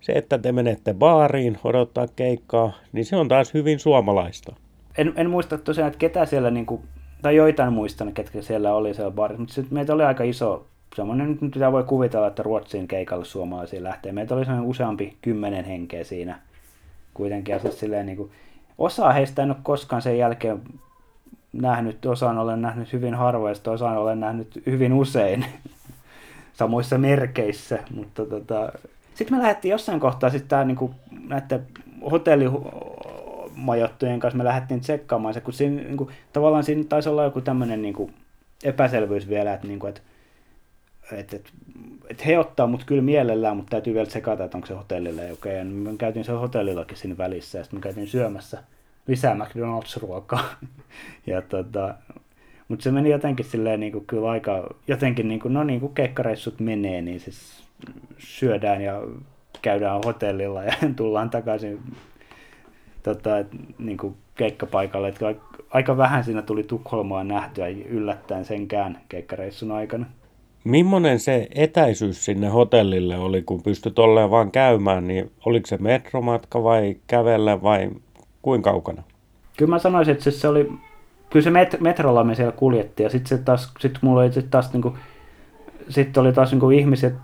se, 0.00 0.12
että 0.12 0.38
te 0.38 0.52
menette 0.52 0.94
baariin 0.94 1.58
odottaa 1.64 2.06
keikkaa, 2.16 2.72
niin 2.92 3.04
se 3.04 3.16
on 3.16 3.28
taas 3.28 3.54
hyvin 3.54 3.78
suomalaista. 3.78 4.56
En, 4.98 5.12
en 5.16 5.30
muista 5.30 5.58
tosiaan, 5.58 5.88
että 5.88 5.98
ketä 5.98 6.26
siellä 6.26 6.50
niin 6.50 6.66
kuin 6.66 6.82
tai 7.24 7.36
joitain 7.36 7.72
muistan, 7.72 8.12
ketkä 8.12 8.42
siellä 8.42 8.74
oli 8.74 8.94
siellä 8.94 9.10
barissa, 9.10 9.40
mutta 9.40 9.54
sitten 9.54 9.74
meitä 9.74 9.94
oli 9.94 10.04
aika 10.04 10.24
iso, 10.24 10.66
semmoinen, 10.96 11.38
nyt 11.40 11.54
mitä 11.54 11.72
voi 11.72 11.84
kuvitella, 11.84 12.26
että 12.26 12.42
Ruotsiin 12.42 12.88
keikalle 12.88 13.24
suomalaisia 13.24 13.82
lähtee. 13.82 14.12
Meitä 14.12 14.34
oli 14.34 14.44
semmoinen 14.44 14.70
useampi 14.70 15.16
kymmenen 15.22 15.64
henkeä 15.64 16.04
siinä 16.04 16.38
kuitenkin, 17.14 17.52
ja 17.52 17.58
siis 17.58 17.80
silleen 17.80 18.06
niin 18.06 18.16
kuin, 18.16 18.30
osa 18.78 19.12
heistä 19.12 19.42
en 19.42 19.50
ole 19.50 19.56
koskaan 19.62 20.02
sen 20.02 20.18
jälkeen 20.18 20.62
nähnyt, 21.52 22.06
osaan 22.06 22.38
olen 22.38 22.62
nähnyt 22.62 22.92
hyvin 22.92 23.14
harvoin, 23.14 23.56
ja 23.66 23.72
osaan 23.72 23.98
olen 23.98 24.20
nähnyt 24.20 24.62
hyvin 24.66 24.92
usein 24.92 25.44
samoissa 26.58 26.98
merkeissä, 26.98 27.78
mutta 27.94 28.26
tota, 28.26 28.72
sitten 29.14 29.36
me 29.36 29.42
lähdettiin 29.42 29.72
jossain 29.72 30.00
kohtaa 30.00 30.30
sitten 30.30 30.68
niin 30.68 30.90
näiden 31.28 31.62
hotelli 32.10 32.44
majoittujen 33.54 34.20
kanssa 34.20 34.38
me 34.38 34.44
lähdettiin 34.44 34.80
tsekkaamaan 34.80 35.34
se, 35.34 35.40
kun 35.40 35.54
siinä, 35.54 35.82
niin 35.82 35.96
kuin, 35.96 36.10
tavallaan 36.32 36.64
siinä 36.64 36.84
taisi 36.88 37.08
olla 37.08 37.24
joku 37.24 37.40
tämmöinen 37.40 37.82
niin 37.82 37.94
kuin, 37.94 38.14
epäselvyys 38.64 39.28
vielä, 39.28 39.54
että, 39.54 39.66
niin 39.66 39.78
kuin, 39.78 39.88
että 39.88 40.00
että, 41.12 41.36
että, 41.36 41.50
että 42.10 42.24
he 42.26 42.38
ottaa 42.38 42.66
mut 42.66 42.84
kyllä 42.84 43.02
mielellään, 43.02 43.56
mutta 43.56 43.70
täytyy 43.70 43.94
vielä 43.94 44.06
tsekata, 44.06 44.44
että 44.44 44.56
onko 44.56 44.66
se 44.66 44.74
hotellille 44.74 45.22
okei. 45.22 45.32
Okay. 45.32 45.52
Ja 45.52 45.64
me 45.64 45.96
käytiin 45.98 46.24
se 46.24 46.32
hotellillakin 46.32 46.96
siinä 46.96 47.18
välissä 47.18 47.58
ja 47.58 47.64
sitten 47.64 47.78
me 47.78 47.82
käytiin 47.82 48.06
syömässä 48.06 48.62
lisää 49.06 49.34
McDonald's-ruokaa. 49.34 50.44
ja 51.26 51.42
tota, 51.42 51.94
mutta 52.68 52.82
se 52.82 52.90
meni 52.90 53.10
jotenkin 53.10 53.46
silleen 53.46 53.80
niin 53.80 53.92
kuin, 53.92 54.06
kyllä 54.06 54.30
aika, 54.30 54.74
jotenkin 54.88 55.28
niin 55.28 55.40
kuin, 55.40 55.54
no 55.54 55.64
niin 55.64 55.80
kuin 55.80 55.94
keikkareissut 55.94 56.60
menee, 56.60 57.02
niin 57.02 57.20
siis 57.20 57.64
syödään 58.18 58.82
ja 58.82 59.02
käydään 59.62 60.00
hotellilla 60.04 60.64
ja 60.64 60.72
tullaan 60.96 61.30
takaisin 61.30 61.80
tota, 63.04 63.38
et, 63.38 63.46
niin 63.78 63.96
kuin 63.96 64.14
keikkapaikalle. 64.34 65.08
Et 65.08 65.18
aika 65.70 65.96
vähän 65.96 66.24
siinä 66.24 66.42
tuli 66.42 66.62
Tukholmaa 66.62 67.24
nähtyä 67.24 67.68
yllättäen 67.68 68.44
senkään 68.44 68.98
keikkareissun 69.08 69.72
aikana. 69.72 70.06
Mimmonen 70.64 71.20
se 71.20 71.48
etäisyys 71.54 72.24
sinne 72.24 72.48
hotellille 72.48 73.18
oli, 73.18 73.42
kun 73.42 73.62
pystyt 73.62 73.98
olleen 73.98 74.30
vaan 74.30 74.50
käymään, 74.50 75.06
niin 75.08 75.30
oliko 75.46 75.66
se 75.66 75.76
metromatka 75.76 76.62
vai 76.62 76.96
kävellä 77.06 77.62
vai 77.62 77.90
kuinka 78.42 78.70
kaukana? 78.70 79.02
Kyllä 79.56 79.70
mä 79.70 79.78
sanoisin, 79.78 80.12
että 80.12 80.30
se 80.30 80.48
oli, 80.48 80.72
kyllä 81.30 81.44
se 81.44 81.50
met- 81.50 81.80
metrolla 81.80 82.24
me 82.24 82.34
siellä 82.34 82.52
kuljettiin 82.52 83.04
ja 83.04 83.10
sitten 83.10 83.38
se 83.38 83.44
taas, 83.44 83.74
sit 83.80 83.98
mulla 84.02 84.20
oli 84.20 84.32
sit 84.32 84.50
taas 84.50 84.72
niinku 84.72 84.96
sitten 85.88 86.20
oli 86.20 86.32
taas 86.32 86.52
niin 86.52 86.72
ihmiset, 86.72 87.14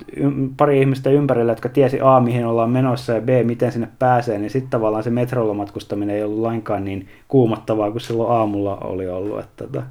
pari 0.57 0.81
ihmistä 0.81 1.11
ympärillä, 1.11 1.53
jotka 1.53 1.69
tiesi 1.69 1.99
A, 2.03 2.21
mihin 2.21 2.47
ollaan 2.47 2.71
menossa 2.71 3.13
ja 3.13 3.21
B, 3.21 3.29
miten 3.45 3.73
sinne 3.73 3.89
pääsee, 3.99 4.39
niin 4.39 4.51
sitten 4.51 4.71
tavallaan 4.71 5.05
se 5.05 5.11
metrolla 5.11 5.55
matkustaminen 5.55 6.17
ei 6.17 6.25
ollut 6.25 6.39
lainkaan 6.39 6.85
niin 6.85 7.09
kuumottavaa 7.29 7.91
kuin 7.91 8.01
silloin 8.01 8.33
aamulla 8.33 8.77
oli 8.77 9.09
ollut. 9.09 9.41
Että, 9.41 9.65
että, 9.65 9.83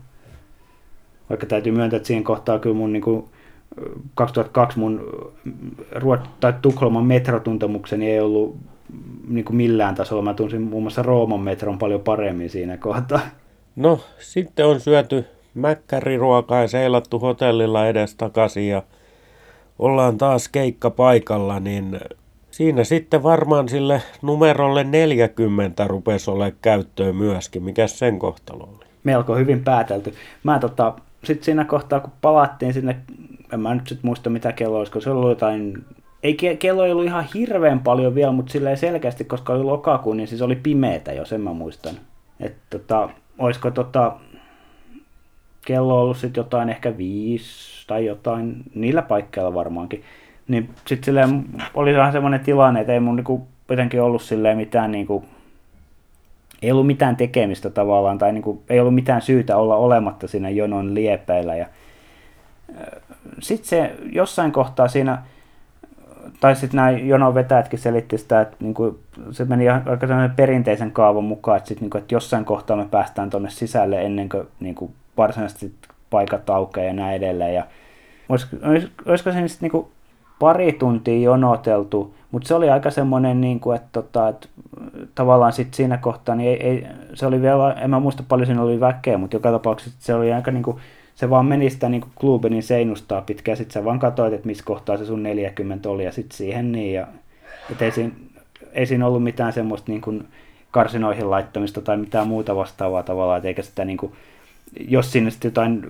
vaikka 1.30 1.46
täytyy 1.46 1.72
myöntää, 1.72 1.98
että 1.98 2.08
siinä 2.08 2.24
kohtaa 2.24 2.60
kyllä 2.60 2.76
mun 2.76 2.94
niin 2.94 3.04
kuin 3.04 3.26
2002 4.16 4.80
mun 4.80 5.02
Ruot- 5.96 6.30
tai 6.40 6.54
Tukholman 6.62 7.06
metrotuntemukseni 7.06 8.12
ei 8.12 8.20
ollut 8.20 8.58
niin 9.28 9.46
kuin 9.46 9.56
millään 9.56 9.96
tasolla. 9.96 10.22
Mä 10.22 10.34
tunsin 10.34 10.62
muun 10.62 10.84
muassa 10.84 11.04
Rooman 11.04 11.40
metron 11.40 11.78
paljon 11.78 12.02
paremmin 12.02 12.50
siinä 12.50 12.78
kohtaa. 12.78 13.20
No, 13.76 14.00
sitten 14.20 14.66
on 14.66 14.80
syöty 14.80 15.26
mäkkäriruokaa 15.60 16.62
ja 16.62 16.68
seilattu 16.68 17.20
hotellilla 17.20 17.88
edestakaisin 17.88 18.70
ja 18.70 18.84
ollaan 19.80 20.18
taas 20.18 20.50
keikka 20.50 20.90
paikalla, 20.90 21.60
niin 21.60 22.00
siinä 22.52 22.84
sitten 22.84 23.24
varmaan 23.24 23.70
sille 23.70 24.02
numerolle 24.22 24.84
40 24.84 25.88
rupesi 25.88 26.32
ole 26.32 26.54
käyttöön 26.62 27.16
myöskin. 27.16 27.64
Mikä 27.64 27.88
sen 27.88 28.20
kohtalo 28.20 28.64
oli? 28.64 28.86
Melko 29.04 29.36
hyvin 29.36 29.64
päätelty. 29.64 30.14
Mä 30.44 30.60
tota, 30.60 30.94
sitten 31.24 31.46
siinä 31.46 31.66
kohtaa, 31.66 32.00
kun 32.00 32.12
palattiin 32.22 32.74
sinne, 32.74 32.96
en 33.54 33.60
mä 33.60 33.76
nyt 33.76 33.88
sit 33.88 34.04
muista 34.04 34.30
mitä 34.30 34.52
kello 34.52 34.78
olisi, 34.78 34.92
kun 34.92 35.02
se 35.02 35.10
oli 35.10 35.32
jotain 35.32 35.86
ei 36.24 36.38
kello 36.60 36.86
ei 36.86 36.92
ollut 36.92 37.06
ihan 37.06 37.26
hirveän 37.34 37.80
paljon 37.80 38.16
vielä, 38.16 38.32
mutta 38.32 38.52
silleen 38.52 38.78
selkeästi, 38.78 39.24
koska 39.24 39.54
oli 39.54 39.64
lokakuu, 39.64 40.14
niin 40.14 40.28
siis 40.28 40.42
oli 40.42 40.56
pimeätä 40.56 41.14
jo, 41.14 41.26
sen 41.26 41.42
mä 41.42 41.54
muistan. 41.54 41.96
Että 42.40 42.60
tota, 42.70 43.10
olisiko 43.38 43.72
tota, 43.72 44.16
kello 45.70 45.96
on 45.96 46.02
ollut 46.02 46.18
sitten 46.18 46.42
jotain 46.42 46.70
ehkä 46.70 46.98
viisi 46.98 47.88
tai 47.88 48.06
jotain, 48.06 48.56
niillä 48.76 49.02
paikkeilla 49.02 49.54
varmaankin. 49.54 50.04
Niin 50.48 50.70
sitten 50.76 51.06
silleen 51.06 51.46
oli 51.74 51.96
vähän 51.96 52.12
semmoinen 52.12 52.40
tilanne, 52.40 52.82
että 52.82 52.94
ei 52.94 53.00
mun 53.00 53.16
niinku 53.16 53.48
jotenkin 53.70 54.02
ollut 54.02 54.22
silleen 54.22 54.58
mitään 54.58 54.92
niinku, 54.92 55.26
ei 56.62 56.72
ollut 56.72 56.88
mitään 56.88 57.16
tekemistä 57.16 57.70
tavallaan, 57.70 58.18
tai 58.18 58.34
niinku, 58.34 58.64
ei 58.70 58.80
ollut 58.80 58.96
mitään 58.96 59.22
syytä 59.22 59.58
olla 59.58 59.76
olematta 59.76 60.28
siinä 60.28 60.50
jonon 60.50 60.96
liepeillä. 60.96 61.56
Ja, 61.56 61.66
sitten 63.40 63.70
se 63.70 63.96
jossain 64.12 64.52
kohtaa 64.52 64.88
siinä, 64.88 65.22
tai 66.40 66.56
sitten 66.56 66.78
nämä 66.78 66.92
jonon 66.92 67.36
vetäjätkin 67.36 67.80
selitti 67.80 68.18
sitä, 68.18 68.42
että 68.42 68.58
niinku, 68.60 69.00
se 69.32 69.46
meni 69.46 69.70
aika 69.70 70.08
perinteisen 70.36 70.92
kaavan 70.92 71.24
mukaan, 71.24 71.58
että, 71.58 71.68
sit, 71.68 71.82
niinku, 71.82 71.98
että 71.98 72.16
jossain 72.16 72.46
kohtaa 72.46 72.78
me 72.78 72.86
päästään 72.92 73.30
tuonne 73.30 73.50
sisälle 73.50 74.02
ennen 74.02 74.30
kuin 74.30 74.48
niinku, 74.60 74.92
varsinaisesti 75.20 75.74
paikat 76.10 76.50
aukeaa 76.50 76.88
ja 76.88 76.94
näin 76.94 77.16
edelleen. 77.16 77.56
Ja 77.56 77.64
olisiko, 78.30 78.56
olisiko 79.06 79.32
se 79.32 79.48
sitten 79.48 79.70
niin 79.74 79.86
pari 80.40 80.74
tuntia 80.74 81.20
jonoteltu, 81.20 82.14
mutta 82.32 82.48
se 82.48 82.56
oli 82.56 82.70
aika 82.70 82.92
semmoinen, 82.92 83.42
niin 83.42 83.60
kuin, 83.60 83.76
että, 83.76 83.90
tota, 83.92 84.30
että 84.30 84.48
tavallaan 85.16 85.54
sit 85.54 85.74
siinä 85.74 85.98
kohtaa, 85.98 86.36
niin 86.36 86.50
ei, 86.50 86.68
ei, 86.68 86.88
se 87.14 87.26
oli 87.26 87.42
vielä, 87.42 87.74
en 87.74 87.90
mä 87.90 88.00
muista 88.00 88.24
paljon 88.28 88.46
siinä 88.46 88.62
oli 88.62 88.80
väkeä, 88.80 89.18
mutta 89.18 89.36
joka 89.36 89.52
tapauksessa 89.52 90.00
se 90.00 90.14
oli 90.14 90.34
aika 90.34 90.52
niin 90.52 90.64
kuin, 90.64 90.78
se 91.16 91.30
vaan 91.30 91.46
meni 91.46 91.70
sitä 91.70 91.90
niin 91.90 92.04
klubenin 92.16 92.64
seinustaa 92.64 93.22
pitkään, 93.22 93.58
sitten 93.58 93.74
sä 93.74 93.86
vaan 93.86 94.00
katsoit, 94.00 94.34
että 94.34 94.48
missä 94.48 94.64
kohtaa 94.66 94.98
se 94.98 95.06
sun 95.06 95.24
40 95.24 95.90
oli 95.90 96.06
ja 96.06 96.12
sitten 96.12 96.38
siihen 96.38 96.72
niin, 96.72 96.94
ja 96.94 97.08
et 97.72 97.82
ei, 97.82 97.92
siinä, 97.92 98.14
ei 98.72 98.86
siinä 98.86 99.08
ollut 99.08 99.24
mitään 99.24 99.54
semmoista 99.54 99.92
niin 99.92 100.02
kuin 100.02 100.28
karsinoihin 100.72 101.30
laittamista 101.30 101.82
tai 101.82 101.98
mitään 101.98 102.28
muuta 102.28 102.56
vastaavaa 102.56 103.04
tavalla, 103.04 103.38
että 103.38 103.48
eikä 103.48 103.62
sitä 103.62 103.86
niin 103.86 103.98
kuin, 103.98 104.14
jos 104.88 105.12
sinne 105.12 105.32
sitten 105.32 105.50
jotain 105.50 105.84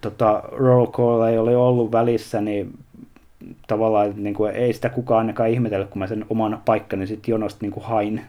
tota, 0.00 0.42
roll 0.52 0.86
call 0.86 1.22
ei 1.22 1.38
ole 1.38 1.56
ollut 1.56 1.92
välissä, 1.92 2.40
niin 2.40 2.78
tavallaan 3.66 4.12
niin 4.16 4.34
kuin, 4.34 4.54
ei 4.54 4.72
sitä 4.72 4.88
kukaan 4.88 5.18
ainakaan 5.18 5.50
ihmetellä, 5.50 5.86
kun 5.86 5.98
mä 5.98 6.06
sen 6.06 6.26
oman 6.30 6.62
paikkani 6.64 7.06
sitten 7.06 7.32
jonosta 7.32 7.58
niin 7.62 7.72
kuin 7.72 7.84
hain. 7.84 8.20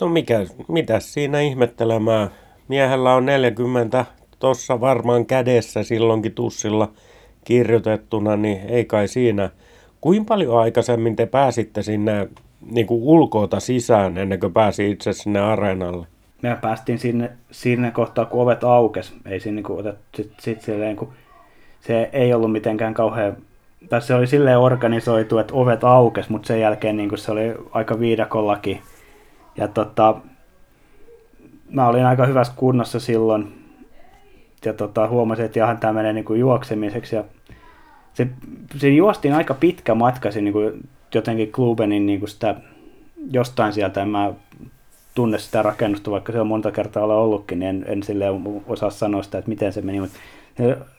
No 0.00 0.08
mikä, 0.08 0.46
mitäs 0.68 1.14
siinä 1.14 1.40
ihmettelemään? 1.40 2.30
Miehellä 2.68 3.14
on 3.14 3.26
40 3.26 4.04
tossa 4.38 4.80
varmaan 4.80 5.26
kädessä 5.26 5.82
silloinkin 5.82 6.32
tussilla 6.32 6.92
kirjoitettuna, 7.44 8.36
niin 8.36 8.60
ei 8.68 8.84
kai 8.84 9.08
siinä. 9.08 9.50
Kuinka 10.00 10.28
paljon 10.28 10.58
aikaisemmin 10.58 11.16
te 11.16 11.26
pääsitte 11.26 11.82
sinne 11.82 12.28
niin 12.70 12.86
kuin 12.86 13.02
ulkoota 13.02 13.60
sisään 13.60 14.18
ennen 14.18 14.40
kuin 14.40 14.52
pääsi 14.52 14.90
itse 14.90 15.12
sinne 15.12 15.40
areenalle? 15.40 16.06
Me 16.44 16.58
päästiin 16.60 16.98
sinne, 16.98 17.30
sinne 17.50 17.90
kohtaa, 17.90 18.24
kun 18.24 18.42
ovet 18.42 18.64
aukes. 18.64 19.14
Ei 19.26 19.40
siinä 19.40 19.54
niin 19.54 19.64
kuin, 19.64 19.92
sit, 20.14 20.32
sit 20.40 20.60
silleen, 20.60 20.96
kun 20.96 21.12
se 21.80 22.10
ei 22.12 22.34
ollut 22.34 22.52
mitenkään 22.52 22.94
kauhean 22.94 23.36
tai 23.88 24.02
se 24.02 24.14
oli 24.14 24.26
silleen 24.26 24.58
organisoitu, 24.58 25.38
että 25.38 25.54
ovet 25.54 25.84
aukes, 25.84 26.28
mutta 26.28 26.46
sen 26.46 26.60
jälkeen 26.60 26.96
niin 26.96 27.18
se 27.18 27.32
oli 27.32 27.54
aika 27.72 28.00
viidakollakin. 28.00 28.80
Ja 29.56 29.68
tota, 29.68 30.16
mä 31.70 31.88
olin 31.88 32.06
aika 32.06 32.26
hyvässä 32.26 32.52
kunnossa 32.56 33.00
silloin. 33.00 33.64
Ja 34.64 34.72
tota, 34.72 35.08
huomasin, 35.08 35.44
että 35.44 35.58
jahan 35.58 35.78
tämä 35.78 35.92
menee 35.92 36.12
niin 36.12 36.24
kuin 36.24 36.40
juoksemiseksi. 36.40 37.16
Ja 37.16 37.24
se, 38.14 38.28
se 38.76 38.88
juostiin 38.88 39.34
aika 39.34 39.54
pitkä 39.54 39.94
matka 39.94 40.28
niin 40.28 40.52
kuin 40.52 40.88
jotenkin 41.14 41.52
Klubenin 41.52 42.06
niin 42.06 42.18
kuin 42.18 42.30
sitä, 42.30 42.54
jostain 43.30 43.72
sieltä. 43.72 44.02
En 44.02 44.08
mä 44.08 44.32
tunne 45.14 45.38
sitä 45.38 45.62
rakennusta, 45.62 46.10
vaikka 46.10 46.32
se 46.32 46.40
on 46.40 46.46
monta 46.46 46.70
kertaa 46.70 47.04
olla 47.04 47.16
ollutkin, 47.16 47.58
niin 47.58 47.68
en, 47.68 47.84
en 47.88 48.02
sille 48.02 48.24
osaa 48.66 48.90
sanoa 48.90 49.22
sitä, 49.22 49.38
että 49.38 49.48
miten 49.48 49.72
se 49.72 49.82
meni. 49.82 50.00
Mutta 50.00 50.18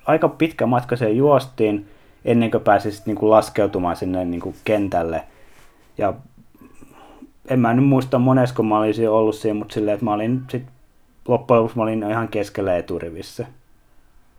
aika 0.06 0.30
pitkä 0.30 0.66
matka 0.66 0.96
se 0.96 1.10
juostiin 1.10 1.88
ennen 2.26 2.52
kuin 2.52 2.64
pääsisit 2.64 3.06
niin 3.06 3.18
kuin 3.18 3.30
laskeutumaan 3.30 3.96
sinne 3.96 4.26
niin 4.26 4.42
kuin 4.42 4.56
kentälle. 4.64 5.24
Ja 5.98 6.14
en 7.48 7.60
mä 7.60 7.74
nyt 7.74 7.86
muista 7.86 8.20
monesko 8.20 8.64
mä 8.64 8.80
olisin 8.80 9.10
ollut 9.10 9.36
siinä, 9.36 9.60
mutta 9.60 9.74
silleen, 9.74 9.94
että 9.94 10.06
mä 10.06 10.14
olin 10.14 10.42
sit, 10.50 10.64
loppujen 11.28 11.60
lopuksi 11.60 11.78
mä 11.78 11.84
olin 11.84 12.04
ihan 12.10 12.28
keskellä 12.28 12.78
eturivissä. 12.78 13.48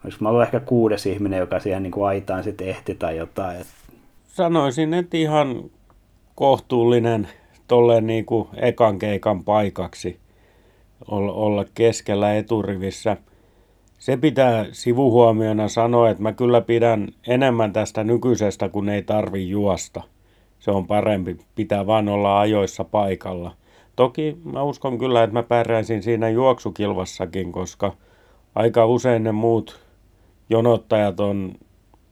Olisiko 0.05 0.25
mä 0.25 0.29
ollut 0.29 0.43
ehkä 0.43 0.61
kuudes 0.61 1.07
ihminen, 1.07 1.39
joka 1.39 1.61
siihen 1.61 1.83
niin 1.83 1.91
kuin 1.91 2.07
aitaan 2.07 2.45
sitten 2.45 2.69
ehti 2.69 2.95
tai 2.95 3.17
jotain. 3.17 3.57
Sanoisin, 4.27 4.95
että 4.95 5.17
ihan 5.17 5.71
kohtuullinen 6.35 7.29
tolleen 7.69 8.07
niin 8.07 8.27
kuin 8.27 8.49
ekan 8.57 8.99
keikan 8.99 9.45
paikaksi 9.45 10.21
olla, 11.09 11.65
keskellä 11.75 12.35
eturivissä– 12.35 13.17
se 13.99 14.17
pitää 14.17 14.67
sivuhuomiona 14.73 15.69
sanoa, 15.69 16.11
että 16.11 16.23
mä 16.23 16.33
kyllä 16.33 16.61
pidän 16.61 17.09
enemmän 17.27 17.73
tästä 17.73 18.05
nykyisestä, 18.05 18.69
kun 18.69 18.89
ei 18.89 19.03
tarvi 19.03 19.49
juosta. 19.49 20.03
Se 20.59 20.71
on 20.71 20.87
parempi, 20.87 21.37
pitää 21.55 21.87
vaan 21.87 22.09
olla 22.09 22.41
ajoissa 22.41 22.85
paikalla. 22.85 23.53
Toki 23.97 24.37
mä 24.45 24.63
uskon 24.63 24.99
kyllä, 24.99 25.23
että 25.23 25.35
mä 25.35 25.43
pärjäisin 25.43 26.03
siinä 26.03 26.29
juoksukilvassakin, 26.29 27.53
koska 27.53 27.93
aika 28.55 28.87
usein 28.87 29.25
ne 29.25 29.33
muut 29.33 29.81
jonottajat 30.51 31.21
on 31.21 31.53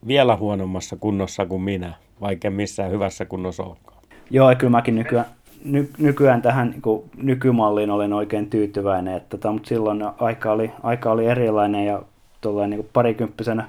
vielä 0.07 0.37
huonommassa 0.37 0.97
kunnossa 0.97 1.47
kuin 1.47 1.63
minä, 1.63 1.95
vaikka 2.21 2.51
missään 2.51 2.91
hyvässä 2.91 3.25
kunnossa 3.25 3.63
olekaan. 3.63 4.03
Joo, 4.31 4.55
kyllä 4.59 4.71
mäkin 4.71 4.95
nykyään 4.95 5.27
ny, 5.65 5.91
nykyään 5.99 6.43
tähän 6.43 6.71
niin 6.71 6.83
kuin, 6.83 7.03
nykymalliin 7.17 7.91
olen 7.91 8.13
oikein 8.13 8.51
tyytyväinen, 8.51 9.17
että, 9.17 9.29
tota, 9.29 9.53
mutta 9.53 9.69
silloin 9.69 10.05
aika 10.19 10.53
oli, 10.53 10.71
aika 10.83 11.11
oli 11.11 11.27
erilainen 11.27 11.87
ja 11.87 12.03
tuolla 12.41 12.67
niin 12.67 12.89
parikymppisenä 12.93 13.69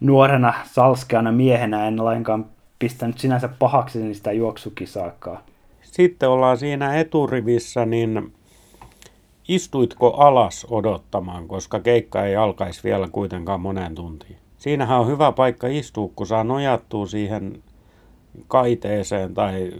nuorena 0.00 0.54
salskeana 0.64 1.32
miehenä 1.32 1.88
en 1.88 2.04
lainkaan 2.04 2.46
pistänyt 2.78 3.18
sinänsä 3.18 3.48
pahaksi 3.48 4.14
sitä 4.14 4.32
juoksukisaakaan. 4.32 5.38
Sitten 5.82 6.28
ollaan 6.28 6.58
siinä 6.58 6.96
eturivissä, 6.96 7.86
niin 7.86 8.32
istuitko 9.48 10.10
alas 10.10 10.66
odottamaan, 10.70 11.48
koska 11.48 11.80
keikka 11.80 12.24
ei 12.24 12.36
alkaisi 12.36 12.84
vielä 12.84 13.08
kuitenkaan 13.12 13.60
moneen 13.60 13.94
tuntiin? 13.94 14.36
Siinähän 14.58 15.00
on 15.00 15.06
hyvä 15.06 15.32
paikka 15.32 15.66
istua, 15.66 16.10
kun 16.16 16.26
saa 16.26 16.44
nojattua 16.44 17.06
siihen 17.06 17.62
kaiteeseen 18.48 19.34
tai 19.34 19.72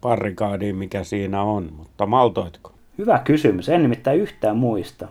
parrikaadiin, 0.00 0.76
mikä 0.76 1.04
siinä 1.04 1.42
on, 1.42 1.72
mutta 1.76 2.06
maltoitko? 2.06 2.72
Hyvä 2.98 3.18
kysymys, 3.18 3.68
en 3.68 3.82
nimittäin 3.82 4.20
yhtään 4.20 4.56
muista. 4.56 5.08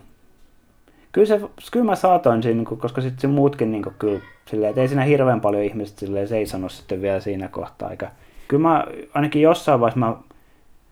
Kyllä, 1.11 1.27
se, 1.27 1.39
kyllä 1.71 1.85
mä 1.85 1.95
saatoin 1.95 2.43
siinä, 2.43 2.57
niin 2.57 2.79
koska 2.79 3.01
sitten 3.01 3.21
se 3.21 3.27
muutkin 3.27 3.71
niin 3.71 3.83
kuin, 3.83 3.95
kyllä, 3.99 4.19
silleen, 4.49 4.69
että 4.69 4.81
ei 4.81 4.87
siinä 4.87 5.03
hirveän 5.03 5.41
paljon 5.41 5.63
ihmiset 5.63 5.97
silleen, 5.97 6.27
seisonut 6.27 6.71
sitten 6.71 7.01
vielä 7.01 7.19
siinä 7.19 7.47
kohtaa. 7.47 7.91
Eikä, 7.91 8.11
kyllä 8.47 8.61
mä 8.61 8.85
ainakin 9.13 9.41
jossain 9.41 9.79
vaiheessa 9.79 9.99
mä 9.99 10.15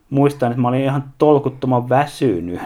muistan, 0.10 0.52
että 0.52 0.62
mä 0.62 0.68
olin 0.68 0.82
ihan 0.82 1.04
tolkuttoman 1.18 1.90
väsynyt. 1.90 2.60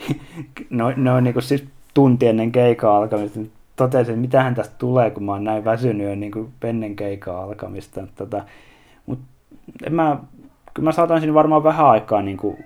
no, 0.70 0.92
no 0.96 1.20
niin 1.20 1.32
kuin 1.32 1.42
siis 1.42 1.64
tunti 1.94 2.26
ennen 2.26 2.52
keikaa 2.52 2.96
alkamista. 2.96 3.40
Totesin, 3.76 4.12
että 4.12 4.20
mitähän 4.20 4.54
tästä 4.54 4.74
tulee, 4.78 5.10
kun 5.10 5.24
mä 5.24 5.32
oon 5.32 5.44
näin 5.44 5.64
väsynyt 5.64 6.08
jo 6.08 6.14
niin 6.14 6.52
ennen 6.64 6.96
keikaa 6.96 7.42
alkamista. 7.42 8.06
Tota, 8.16 8.44
mutta 9.06 9.24
en 9.86 9.94
mä 9.94 10.18
kyllä 10.76 10.88
mä 10.88 10.92
saatan 10.92 11.20
siinä 11.20 11.34
varmaan 11.34 11.64
vähän 11.64 11.86
aikaa 11.86 12.22
niin 12.22 12.36
kuin 12.36 12.64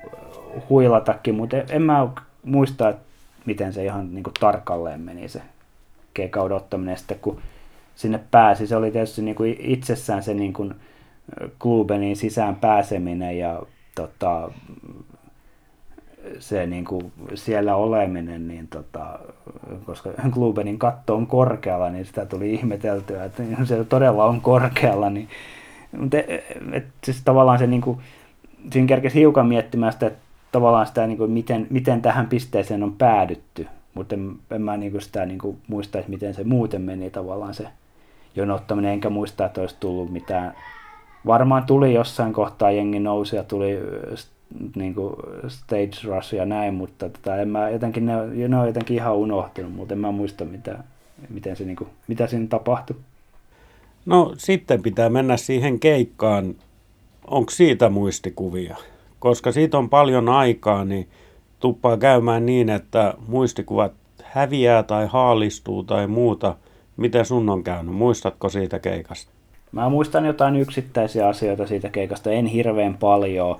huilatakin, 0.68 1.34
mutta 1.34 1.56
en, 1.56 1.82
mä 1.82 2.08
muista, 2.44 2.88
että 2.88 3.02
miten 3.46 3.72
se 3.72 3.84
ihan 3.84 4.14
niin 4.14 4.22
kuin 4.22 4.34
tarkalleen 4.40 5.00
meni 5.00 5.28
se 5.28 5.42
keikauden 6.14 6.56
ottaminen 6.56 6.98
sitten, 6.98 7.18
kun 7.18 7.40
sinne 7.94 8.20
pääsi. 8.30 8.66
Se 8.66 8.76
oli 8.76 8.90
tietysti 8.90 9.22
niin 9.22 9.34
kuin 9.34 9.56
itsessään 9.58 10.22
se 10.22 10.34
niin 10.34 10.52
kuin 10.52 10.74
klubenin 11.58 12.16
sisään 12.16 12.56
pääseminen 12.56 13.38
ja 13.38 13.62
tota, 13.94 14.50
se 16.38 16.66
niin 16.66 16.84
kuin 16.84 17.12
siellä 17.34 17.76
oleminen, 17.76 18.48
niin 18.48 18.68
tota, 18.68 19.18
koska 19.84 20.10
klubenin 20.34 20.78
katto 20.78 21.14
on 21.14 21.26
korkealla, 21.26 21.90
niin 21.90 22.04
sitä 22.04 22.26
tuli 22.26 22.54
ihmeteltyä, 22.54 23.24
että 23.24 23.42
se 23.64 23.84
todella 23.84 24.24
on 24.24 24.40
korkealla, 24.40 25.10
niin 25.10 25.28
mutta 25.98 26.18
et, 26.18 26.44
et, 26.72 26.84
siis 27.04 27.22
tavallaan 27.24 27.58
se 27.58 27.66
niin 27.66 27.80
kuin, 27.80 27.98
siinä 28.72 28.88
kerkesi 28.88 29.18
hiukan 29.18 29.46
miettimään 29.46 29.92
sitä, 29.92 30.06
että 30.06 30.18
tavallaan 30.52 30.86
sitä, 30.86 31.06
niin 31.06 31.18
kuin, 31.18 31.30
miten, 31.30 31.66
miten 31.70 32.02
tähän 32.02 32.26
pisteeseen 32.26 32.82
on 32.82 32.92
päädytty, 32.92 33.66
mutta 33.94 34.14
en, 34.14 34.32
en 34.50 34.62
mä 34.62 34.76
niin 34.76 34.92
kuin 34.92 35.02
sitä 35.02 35.26
niin 35.26 35.38
kuin, 35.38 35.58
muista, 35.68 35.98
että 35.98 36.10
miten 36.10 36.34
se 36.34 36.44
muuten 36.44 36.82
meni 36.82 37.10
tavallaan 37.10 37.54
se 37.54 37.66
jonottaminen, 38.36 38.92
enkä 38.92 39.10
muista, 39.10 39.46
että 39.46 39.60
olisi 39.60 39.76
tullut 39.80 40.12
mitään. 40.12 40.54
Varmaan 41.26 41.64
tuli 41.64 41.94
jossain 41.94 42.32
kohtaa 42.32 42.70
jengi 42.70 43.00
nousi 43.00 43.36
ja 43.36 43.42
tuli 43.42 43.78
niin 44.76 44.94
kuin 44.94 45.14
stage 45.48 45.90
rush 46.04 46.34
ja 46.34 46.46
näin, 46.46 46.74
mutta 46.74 47.08
tota, 47.08 47.36
en 47.36 47.48
mä 47.48 47.68
jotenkin, 47.68 48.06
ne, 48.06 48.12
ne 48.48 48.56
on 48.56 48.66
jotenkin 48.66 48.96
ihan 48.96 49.14
unohtunut, 49.14 49.72
mutta 49.72 49.94
en 49.94 50.00
mä 50.00 50.12
muista, 50.12 50.44
mitä, 50.44 50.78
miten 51.28 51.56
se, 51.56 51.64
niin 51.64 51.76
kuin, 51.76 51.90
mitä 52.08 52.26
siinä 52.26 52.46
tapahtui. 52.46 52.96
No 54.10 54.32
sitten 54.36 54.82
pitää 54.82 55.08
mennä 55.08 55.36
siihen 55.36 55.80
keikkaan. 55.80 56.54
Onko 57.26 57.50
siitä 57.50 57.88
muistikuvia? 57.88 58.76
Koska 59.18 59.52
siitä 59.52 59.78
on 59.78 59.90
paljon 59.90 60.28
aikaa, 60.28 60.84
niin 60.84 61.08
tuppaa 61.60 61.96
käymään 61.96 62.46
niin, 62.46 62.70
että 62.70 63.14
muistikuvat 63.28 63.92
häviää 64.22 64.82
tai 64.82 65.06
haalistuu 65.06 65.82
tai 65.84 66.06
muuta. 66.06 66.56
Miten 66.96 67.24
sun 67.24 67.48
on 67.48 67.62
käynyt? 67.62 67.94
Muistatko 67.94 68.48
siitä 68.48 68.78
keikasta? 68.78 69.32
Mä 69.72 69.88
muistan 69.88 70.26
jotain 70.26 70.56
yksittäisiä 70.56 71.28
asioita 71.28 71.66
siitä 71.66 71.88
keikasta, 71.88 72.30
en 72.30 72.46
hirveän 72.46 72.96
paljon. 72.96 73.58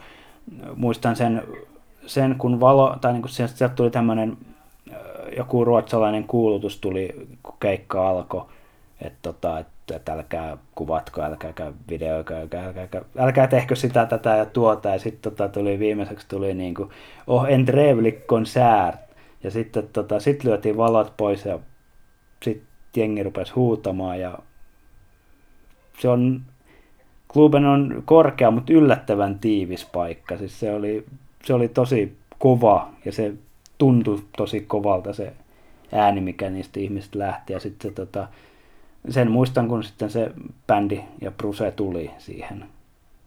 Muistan 0.76 1.16
sen, 1.16 1.42
sen 2.06 2.34
kun 2.38 2.60
valo, 2.60 2.96
tai 3.00 3.12
niin 3.12 3.22
kun 3.22 3.30
sieltä 3.30 3.68
tuli 3.68 3.90
tämmöinen 3.90 4.36
joku 5.36 5.64
ruotsalainen 5.64 6.24
kuulutus 6.24 6.80
tuli, 6.80 7.28
kun 7.42 7.54
keikka 7.60 8.08
alkoi, 8.08 8.44
että 9.00 9.18
tota, 9.22 9.58
et 9.58 9.66
että 9.96 10.12
älkää 10.12 10.57
kuvatko, 10.74 11.22
älkää 11.22 11.72
videoiko, 11.88 12.35
älkää, 12.35 12.66
älkää, 12.66 13.03
älkää, 13.18 13.46
tehkö 13.46 13.76
sitä, 13.76 14.07
tätä 14.07 14.37
ja 14.37 14.46
tuota. 14.46 14.88
Ja 14.88 14.98
sitten 14.98 15.33
tota, 15.33 15.48
tuli 15.48 15.79
viimeiseksi 15.79 16.29
tuli 16.29 16.55
niin 16.55 16.74
kuin, 16.74 16.90
oh, 17.26 17.44
en 17.48 17.64
trevlig. 17.64 18.18
Ja 19.42 19.50
sitten 19.50 19.88
tota, 19.92 20.20
sit 20.20 20.44
lyötiin 20.44 20.76
valot 20.76 21.16
pois 21.16 21.44
ja 21.44 21.59
sitten 22.42 22.66
jengi 22.96 23.22
rupesi 23.22 23.53
huutamaan 23.53 24.20
ja 24.20 24.38
se 25.98 26.09
on, 26.09 26.42
kluben 27.29 27.64
on 27.64 28.03
korkea, 28.05 28.50
mutta 28.50 28.72
yllättävän 28.72 29.38
tiivis 29.38 29.85
paikka. 29.85 30.38
Siis 30.38 30.61
se 30.61 30.72
oli, 30.72 31.07
se 31.44 31.55
oli 31.55 31.68
tosi 31.68 32.16
kova 32.38 32.90
ja 33.05 33.12
se 33.12 33.33
tuntui 33.79 34.22
tosi 34.37 34.61
kovalta 34.61 35.12
se 35.12 35.33
ääni, 35.92 36.20
mikä 36.20 36.50
niistä 36.50 36.81
ihmistä 36.81 37.18
lähti. 37.18 37.53
Ja 37.53 37.61
sitten 37.61 37.90
se 37.90 37.94
tota, 37.94 38.29
sen 39.08 39.30
muistan, 39.30 39.68
kun 39.68 39.84
sitten 39.84 40.10
se 40.10 40.30
bändi 40.66 41.00
ja 41.20 41.30
Bruce 41.30 41.70
tuli 41.70 42.10
siihen 42.18 42.64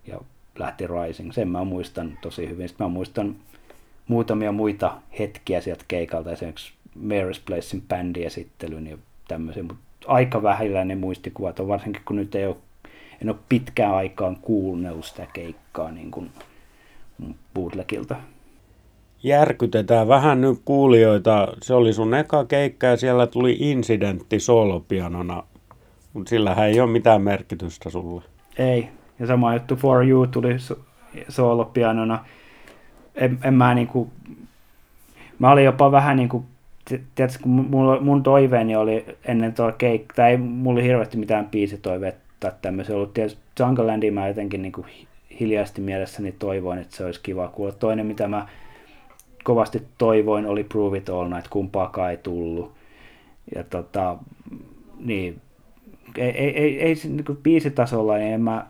ja 0.08 0.20
lähti 0.60 0.86
Rising. 0.88 1.32
Sen 1.32 1.48
mä 1.48 1.64
muistan 1.64 2.18
tosi 2.22 2.50
hyvin. 2.50 2.70
Sitten 2.70 2.88
mä 2.88 2.94
muistan 2.94 3.36
muutamia 4.08 4.52
muita 4.52 4.98
hetkiä 5.20 5.62
sieltä 5.62 5.86
keikalta, 5.88 6.32
esimerkiksi 6.32 6.74
Mary's 7.00 7.42
Placein 7.46 7.84
bändiesittelyn 7.88 8.88
ja 8.88 8.98
tämmöisiä, 9.28 9.64
mutta 9.64 9.84
aika 10.08 10.44
vähillä 10.44 10.86
ne 10.86 10.96
muistikuvat 10.96 11.60
on, 11.60 11.68
varsinkin 11.68 12.02
kun 12.06 12.16
nyt 12.16 12.36
ei 12.36 12.46
ole, 12.46 12.56
en 13.22 13.30
ole 13.30 13.38
pitkään 13.50 13.96
aikaan 13.96 14.36
kuunnellut 14.36 15.06
sitä 15.06 15.28
keikkaa 15.34 15.92
niin 15.92 16.12
kuin 16.12 16.32
bootlegilta. 17.54 18.16
Järkytetään 19.24 20.08
vähän 20.08 20.42
nyt 20.42 20.60
kuulijoita. 20.66 21.48
Se 21.62 21.74
oli 21.74 21.94
sun 21.94 22.14
eka 22.14 22.46
keikka 22.46 22.88
ja 22.88 22.98
siellä 22.98 23.28
tuli 23.28 23.58
incidentti 23.60 24.40
solopianona, 24.40 25.44
mutta 26.14 26.30
sillähän 26.30 26.68
ei 26.68 26.80
ole 26.80 26.92
mitään 26.92 27.22
merkitystä 27.22 27.90
sulle. 27.90 28.24
Ei, 28.58 28.90
ja 29.20 29.28
sama 29.28 29.54
juttu 29.54 29.76
For 29.76 30.08
You 30.08 30.28
tuli 30.28 30.56
soolopianona. 31.30 32.26
En, 33.16 33.40
en 33.44 33.54
mä 33.54 33.74
niinku, 33.74 34.12
mä 35.40 35.52
olin 35.52 35.66
jopa 35.66 35.92
vähän 35.92 36.18
niinku, 36.18 36.46
tiedätkö, 37.16 37.40
kun 37.42 37.52
mun, 37.52 38.04
mun 38.04 38.24
toiveeni 38.24 38.76
oli 38.76 39.06
ennen 39.26 39.54
tuo 39.54 39.72
keikka, 39.72 40.16
tai 40.16 40.32
ei 40.32 40.38
mulla 40.38 40.82
hirveästi 40.82 41.18
mitään 41.18 41.50
biisitoiveita 41.50 42.20
tai 42.40 42.52
tämmöisiä 42.62 42.96
ollut. 42.96 43.14
Tietysti 43.14 43.42
Junglelandia 43.60 44.12
mä 44.12 44.28
jotenkin 44.28 44.62
niinku 44.62 44.86
hiljaisesti 45.40 45.82
mielessäni 45.82 46.32
toivoin, 46.32 46.80
että 46.80 46.96
se 46.96 47.06
olisi 47.06 47.20
kiva 47.24 47.48
kuulla. 47.48 47.72
Toinen, 47.74 48.06
mitä 48.06 48.28
mä 48.28 48.48
kovasti 49.44 49.84
toivoin, 49.98 50.46
oli 50.46 50.64
Prove 50.64 50.98
It 50.98 51.10
All 51.10 51.30
Night, 51.30 51.48
kumpaakaan 51.50 52.12
ei 52.12 52.18
tullut. 52.18 52.72
Ja 53.56 53.64
tota, 53.64 54.18
niin, 55.00 55.42
ei, 56.18 56.30
ei, 56.30 56.58
ei, 56.58 56.82
ei 56.82 56.96
niin 57.04 57.38
biisitasolla, 57.44 58.18
niin 58.18 58.34
en 58.34 58.42
mä, 58.42 58.68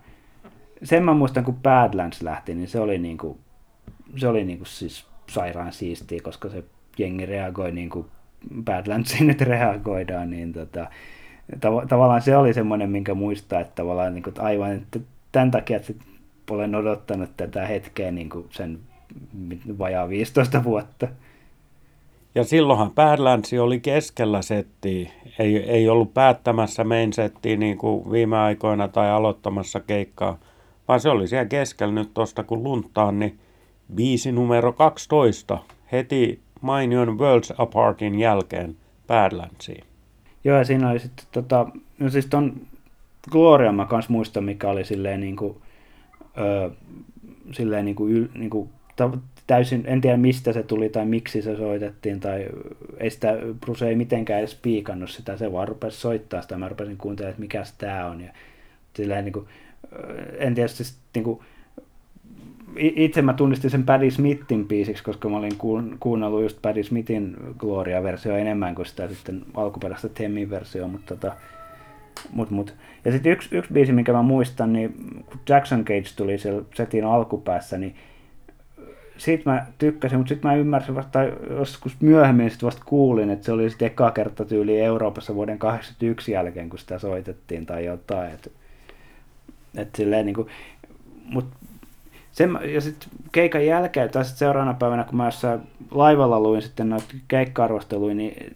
sen 0.84 1.04
mä 1.04 1.14
muistan, 1.14 1.44
kun 1.44 1.60
Badlands 1.64 2.22
lähti, 2.22 2.56
niin 2.56 2.68
se 2.68 2.80
oli 2.80 2.98
niin 2.98 3.18
kuin, 3.18 3.38
se 4.18 4.28
oli 4.28 4.44
niin 4.44 4.58
kuin 4.58 4.68
siis 4.68 5.06
sairaan 5.30 5.74
siistiä, 5.74 6.20
koska 6.24 6.50
se 6.50 6.64
jengi 6.98 7.26
reagoi 7.26 7.72
niin 7.72 7.90
kuin 7.90 8.06
Badlandsiin 8.64 9.28
nyt 9.28 9.42
reagoidaan, 9.42 10.30
niin 10.30 10.54
tota, 10.54 10.88
tav- 11.56 11.88
tavallaan 11.88 12.22
se 12.22 12.38
oli 12.38 12.54
semmoinen, 12.54 12.90
minkä 12.90 13.14
muistaa, 13.14 13.60
että 13.60 13.76
tavallaan 13.76 14.14
niin 14.14 14.24
kuin 14.24 14.34
aivan, 14.40 14.72
että 14.72 15.00
tämän 15.32 15.52
takia 15.52 15.78
että 15.78 15.94
olen 16.50 16.76
odottanut 16.76 17.38
tätä 17.38 17.68
hetkeä 17.68 18.12
niin 18.12 18.30
kuin 18.30 18.48
sen 18.50 18.80
vajaa 19.80 20.10
15 20.10 20.64
vuotta. 20.64 21.08
Ja 22.36 22.44
silloinhan 22.44 22.92
Badlandsi 22.92 23.60
oli 23.60 23.80
keskellä 23.80 24.42
settiä, 24.42 25.12
ei, 25.40 25.58
ei 25.58 25.90
ollut 25.90 26.14
päättämässä 26.14 26.84
main 26.84 27.14
settiä 27.14 27.58
niin 27.58 27.78
kuin 27.78 28.12
viime 28.12 28.38
aikoina 28.38 28.88
tai 28.88 29.12
aloittamassa 29.12 29.80
keikkaa, 29.80 30.38
vaan 30.88 31.00
se 31.00 31.10
oli 31.10 31.28
siellä 31.28 31.46
keskellä 31.46 31.94
nyt 31.94 32.14
tuosta 32.14 32.44
kun 32.44 32.64
luntaan, 32.64 33.20
niin 33.20 33.40
biisi 33.96 34.32
numero 34.32 34.74
12 34.74 35.58
heti 35.92 36.40
mainion 36.62 37.20
Worlds 37.20 37.54
Apartin 37.58 38.20
jälkeen 38.20 38.76
Badlandsiin. 39.08 39.84
Joo, 40.44 40.58
ja 40.58 40.64
siinä 40.64 40.90
oli 40.90 41.00
sitten, 41.00 41.26
tota, 41.32 41.68
no 42.00 42.10
siis 42.10 42.26
ton 42.26 42.54
Gloria 43.32 43.72
mä 43.72 43.86
kans 43.86 44.10
muistan, 44.10 44.44
mikä 44.44 44.70
oli 44.70 44.86
silleen 44.86 45.20
niin 45.20 45.36
kuin, 45.36 45.58
öö, 46.38 46.70
silleen 47.52 47.86
niin 47.86 47.96
kuin, 47.96 48.12
yl, 48.12 48.28
niin 48.34 48.50
kuin 48.50 48.70
täysin, 49.48 49.84
en 49.88 50.02
tiedä 50.02 50.18
mistä 50.18 50.54
se 50.54 50.64
tuli 50.64 50.90
tai 50.90 51.06
miksi 51.06 51.42
se 51.42 51.56
soitettiin, 51.56 52.20
tai 52.20 52.48
ei 52.98 53.10
sitä, 53.10 53.38
Bruce 53.60 53.88
ei 53.88 53.96
mitenkään 53.96 54.40
edes 54.40 54.56
piikannut 54.62 55.10
sitä, 55.10 55.38
se 55.38 55.52
vaan 55.52 55.68
rupesi 55.68 55.98
soittaa 55.98 56.42
sitä, 56.42 56.58
mä 56.58 56.70
rupesin 56.70 56.98
kuuntelemaan, 56.98 57.32
että 57.32 57.42
mikä 57.42 57.64
tämä 57.78 58.06
on, 58.06 58.22
ja 58.22 58.32
silleen 58.94 59.26
niin 59.26 59.34
kuin, 59.34 59.48
en 60.38 60.56
tiedä, 60.56 60.68
siis 60.68 60.98
niin 61.16 61.24
kuin, 61.24 61.40
itse 62.78 63.22
mä 63.22 63.34
tunnistin 63.34 63.70
sen 63.70 63.84
Paddy 63.84 64.12
Smithin 64.12 64.68
biisiksi, 64.68 65.04
koska 65.04 65.30
mä 65.30 65.38
olin 65.38 65.58
kuunnellut 66.00 66.42
just 66.42 66.58
Paddy 66.62 66.84
Smithin 66.84 67.36
Gloria-versio 67.58 68.36
enemmän 68.36 68.76
kuin 68.76 68.86
sitä 68.86 69.08
sitten 69.08 69.42
alkuperäistä 69.54 70.10
Temmin 70.10 70.50
versio, 70.50 70.88
mutta 70.88 71.16
tota, 71.16 71.36
mut, 72.32 72.50
mut. 72.50 72.76
Ja 73.06 73.12
sitten 73.12 73.32
yksi, 73.32 73.56
yksi 73.56 73.74
biisi, 73.74 73.92
minkä 73.92 74.14
mä 74.14 74.22
muistan, 74.22 74.74
niin 74.74 74.94
kun 75.26 75.40
Jackson 75.50 75.86
Cage 75.86 76.10
tuli 76.16 76.38
setin 76.76 77.06
alkupäässä, 77.06 77.78
niin 77.78 77.96
siitä 79.24 79.50
mä 79.50 79.66
tykkäsin, 79.78 80.18
mutta 80.18 80.30
sitten 80.30 80.52
mä 80.52 80.56
ymmärsin 80.56 80.96
vasta, 80.96 81.24
joskus 81.50 82.02
myöhemmin 82.02 82.52
sit 82.52 82.64
vasta 82.64 82.82
kuulin, 82.86 83.30
että 83.30 83.46
se 83.46 83.52
oli 83.52 83.70
sitten 83.70 83.86
eka 83.86 84.12
kerta 84.12 84.46
tyyli 84.46 84.82
Euroopassa 84.82 85.36
vuoden 85.36 85.60
81 85.60 86.32
jälkeen, 86.32 86.70
kun 86.70 86.80
sitä 86.80 87.00
soitettiin 87.00 87.66
tai 87.66 87.86
jotain. 87.86 88.32
Et, 88.32 88.52
et 89.76 89.96
silleen 89.96 90.26
niin 90.26 90.36
kuin, 90.36 90.48
mut 91.26 91.46
sen, 92.32 92.60
ja 92.74 92.82
sitten 92.82 93.10
keikan 93.32 93.66
jälkeen, 93.66 94.10
tai 94.10 94.26
sitten 94.26 94.40
seuraavana 94.40 94.74
päivänä, 94.74 95.04
kun 95.04 95.18
mä 95.18 95.26
jossain 95.26 95.60
laivalla 95.92 96.40
luin 96.40 96.62
sitten 96.62 96.90
noita 96.90 97.16
keikka-arvosteluja, 97.28 98.16
niin 98.16 98.54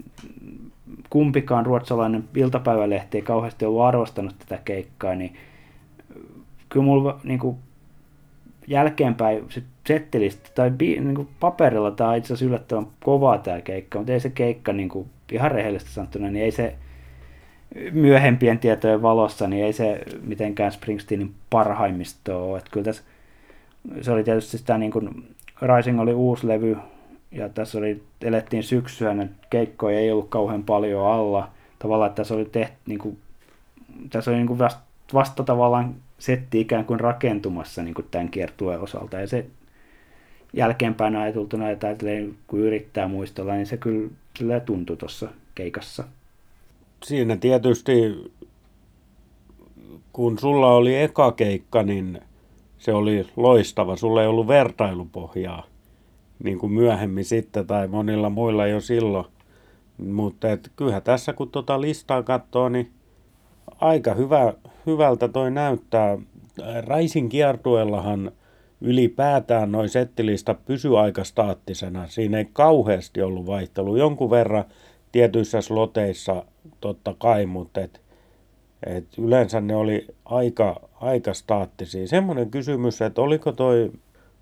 kumpikaan 1.09 1.65
ruotsalainen 1.65 2.23
iltapäivälehti 2.35 3.17
ei 3.17 3.21
kauheasti 3.21 3.65
ollut 3.65 3.81
arvostanut 3.81 4.35
tätä 4.39 4.61
keikkaa, 4.65 5.15
niin 5.15 5.33
kyllä 6.69 6.85
mulla 6.85 7.19
niin 7.23 7.39
kuin, 7.39 7.57
jälkeenpäin 8.67 9.45
sit 9.49 9.63
settelistä 9.87 10.49
tai 10.55 10.71
bi, 10.71 10.99
niin 10.99 11.15
kuin 11.15 11.27
paperilla 11.39 11.91
tämä 11.91 12.09
on 12.09 12.15
itse 12.17 12.27
asiassa 12.27 12.45
yllättävän 12.45 12.87
kovaa 13.03 13.37
tämä 13.37 13.61
keikka, 13.61 13.99
mutta 13.99 14.13
ei 14.13 14.19
se 14.19 14.29
keikka 14.29 14.73
niin 14.73 14.89
kuin, 14.89 15.09
ihan 15.31 15.51
rehellisesti 15.51 15.93
sanottuna, 15.93 16.29
niin 16.29 16.45
ei 16.45 16.51
se 16.51 16.75
myöhempien 17.91 18.59
tietojen 18.59 19.01
valossa, 19.01 19.47
niin 19.47 19.65
ei 19.65 19.73
se 19.73 20.01
mitenkään 20.21 20.71
Springsteenin 20.71 21.33
parhaimmisto 21.49 22.49
ole. 22.49 22.57
Että 22.57 22.71
kyllä 22.71 22.85
tässä, 22.85 23.03
se 24.01 24.11
oli 24.11 24.23
tietysti 24.23 24.57
sitä 24.57 24.77
niin 24.77 24.91
kuin, 24.91 25.35
Rising 25.61 25.99
oli 25.99 26.13
uusi 26.13 26.47
levy, 26.47 26.77
ja 27.31 27.49
tässä 27.49 27.77
oli, 27.77 28.03
elettiin 28.21 28.63
syksyä, 28.63 29.13
ne 29.13 29.29
keikkoja 29.49 29.99
ei 29.99 30.11
ollut 30.11 30.29
kauhean 30.29 30.63
paljon 30.63 31.11
alla. 31.11 31.49
Tavallaan, 31.79 32.09
että 32.09 32.15
tässä 32.15 32.33
oli 32.33 32.45
tehty, 32.45 32.75
niin 32.85 32.99
kuin, 32.99 33.17
tässä 34.09 34.31
oli 34.31 34.37
niin 34.37 34.47
kuin 34.47 34.59
vasta, 34.59 34.81
vasta 35.13 35.43
tavallaan 35.43 35.95
setti 36.19 36.59
ikään 36.59 36.85
kuin 36.85 36.99
rakentumassa 36.99 37.83
niin 37.83 37.93
kuin 37.93 38.07
tämän 38.11 38.29
kiertueen 38.29 38.79
osalta. 38.79 39.19
Ja 39.19 39.27
se 39.27 39.45
jälkeenpäin 40.57 41.15
ajateltuna, 41.15 41.69
että 41.69 41.87
kun 42.47 42.59
yrittää 42.59 43.07
muistella, 43.07 43.53
niin 43.53 43.65
se 43.65 43.79
kyllä 44.37 44.59
tuntui 44.59 44.97
tuossa 44.97 45.29
keikassa. 45.55 46.03
Siinä 47.03 47.37
tietysti, 47.37 47.91
kun 50.13 50.39
sulla 50.39 50.73
oli 50.73 50.95
eka 50.95 51.31
keikka, 51.31 51.83
niin 51.83 52.21
se 52.77 52.93
oli 52.93 53.27
loistava. 53.35 53.95
Sulla 53.95 54.21
ei 54.21 54.27
ollut 54.27 54.47
vertailupohjaa, 54.47 55.65
niin 56.43 56.59
kuin 56.59 56.71
myöhemmin 56.71 57.25
sitten, 57.25 57.67
tai 57.67 57.87
monilla 57.87 58.29
muilla 58.29 58.67
jo 58.67 58.81
silloin. 58.81 59.25
Mutta 59.97 60.51
et 60.51 60.71
kyllähän 60.75 61.01
tässä, 61.01 61.33
kun 61.33 61.51
tuota 61.51 61.81
listaa 61.81 62.23
katsoo, 62.23 62.69
niin 62.69 62.91
aika 63.81 64.13
hyvä, 64.13 64.53
hyvältä 64.85 65.27
toi 65.27 65.51
näyttää. 65.51 66.17
Raisin 66.85 67.29
kiertueellahan 67.29 68.31
ylipäätään 68.81 69.71
noin 69.71 69.89
settilista 69.89 70.53
pysy 70.53 70.97
aika 70.97 71.23
staattisena. 71.23 72.07
Siinä 72.07 72.37
ei 72.37 72.49
kauheasti 72.53 73.21
ollut 73.21 73.45
vaihtelu. 73.45 73.95
Jonkun 73.95 74.29
verran 74.29 74.65
tietyissä 75.11 75.61
sloteissa 75.61 76.45
totta 76.81 77.15
kai, 77.19 77.45
mutta 77.45 77.81
et, 77.81 78.01
et 78.85 79.07
yleensä 79.17 79.61
ne 79.61 79.75
oli 79.75 80.07
aika, 80.25 80.89
aika 81.01 81.33
staattisia. 81.33 82.07
Semmoinen 82.07 82.51
kysymys, 82.51 83.01
että 83.01 83.21
oliko 83.21 83.51
toi 83.51 83.91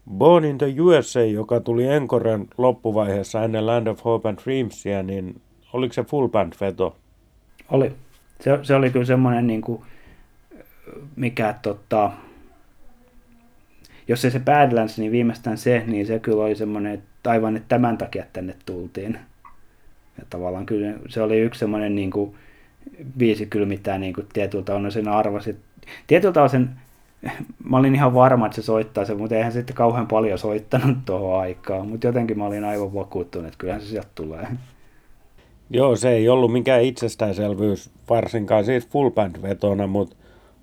Born 0.10 0.46
in 0.46 0.58
the 0.58 0.76
USA, 0.80 1.22
joka 1.22 1.60
tuli 1.60 1.88
Enkoren 1.88 2.48
loppuvaiheessa 2.58 3.44
ennen 3.44 3.66
Land 3.66 3.88
of 3.88 4.06
Hope 4.06 4.30
and 4.30 4.40
Dreamsia, 4.44 5.04
niin 5.04 5.42
oliko 5.74 5.94
se 5.94 6.04
full 6.04 6.28
band 6.28 6.54
veto? 6.62 6.96
Oli. 7.72 7.92
Se, 8.40 8.60
se 8.62 8.76
oli 8.76 8.90
kyllä 8.90 9.06
semmoinen, 9.06 9.48
niin 9.48 9.62
kuin, 9.62 9.82
mikä 11.16 11.56
tota, 11.62 12.12
jos 14.08 14.26
ei 14.26 14.32
se 14.32 14.40
Badlands, 14.40 14.98
niin 14.98 15.12
viimeistään 15.12 15.58
se, 15.58 15.84
niin 15.88 16.06
se 16.06 16.20
kyllä 16.20 16.44
oli 16.44 16.56
semmoinen, 16.56 16.94
että 16.94 17.32
aivan 17.32 17.58
että 17.58 17.68
tämän 17.70 17.98
takia 17.98 18.26
tänne 18.34 18.56
tultiin. 18.66 19.20
Ja 20.18 20.24
tavallaan 20.30 20.66
kyllä 20.66 20.94
se 21.10 21.22
oli 21.22 21.40
yksi 21.40 21.60
semmoinen 21.60 21.96
niin 21.96 22.12
kuin, 22.12 22.36
biisi 23.18 23.46
kyllä, 23.46 23.66
mitä 23.66 23.98
niin 23.98 24.14
kuin, 24.14 24.28
tietyltä 24.34 24.76
on 24.76 24.92
sen 24.92 25.08
arvasit. 25.08 25.58
Tietyltä 26.08 26.44
osin 26.44 26.70
mä 27.70 27.78
olin 27.78 27.96
ihan 27.96 28.14
varma, 28.14 28.46
että 28.46 28.56
se 28.56 28.62
soittaa 28.62 29.06
sen, 29.06 29.18
mutta 29.18 29.36
eihän 29.36 29.52
se 29.52 29.60
sitten 29.60 29.76
kauhean 29.76 30.08
paljon 30.08 30.40
soittanut 30.40 30.98
tuohon 31.06 31.40
aikaan. 31.40 31.88
Mutta 31.88 32.08
jotenkin 32.08 32.38
mä 32.38 32.46
olin 32.46 32.64
aivan 32.64 32.94
vakuuttunut, 32.94 33.48
että 33.48 33.58
kyllähän 33.58 33.82
se 33.82 33.88
sieltä 33.88 34.10
tulee. 34.16 34.48
Joo, 35.70 35.96
se 35.96 36.10
ei 36.10 36.30
ollut 36.30 36.52
mikään 36.52 36.82
itsestäänselvyys, 36.82 37.90
varsinkaan 38.10 38.66
siis 38.66 38.88
full 38.88 39.10
band 39.10 39.42
vetona, 39.42 39.88
mutta 39.88 40.16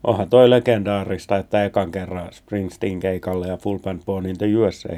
onhan 0.05 0.31
toi 0.31 0.51
legendaarista, 0.51 1.37
että 1.37 1.65
ekan 1.65 1.91
kerran 1.93 2.33
Springsteen 2.33 3.01
keikalle 3.01 3.49
ja 3.49 3.57
full 3.57 3.79
band 3.79 4.01
born 4.07 4.27
in 4.27 4.39
the 4.39 4.57
USA. 4.57 4.97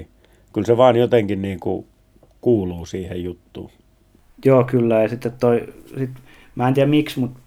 Kyllä 0.52 0.66
se 0.66 0.76
vaan 0.76 0.96
jotenkin 0.96 1.42
niin 1.42 1.61
kuin 1.61 1.86
kuuluu 2.40 2.86
siihen 2.86 3.24
juttuun. 3.24 3.70
Joo, 4.44 4.64
kyllä. 4.64 5.02
Ja 5.02 5.09
sitten 5.09 5.32
toi, 5.32 5.74
sit, 5.98 6.11
mä 6.55 6.68
en 6.68 6.74
tiedä 6.74 6.90
miksi, 6.90 7.20
mutta 7.20 7.40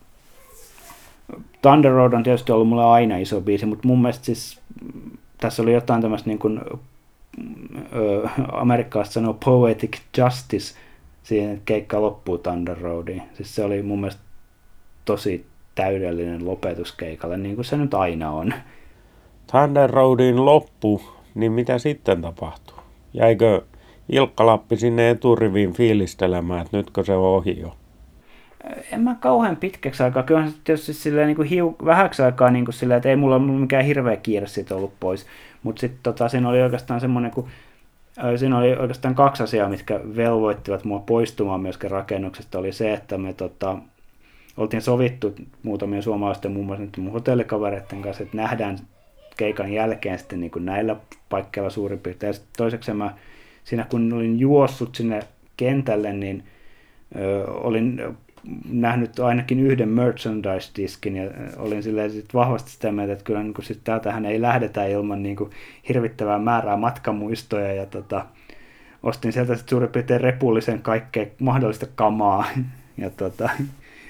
Thunder 1.62 1.91
Road 1.91 2.14
on 2.14 2.24
tietysti 2.24 2.51
ollut 2.51 2.68
mulle 2.68 2.86
aina 2.86 3.18
iso 3.18 3.41
biisi, 3.41 3.66
mutta 3.66 3.88
mun 3.88 4.01
mielestä 4.01 4.26
siis 4.26 4.60
tässä 5.38 5.62
oli 5.62 5.74
jotain 5.74 6.01
tämmöistä 6.01 6.30
niin 6.30 6.39
kuin 6.39 6.62
amerikkalaiset 8.51 9.14
sanoo 9.14 9.38
poetic 9.45 9.97
justice 10.18 10.76
siihen 11.24 11.62
keikka 11.66 12.01
loppuu 12.01 12.38
Thunder 12.38 12.78
Roadiin. 12.78 13.24
Siis 13.34 13.55
se 13.55 13.64
oli 13.64 13.82
mun 13.82 13.99
mielestä 13.99 14.22
tosi 15.05 15.45
täydellinen 15.78 16.46
lopetus 16.46 16.92
keikalle, 16.92 17.38
niin 17.38 17.56
kuin 17.56 17.66
se 17.66 17.78
nyt 17.78 17.94
aina 17.94 18.32
on. 18.32 18.54
Thunder 19.52 19.90
Roadin 19.90 20.46
loppu, 20.46 21.02
niin 21.36 21.52
mitä 21.52 21.78
sitten 21.78 22.22
tapahtuu? 22.22 22.78
Jäikö 23.14 23.62
Ilkka 24.10 24.46
Lappi 24.46 24.78
sinne 24.78 25.10
eturiviin 25.10 25.74
fiilistelemään, 25.74 26.62
että 26.62 26.78
nytkö 26.78 27.04
se 27.04 27.14
on 27.14 27.26
ohi 27.26 27.60
jo? 27.60 27.76
En 28.92 29.02
mä 29.02 29.16
kauhean 29.20 29.58
pitkäksi 29.58 30.04
aikaa. 30.04 30.24
Kyllähän 30.24 30.52
se 30.52 30.58
tietysti 30.64 30.94
silleen, 30.94 31.28
niin 31.28 31.36
kuin 31.36 31.48
hiu, 31.48 31.76
vähäksi 31.86 32.22
aikaa 32.22 32.52
niin 32.52 32.66
kuin 32.66 32.74
silleen, 32.74 32.98
että 32.98 33.10
ei 33.10 33.16
mulla 33.16 33.36
ollut 33.36 33.60
mikään 33.60 33.86
hirveä 33.86 34.16
kiire 34.16 34.48
siitä 34.48 34.76
ollut 34.76 34.94
pois. 35.00 35.26
Mutta 35.64 35.80
sitten 35.80 36.00
tota, 36.04 36.30
siinä 36.30 36.50
oli 36.50 36.62
oikeastaan 36.62 37.02
semmoinen, 37.02 37.32
kun 37.32 37.48
siinä 38.36 38.58
oli 38.58 38.76
oikeastaan 38.76 39.16
kaksi 39.16 39.44
asiaa, 39.44 39.70
mitkä 39.70 40.00
velvoittivat 40.16 40.84
mua 40.84 41.00
poistumaan 41.00 41.62
myöskin 41.62 41.92
rakennuksesta. 41.92 42.60
Oli 42.60 42.72
se, 42.72 42.94
että 42.94 43.18
me 43.18 43.34
tota, 43.34 43.78
oltiin 44.58 44.82
sovittu 44.82 45.36
muutamien 45.64 46.03
suomalaisten 46.03 46.51
muun 46.51 46.66
muassa 46.66 46.86
nyt 46.86 46.97
mun 46.97 47.12
hotellikavereiden 47.12 48.01
kanssa, 48.01 48.24
että 48.24 48.38
nähdään 48.38 48.78
keikan 49.38 49.74
jälkeen 49.74 50.20
sitten 50.20 50.39
niin 50.39 50.51
kuin 50.51 50.66
näillä 50.66 50.95
paikkeilla 51.30 51.70
suurin 51.70 51.99
piirtein. 51.99 52.34
Ja 52.34 52.39
toiseksi 52.58 52.93
mä 52.93 53.16
siinä 53.64 53.86
kun 53.89 54.14
olin 54.14 54.39
juossut 54.39 54.95
sinne 54.95 55.20
kentälle, 55.58 56.14
niin 56.14 56.43
ö, 57.16 57.45
olin 57.51 58.01
nähnyt 58.70 59.20
ainakin 59.20 59.60
yhden 59.60 59.89
merchandise-diskin 59.89 61.16
ja 61.16 61.32
olin 61.58 61.84
silleen 61.84 62.12
sit 62.12 62.34
vahvasti 62.34 62.72
sitä 62.72 62.91
mieltä, 62.91 63.14
että 63.14 63.26
kyllä 63.26 63.43
niin 63.43 63.53
sit 63.62 63.80
täältähän 63.84 64.26
ei 64.26 64.41
lähdetä 64.41 64.86
ilman 64.86 65.24
niin 65.24 65.36
kuin 65.36 65.49
hirvittävää 65.89 66.39
määrää 66.39 66.78
matkamuistoja 66.78 67.74
ja 67.74 67.86
tota, 67.86 68.26
ostin 69.03 69.34
sieltä 69.34 69.55
sitten 69.55 69.70
suurin 69.70 69.89
piirtein 69.89 70.22
repullisen 70.22 70.82
kaikkea 70.82 71.26
mahdollista 71.39 71.86
kamaa 71.95 72.45
ja 72.97 73.10
tota, 73.10 73.49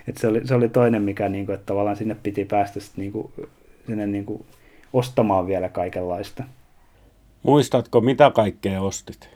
et 0.08 0.18
se, 0.18 0.28
oli, 0.28 0.48
se 0.48 0.56
oli 0.56 0.70
toinen, 0.70 1.02
mikä 1.02 1.30
niin 1.30 1.46
kuin, 1.46 1.54
että 1.54 1.66
tavallaan 1.66 1.96
sinne 1.96 2.16
piti 2.24 2.46
päästä 2.46 2.80
sit 2.80 2.98
niin 2.98 3.12
kuin, 3.12 3.34
sinne 3.88 4.08
niin 4.08 4.26
kuin 4.26 4.46
ostamaan 4.94 5.48
vielä 5.48 5.70
kaikenlaista. 5.70 6.44
Muistatko, 7.44 8.02
mitä 8.02 8.32
kaikkea 8.32 8.82
ostit? 8.82 9.30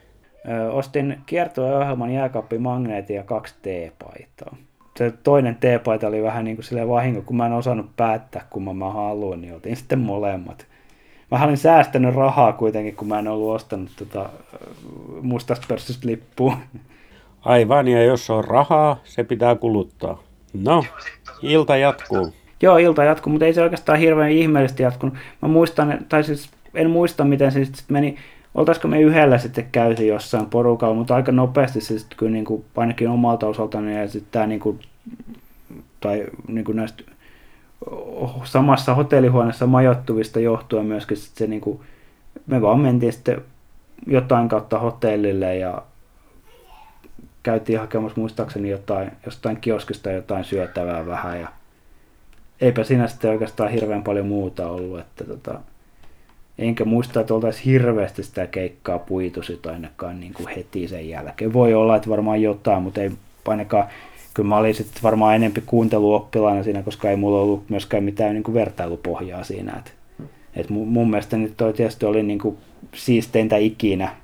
Ö, 0.49 0.71
ostin 0.71 1.17
kiertoohjelman 1.25 2.13
jääkaappimagneetin 2.13 3.15
ja 3.15 3.23
kaksi 3.23 3.55
T-paitaa 3.61 4.55
se 4.97 5.13
toinen 5.23 5.57
teepaita 5.59 6.07
oli 6.07 6.23
vähän 6.23 6.45
niin 6.45 6.57
kuin 6.57 6.65
silleen 6.65 6.89
vahinko, 6.89 7.21
kun 7.21 7.35
mä 7.35 7.45
en 7.45 7.53
osannut 7.53 7.95
päättää, 7.95 8.45
kun 8.49 8.63
mä, 8.63 8.73
mä 8.73 8.89
haluan, 8.89 9.41
niin 9.41 9.55
otin 9.55 9.75
sitten 9.75 9.99
molemmat. 9.99 10.65
Mä 11.31 11.43
olin 11.43 11.57
säästänyt 11.57 12.15
rahaa 12.15 12.53
kuitenkin, 12.53 12.95
kun 12.95 13.07
mä 13.07 13.19
en 13.19 13.27
ollut 13.27 13.55
ostanut 13.55 13.89
tota 13.97 14.29
mustasta 15.21 15.65
pörssistä 15.67 16.07
lippua. 16.07 16.57
Aivan, 17.41 17.87
ja 17.87 18.03
jos 18.03 18.29
on 18.29 18.43
rahaa, 18.43 18.99
se 19.03 19.23
pitää 19.23 19.55
kuluttaa. 19.55 20.23
No, 20.53 20.85
ilta 21.41 21.77
jatkuu. 21.77 22.33
Joo, 22.61 22.77
ilta 22.77 23.03
jatkuu, 23.03 23.31
mutta 23.31 23.45
ei 23.45 23.53
se 23.53 23.61
oikeastaan 23.61 23.99
hirveän 23.99 24.31
ihmeellisesti 24.31 24.83
jatkunut. 24.83 25.15
Mä 25.41 25.47
muistan, 25.47 26.05
tai 26.09 26.23
siis 26.23 26.49
en 26.73 26.89
muista, 26.89 27.23
miten 27.23 27.51
se 27.51 27.65
sitten 27.65 27.85
meni 27.89 28.17
oltaisiko 28.55 28.87
me 28.87 29.01
yhdellä 29.01 29.37
sitten 29.37 29.67
käyty 29.71 30.05
jossain 30.05 30.45
porukalla, 30.45 30.95
mutta 30.95 31.15
aika 31.15 31.31
nopeasti 31.31 31.81
se 31.81 31.99
sitten 31.99 32.17
kyllä 32.17 32.31
niin 32.31 32.45
kuin, 32.45 32.65
ainakin 32.77 33.09
omalta 33.09 33.47
osaltani 33.47 33.99
ja 33.99 34.07
sitten 34.07 34.31
tämä 34.31 34.47
niin 34.47 34.59
kuin, 34.59 34.79
tai 35.99 36.25
niin 36.47 36.65
kuin 36.65 36.75
näistä 36.75 37.03
samassa 38.43 38.95
hotellihuoneessa 38.95 39.67
majoittuvista 39.67 40.39
johtuen 40.39 40.85
myöskin 40.85 41.17
sit 41.17 41.35
se 41.35 41.47
niin 41.47 41.61
kuin, 41.61 41.79
me 42.47 42.61
vaan 42.61 42.79
mentiin 42.79 43.13
sitten 43.13 43.41
jotain 44.07 44.49
kautta 44.49 44.79
hotellille 44.79 45.57
ja 45.57 45.81
käytiin 47.43 47.79
hakemassa 47.79 48.19
muistaakseni 48.19 48.69
jotain, 48.69 49.11
jostain 49.25 49.57
kioskista 49.57 50.11
jotain 50.11 50.43
syötävää 50.43 51.05
vähän 51.05 51.39
ja 51.39 51.47
eipä 52.61 52.83
siinä 52.83 53.07
sitten 53.07 53.31
oikeastaan 53.31 53.71
hirveän 53.71 54.03
paljon 54.03 54.27
muuta 54.27 54.69
ollut, 54.69 54.99
että 54.99 55.23
tota, 55.23 55.59
enkä 56.57 56.85
muista, 56.85 57.21
että 57.21 57.33
oltaisiin 57.33 57.65
hirveästi 57.65 58.23
sitä 58.23 58.47
keikkaa 58.47 58.99
puitu 58.99 59.43
sitä 59.43 59.71
ainakaan 59.71 60.19
niin 60.19 60.33
kuin 60.33 60.47
heti 60.47 60.87
sen 60.87 61.09
jälkeen. 61.09 61.53
Voi 61.53 61.73
olla, 61.73 61.95
että 61.95 62.09
varmaan 62.09 62.41
jotain, 62.41 62.83
mutta 62.83 63.01
ei 63.01 63.11
ainakaan, 63.47 63.87
kyllä 64.33 64.49
mä 64.49 64.57
olin 64.57 64.75
sitten 64.75 65.03
varmaan 65.03 65.35
enempi 65.35 65.63
kuunteluoppilaina 65.65 66.63
siinä, 66.63 66.83
koska 66.83 67.09
ei 67.09 67.15
mulla 67.15 67.41
ollut 67.41 67.69
myöskään 67.69 68.03
mitään 68.03 68.33
niin 68.33 68.43
kuin 68.43 68.55
vertailupohjaa 68.55 69.43
siinä. 69.43 69.73
Et, 69.79 69.93
et 70.55 70.69
mun, 70.69 70.87
mun 70.87 71.09
mielestä 71.09 71.37
nyt 71.37 71.57
toi 71.57 71.73
tietysti 71.73 72.05
oli 72.05 72.23
niin 72.23 72.39
kuin 72.39 72.57
siisteintä 72.95 73.57
ikinä 73.57 74.15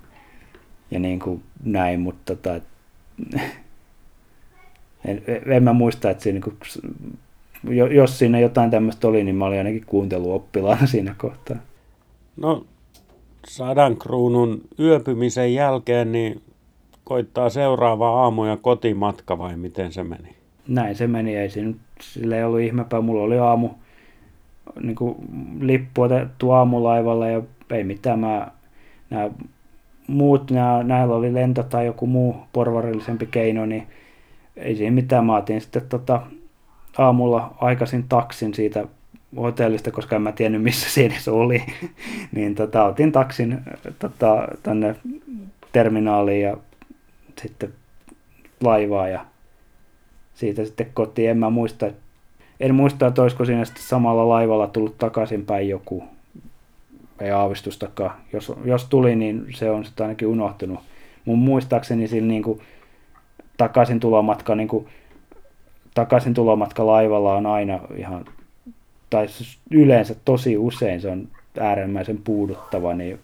ja 0.92 1.00
niin 1.00 1.20
kuin 1.20 1.44
näin, 1.64 2.00
mutta 2.00 2.36
tota, 2.36 2.62
en, 5.06 5.22
en 5.46 5.64
mä 5.64 5.74
muista, 5.74 6.10
että 6.10 6.24
siinä, 6.24 6.40
niin 6.40 6.56
kuin, 7.64 7.96
jos 7.96 8.20
siinä 8.20 8.40
jotain 8.40 8.72
tämmöistä 8.72 9.08
oli, 9.08 9.24
niin 9.24 9.36
mä 9.36 9.46
olin 9.46 9.58
ainakin 9.58 9.86
kuunteluoppilaana 9.86 10.88
siinä 10.96 11.16
kohtaa. 11.18 11.58
No, 12.38 12.66
sadan 13.48 13.98
kruunun 13.98 14.62
yöpymisen 14.80 15.54
jälkeen, 15.54 16.12
niin 16.12 16.42
koittaa 17.04 17.50
seuraava 17.50 18.24
aamu 18.24 18.46
ja 18.46 18.58
kotimatka 18.58 19.38
vai 19.38 19.58
miten 19.58 19.94
se 19.94 20.04
meni? 20.04 20.36
Näin 20.68 20.96
se 20.96 21.08
meni, 21.08 21.36
ei 21.36 21.50
siinä 21.50 21.74
sillä 22.02 22.38
ei 22.38 22.44
ollut 22.44 22.60
ihmepää. 22.60 23.02
Mulla 23.02 23.24
oli 23.24 23.40
aamu 23.40 23.70
niin 24.82 24.96
kuin 24.96 25.16
lippu 25.60 26.02
otettu 26.02 26.52
aamulaivalla 26.52 27.28
ja 27.28 27.42
ei 27.70 27.84
mitään. 27.84 28.20
Mä, 28.20 28.52
nämä 29.10 29.30
muut, 30.08 30.52
nämä, 30.52 30.84
näillä 30.84 31.16
oli 31.16 31.34
lento 31.34 31.64
tai 31.64 31.86
joku 31.86 32.08
muu 32.08 32.36
porvarillisempi 32.54 33.26
keino, 33.26 33.66
niin 33.66 33.88
ei 34.56 34.76
siinä 34.76 34.92
mitään. 34.92 35.26
Mä 35.26 35.38
otin 35.38 35.62
sitten 35.62 35.82
tota, 35.90 36.22
aamulla 36.98 37.56
aikaisin 37.62 38.06
taksin 38.10 38.54
siitä 38.54 38.86
hotellista, 39.38 39.92
koska 39.92 40.16
en 40.16 40.22
mä 40.22 40.32
tiennyt 40.32 40.64
missä 40.64 40.90
se 40.90 41.06
edes 41.06 41.28
oli, 41.28 41.64
niin 42.36 42.56
tota, 42.56 42.84
otin 42.84 43.12
taksin 43.12 43.62
tota, 44.00 44.48
tänne 44.64 44.96
terminaaliin 45.72 46.42
ja 46.42 46.58
sitten 47.42 47.74
laivaa 48.62 49.08
ja 49.08 49.26
siitä 50.34 50.66
sitten 50.66 50.92
kotiin. 50.94 51.30
En 51.30 51.38
mä 51.38 51.50
muista, 51.50 51.86
en 52.60 52.76
muista, 52.76 53.08
että 53.08 53.22
olisiko 53.22 53.46
siinä 53.46 53.66
sitten 53.66 53.84
samalla 53.84 54.30
laivalla 54.30 54.68
tullut 54.68 54.98
takaisinpäin 54.98 55.70
joku, 55.70 56.04
ei 57.22 57.32
aavistustakaan. 57.32 58.12
Jos, 58.34 58.54
jos 58.66 58.86
tuli, 58.86 59.16
niin 59.16 59.46
se 59.56 59.72
on 59.72 59.86
sitten 59.86 60.04
ainakin 60.04 60.28
unohtunut. 60.28 60.80
Mun 61.26 61.40
muistaakseni 61.40 62.08
sillä 62.08 62.28
niin 62.28 62.44
kuin, 62.44 62.62
takaisin 63.58 64.00
tulomatka, 64.00 64.56
niin 64.56 64.68
kuin, 64.68 64.88
takaisin 65.94 66.34
tulomatka 66.34 66.86
laivalla 66.86 67.36
on 67.36 67.46
aina 67.46 67.80
ihan 67.96 68.26
tai 69.10 69.28
siis 69.28 69.58
yleensä 69.72 70.16
tosi 70.26 70.58
usein 70.58 71.02
se 71.02 71.10
on 71.10 71.28
äärimmäisen 71.60 72.18
puuduttava, 72.24 72.94
niin 72.94 73.20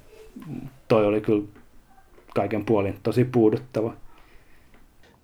toi 0.88 1.06
oli 1.06 1.22
kyllä 1.22 1.44
kaiken 2.36 2.66
puolin 2.66 2.96
tosi 3.04 3.26
puuduttava. 3.26 3.94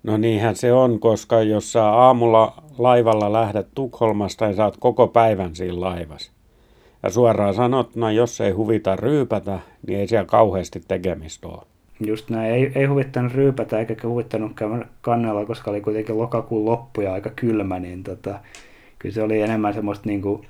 No 0.02 0.16
niinhän 0.16 0.56
se 0.56 0.72
on, 0.72 1.00
koska 1.00 1.42
jos 1.42 1.72
sä 1.72 1.88
aamulla 1.88 2.62
laivalla 2.78 3.32
lähdet 3.32 3.68
Tukholmasta 3.74 4.44
ja 4.44 4.54
saat 4.54 4.76
koko 4.80 5.08
päivän 5.08 5.54
siinä 5.54 5.80
laivassa. 5.80 6.32
Ja 7.02 7.10
suoraan 7.10 7.54
sanottuna, 7.54 8.12
jos 8.12 8.40
ei 8.40 8.50
huvita 8.50 8.96
ryypätä, 8.96 9.58
niin 9.86 9.98
ei 9.98 10.08
siellä 10.08 10.26
kauheasti 10.26 10.80
tekemistä 10.88 11.48
ole. 11.48 11.62
Just 12.06 12.30
näin, 12.30 12.54
ei, 12.54 12.72
ei 12.74 12.84
huvittanut 12.84 13.32
ryypätä 13.32 13.78
eikä 13.78 14.08
huvittanut 14.08 14.52
käydä 14.54 14.86
kannella, 15.00 15.46
koska 15.46 15.70
oli 15.70 15.80
kuitenkin 15.80 16.18
lokakuun 16.18 16.64
loppu 16.64 17.00
ja 17.00 17.12
aika 17.12 17.30
kylmä, 17.30 17.78
niin 17.78 18.02
tota, 18.02 18.38
kyllä 18.98 19.14
se 19.14 19.22
oli 19.22 19.40
enemmän 19.40 19.74
semmoista 19.74 20.06
niin 20.06 20.22
kuin 20.22 20.46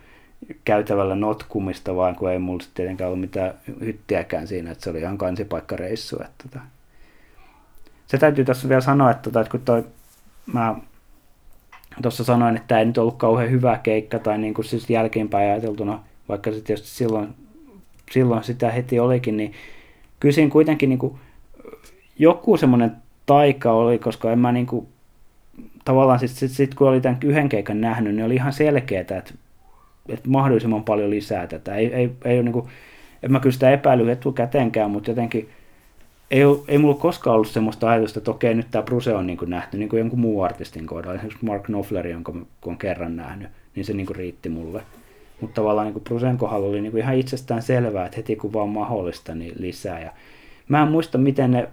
käytävällä 0.64 1.14
notkumista, 1.14 1.96
vaan 1.96 2.16
kun 2.16 2.30
ei 2.30 2.38
mulla 2.38 2.64
tietenkään 2.74 3.08
ollut 3.08 3.20
mitään 3.20 3.54
hyttiäkään 3.80 4.46
siinä, 4.46 4.70
että 4.70 4.84
se 4.84 4.90
oli 4.90 5.00
ihan 5.00 5.18
kansipaikkareissu. 5.18 6.16
Että 6.16 6.44
tota. 6.48 6.60
Se 8.06 8.18
täytyy 8.18 8.44
tässä 8.44 8.68
vielä 8.68 8.80
sanoa, 8.80 9.10
että, 9.10 9.22
tota, 9.22 9.40
että 9.40 9.50
kun 9.50 9.60
toi, 9.60 9.84
mä 10.52 10.74
tuossa 12.02 12.24
sanoin, 12.24 12.56
että 12.56 12.68
tämä 12.68 12.78
ei 12.78 12.84
nyt 12.84 12.98
ollut 12.98 13.16
kauhean 13.16 13.50
hyvä 13.50 13.78
keikka 13.82 14.18
tai 14.18 14.38
niin 14.38 14.54
kuin 14.54 14.64
siis 14.64 14.90
jälkeenpäin 14.90 15.50
ajateltuna, 15.50 16.00
vaikka 16.30 16.52
se 16.52 16.60
tietysti 16.60 16.88
silloin, 16.88 17.28
silloin 18.10 18.44
sitä 18.44 18.70
heti 18.70 19.00
olikin, 19.00 19.36
niin 19.36 19.52
kyllä 20.20 20.32
siinä 20.32 20.50
kuitenkin 20.50 20.88
niin 20.88 20.98
kuin, 20.98 21.14
joku 22.18 22.56
semmoinen 22.56 22.92
taika 23.26 23.72
oli, 23.72 23.98
koska 23.98 24.32
en 24.32 24.38
mä 24.38 24.52
niin 24.52 24.66
kuin, 24.66 24.86
tavallaan 25.84 26.18
sitten 26.18 26.48
sit, 26.48 26.56
sit, 26.56 26.74
kun 26.74 26.88
oli 26.88 27.00
tämän 27.00 27.18
yhden 27.24 27.48
keikan 27.48 27.80
nähnyt, 27.80 28.14
niin 28.14 28.26
oli 28.26 28.34
ihan 28.34 28.52
selkeää, 28.52 29.00
että, 29.00 29.22
että 30.08 30.28
mahdollisimman 30.28 30.84
paljon 30.84 31.10
lisää 31.10 31.46
tätä. 31.46 31.74
Ei, 31.74 31.94
ei, 31.94 32.10
ei 32.24 32.36
ole 32.36 32.42
niin 32.42 32.52
kuin, 32.52 32.68
en 33.22 33.32
mä 33.32 33.40
kyllä 33.40 33.52
sitä 33.52 33.70
epäily 33.70 34.10
etukäteenkään, 34.10 34.90
mutta 34.90 35.10
jotenkin 35.10 35.48
ei, 36.30 36.44
ole, 36.44 36.58
ei 36.68 36.78
mulla 36.78 36.94
koskaan 36.94 37.34
ollut 37.34 37.48
semmoista 37.48 37.90
ajatusta, 37.90 38.20
että 38.20 38.30
okei, 38.30 38.54
nyt 38.54 38.66
tämä 38.70 38.82
Bruse 38.82 39.14
on 39.14 39.26
niin 39.26 39.38
kuin 39.38 39.50
nähty 39.50 39.78
niin 39.78 39.88
kuin 39.88 39.98
jonkun 39.98 40.20
muun 40.20 40.44
artistin 40.44 40.86
kohdalla, 40.86 41.14
esimerkiksi 41.14 41.44
Mark 41.44 41.62
Knopfler, 41.62 42.06
jonka 42.06 42.32
kun 42.32 42.46
on 42.66 42.78
kerran 42.78 43.16
nähnyt, 43.16 43.48
niin 43.74 43.84
se 43.84 43.92
niin 43.92 44.06
kuin 44.06 44.16
riitti 44.16 44.48
mulle. 44.48 44.82
Mutta 45.40 45.54
tavallaan 45.54 45.86
niin 45.86 45.92
kuin 45.92 46.04
Brusen 46.04 46.38
kohdalla 46.38 46.66
oli 46.66 46.80
niin 46.80 46.92
kuin 46.92 47.02
ihan 47.02 47.14
itsestään 47.14 47.62
selvää, 47.62 48.06
että 48.06 48.16
heti 48.16 48.36
kun 48.36 48.52
vaan 48.52 48.68
mahdollista, 48.68 49.34
niin 49.34 49.54
lisää. 49.58 50.00
Ja 50.00 50.12
Mä 50.70 50.82
en 50.82 50.88
muista, 50.88 51.18
miten 51.18 51.50
ne 51.50 51.68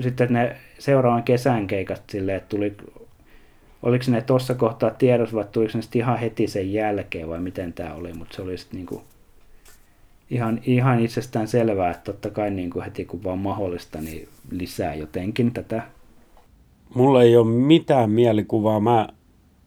sitten 0.00 0.32
ne 0.32 0.56
seuraavan 0.78 1.22
kesän 1.22 1.66
keikat 1.66 2.02
silleen, 2.10 2.36
että 2.36 2.48
tuli, 2.48 2.76
oliko 3.82 4.04
ne 4.08 4.20
tuossa 4.20 4.54
kohtaa 4.54 4.90
tiedossa 4.90 5.36
vai 5.36 5.44
tuliko 5.52 5.78
ne 5.78 5.82
ihan 5.94 6.18
heti 6.18 6.46
sen 6.46 6.72
jälkeen 6.72 7.28
vai 7.28 7.40
miten 7.40 7.72
tämä 7.72 7.94
oli, 7.94 8.12
mutta 8.12 8.36
se 8.36 8.42
oli 8.42 8.58
sitten 8.58 8.76
niinku 8.76 9.02
ihan, 10.30 10.60
ihan 10.64 11.00
itsestään 11.00 11.48
selvää, 11.48 11.90
että 11.90 12.12
totta 12.12 12.30
kai 12.30 12.50
niinku 12.50 12.80
heti 12.80 13.04
kun 13.04 13.24
vaan 13.24 13.38
mahdollista, 13.38 14.00
niin 14.00 14.28
lisää 14.50 14.94
jotenkin 14.94 15.52
tätä. 15.52 15.82
Mulla 16.94 17.22
ei 17.22 17.36
ole 17.36 17.46
mitään 17.46 18.10
mielikuvaa. 18.10 18.80
Mä 18.80 19.08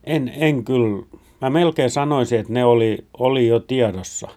en, 0.03 0.31
en 0.35 0.63
kyllä, 0.63 1.05
mä 1.41 1.49
melkein 1.49 1.89
sanoisin, 1.89 2.39
että 2.39 2.53
ne 2.53 2.65
oli, 2.65 3.05
oli 3.17 3.47
jo 3.47 3.59
tiedossa, 3.59 4.27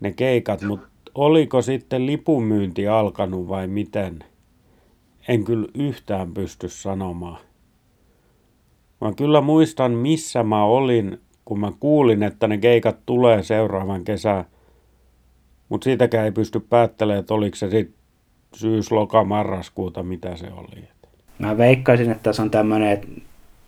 ne 0.00 0.12
keikat, 0.12 0.62
mutta 0.62 0.88
oliko 1.14 1.62
sitten 1.62 2.06
lipunmyynti 2.06 2.88
alkanut 2.88 3.48
vai 3.48 3.66
miten? 3.66 4.18
En 5.28 5.44
kyllä 5.44 5.68
yhtään 5.74 6.34
pysty 6.34 6.68
sanomaan. 6.68 7.38
Mä 9.00 9.12
kyllä 9.12 9.40
muistan, 9.40 9.92
missä 9.92 10.42
mä 10.42 10.64
olin, 10.64 11.20
kun 11.44 11.60
mä 11.60 11.72
kuulin, 11.80 12.22
että 12.22 12.48
ne 12.48 12.58
keikat 12.58 12.96
tulee 13.06 13.42
seuraavan 13.42 14.04
kesän. 14.04 14.44
Mutta 15.68 15.84
siitäkään 15.84 16.24
ei 16.24 16.32
pysty 16.32 16.60
päättelemään, 16.60 17.20
että 17.20 17.34
oliko 17.34 17.56
se 17.56 17.70
sitten 17.70 17.94
syys, 18.54 18.92
loka, 18.92 19.24
marraskuuta, 19.24 20.02
mitä 20.02 20.36
se 20.36 20.46
oli. 20.46 20.84
Mä 21.38 21.58
veikkaisin, 21.58 22.10
että 22.10 22.22
tässä 22.22 22.42
on 22.42 22.50
tämmöinen, 22.50 22.90
että 22.90 23.08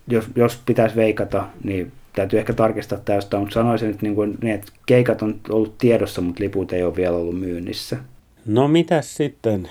jos, 0.07 0.25
jos 0.35 0.61
pitäisi 0.65 0.95
veikata, 0.95 1.47
niin 1.63 1.91
täytyy 2.13 2.39
ehkä 2.39 2.53
tarkistaa 2.53 2.99
tästä, 3.05 3.39
mutta 3.39 3.53
sanoisin, 3.53 3.89
että, 3.89 4.03
niin 4.03 4.15
kuin, 4.15 4.37
niin, 4.41 4.55
että 4.55 4.71
keikat 4.85 5.21
on 5.21 5.39
ollut 5.49 5.77
tiedossa, 5.77 6.21
mutta 6.21 6.43
liput 6.43 6.73
ei 6.73 6.83
ole 6.83 6.95
vielä 6.95 7.17
ollut 7.17 7.39
myynnissä. 7.39 7.97
No 8.45 8.67
mitäs 8.67 9.15
sitten? 9.15 9.69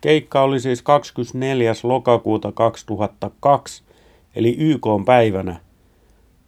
Keikka 0.00 0.42
oli 0.42 0.60
siis 0.60 0.82
24. 0.82 1.72
lokakuuta 1.82 2.52
2002, 2.52 3.82
eli 4.36 4.56
YK 4.58 4.86
päivänä, 5.06 5.56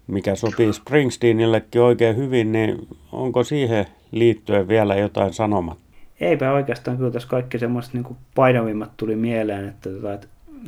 mikä 0.06 0.34
sopii 0.34 0.72
Springsteenillekin 0.72 1.82
oikein 1.82 2.16
hyvin, 2.16 2.52
niin 2.52 2.88
onko 3.12 3.44
siihen 3.44 3.86
liittyen 4.12 4.68
vielä 4.68 4.96
jotain 4.96 5.32
sanomat? 5.32 5.78
Eipä 6.20 6.52
oikeastaan, 6.52 6.96
kyllä 6.96 7.10
tässä 7.10 7.28
kaikki 7.28 7.58
semmoiset 7.58 7.94
niin 7.94 8.16
painavimmat 8.34 8.90
tuli 8.96 9.16
mieleen, 9.16 9.68
että, 9.68 9.90
tai, 10.02 10.18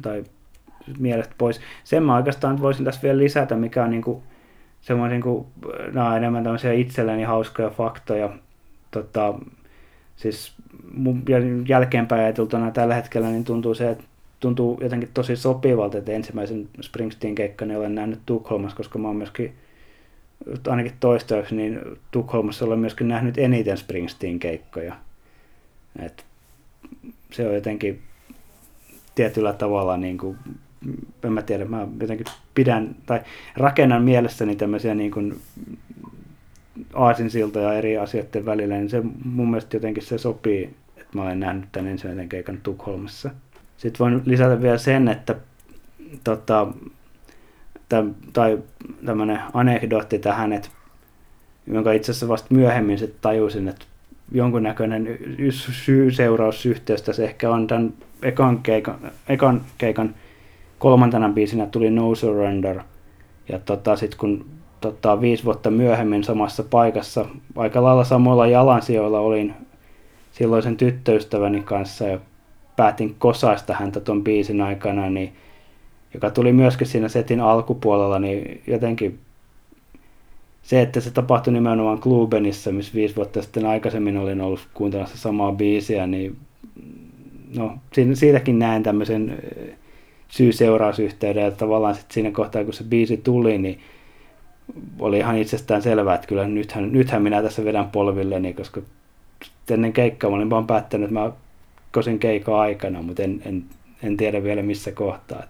tai 0.02 0.24
mielestä 0.98 1.34
pois. 1.38 1.60
Sen 1.84 2.02
mä 2.02 2.16
oikeastaan 2.16 2.60
voisin 2.60 2.84
tässä 2.84 3.02
vielä 3.02 3.18
lisätä, 3.18 3.56
mikä 3.56 3.84
on 3.84 3.90
niin 3.90 4.02
kuin, 4.02 4.22
semmoinen, 4.82 5.20
niin 5.20 5.46
nämä 5.92 6.10
on 6.10 6.16
enemmän 6.16 6.44
tämmöisiä 6.44 6.72
itselleni 6.72 7.22
hauskoja 7.22 7.70
faktoja. 7.70 8.30
Tota, 8.90 9.34
siis 10.16 10.52
mun 10.94 11.22
jälkeenpäin 11.68 12.22
ajateltuna 12.22 12.70
tällä 12.70 12.94
hetkellä 12.94 13.28
niin 13.28 13.44
tuntuu 13.44 13.74
se, 13.74 13.90
että 13.90 14.04
tuntuu 14.40 14.78
jotenkin 14.80 15.10
tosi 15.14 15.36
sopivalta, 15.36 15.98
että 15.98 16.12
ensimmäisen 16.12 16.68
Springsteen-keikkani 16.80 17.76
olen 17.76 17.94
nähnyt 17.94 18.20
Tukholmassa, 18.26 18.76
koska 18.76 18.98
mä 18.98 19.08
oon 19.08 19.16
myöskin 19.16 19.54
ainakin 20.68 20.92
toistaiseksi, 21.00 21.54
niin 21.54 21.80
Tukholmassa 22.10 22.64
olen 22.64 22.78
myöskin 22.78 23.08
nähnyt 23.08 23.38
eniten 23.38 23.76
Springsteen-keikkoja. 23.76 24.94
Et 25.98 26.24
se 27.30 27.48
on 27.48 27.54
jotenkin 27.54 28.02
tietyllä 29.14 29.52
tavalla 29.52 29.96
niin 29.96 30.18
kuin, 30.18 30.38
en 31.24 31.32
mä 31.32 31.42
tiedä, 31.42 31.64
mä 31.64 31.86
jotenkin 32.00 32.26
pidän 32.54 32.96
tai 33.06 33.20
rakennan 33.56 34.02
mielessäni 34.02 34.56
tämmöisiä 34.56 34.94
niin 34.94 35.10
kuin 35.10 35.40
aasinsiltoja 36.94 37.72
eri 37.72 37.98
asioiden 37.98 38.46
välillä, 38.46 38.74
niin 38.74 38.90
se 38.90 39.02
mun 39.24 39.50
mielestä 39.50 39.76
jotenkin 39.76 40.02
se 40.02 40.18
sopii, 40.18 40.74
että 40.96 41.18
mä 41.18 41.22
olen 41.22 41.40
nähnyt 41.40 41.64
tämän 41.72 41.90
ensimmäisen 41.90 42.28
keikan 42.28 42.58
Tukholmassa. 42.62 43.30
Sitten 43.76 43.98
voin 43.98 44.22
lisätä 44.24 44.62
vielä 44.62 44.78
sen, 44.78 45.08
että 45.08 45.34
tota, 46.24 46.66
täm, 47.88 48.14
tai 48.32 48.58
tämmöinen 49.06 49.40
anekdootti 49.52 50.18
tähän, 50.18 50.52
että 50.52 50.68
jonka 51.66 51.92
itse 51.92 52.10
asiassa 52.10 52.28
vasta 52.28 52.54
myöhemmin 52.54 52.98
sitten 52.98 53.18
tajusin, 53.20 53.68
että 53.68 53.84
jonkunnäköinen 54.32 55.18
syy-seurausyhteys 55.84 57.02
tässä 57.02 57.24
ehkä 57.24 57.50
on 57.50 57.66
tämän 57.66 57.92
ekan 58.22 58.58
keikan, 58.58 58.98
ekan 59.28 59.60
keikan 59.78 60.14
kolmantena 60.82 61.28
biisinä 61.28 61.66
tuli 61.66 61.90
No 61.90 62.14
Surrender. 62.14 62.80
Ja 63.48 63.58
tota, 63.58 63.96
sitten 63.96 64.18
kun 64.18 64.46
tota, 64.80 65.20
viisi 65.20 65.44
vuotta 65.44 65.70
myöhemmin 65.70 66.24
samassa 66.24 66.62
paikassa, 66.62 67.26
aika 67.56 67.82
lailla 67.82 68.04
samoilla 68.04 68.46
jalansijoilla 68.46 69.20
olin 69.20 69.54
silloisen 70.32 70.76
tyttöystäväni 70.76 71.60
kanssa 71.60 72.04
ja 72.04 72.18
päätin 72.76 73.14
kosaista 73.18 73.74
häntä 73.74 74.00
ton 74.00 74.24
biisin 74.24 74.60
aikana, 74.60 75.10
niin, 75.10 75.32
joka 76.14 76.30
tuli 76.30 76.52
myöskin 76.52 76.86
siinä 76.86 77.08
setin 77.08 77.40
alkupuolella, 77.40 78.18
niin 78.18 78.62
jotenkin 78.66 79.18
se, 80.62 80.82
että 80.82 81.00
se 81.00 81.10
tapahtui 81.10 81.52
nimenomaan 81.52 82.00
Klubenissa, 82.00 82.72
missä 82.72 82.94
viisi 82.94 83.16
vuotta 83.16 83.42
sitten 83.42 83.66
aikaisemmin 83.66 84.16
olin 84.16 84.40
ollut 84.40 84.68
kuuntelemassa 84.74 85.18
samaa 85.18 85.52
biisiä, 85.52 86.06
niin 86.06 86.36
no, 87.56 87.78
siitäkin 88.14 88.58
näen 88.58 88.82
tämmöisen 88.82 89.38
syy-seurausyhteyden, 90.32 91.46
että 91.46 91.58
tavallaan 91.58 91.94
sitten 91.94 92.14
siinä 92.14 92.30
kohtaa, 92.30 92.64
kun 92.64 92.72
se 92.72 92.84
biisi 92.84 93.16
tuli, 93.16 93.58
niin 93.58 93.80
oli 94.98 95.18
ihan 95.18 95.38
itsestään 95.38 95.82
selvää, 95.82 96.14
että 96.14 96.26
kyllä 96.26 96.48
nythän, 96.48 96.92
nythän 96.92 97.22
minä 97.22 97.42
tässä 97.42 97.64
vedän 97.64 97.90
polvilleni, 97.90 98.54
koska 98.54 98.80
ennen 99.70 99.92
keikkaa 99.92 100.30
mä 100.30 100.36
olin 100.36 100.50
vaan 100.50 100.66
päättänyt, 100.66 101.04
että 101.04 101.20
mä 101.20 101.32
kosin 101.92 102.18
keikkaa 102.18 102.60
aikana, 102.60 103.02
mutta 103.02 103.22
en, 103.22 103.42
en, 103.44 103.64
en 104.02 104.16
tiedä 104.16 104.42
vielä 104.42 104.62
missä 104.62 104.92
kohtaa. 104.92 105.42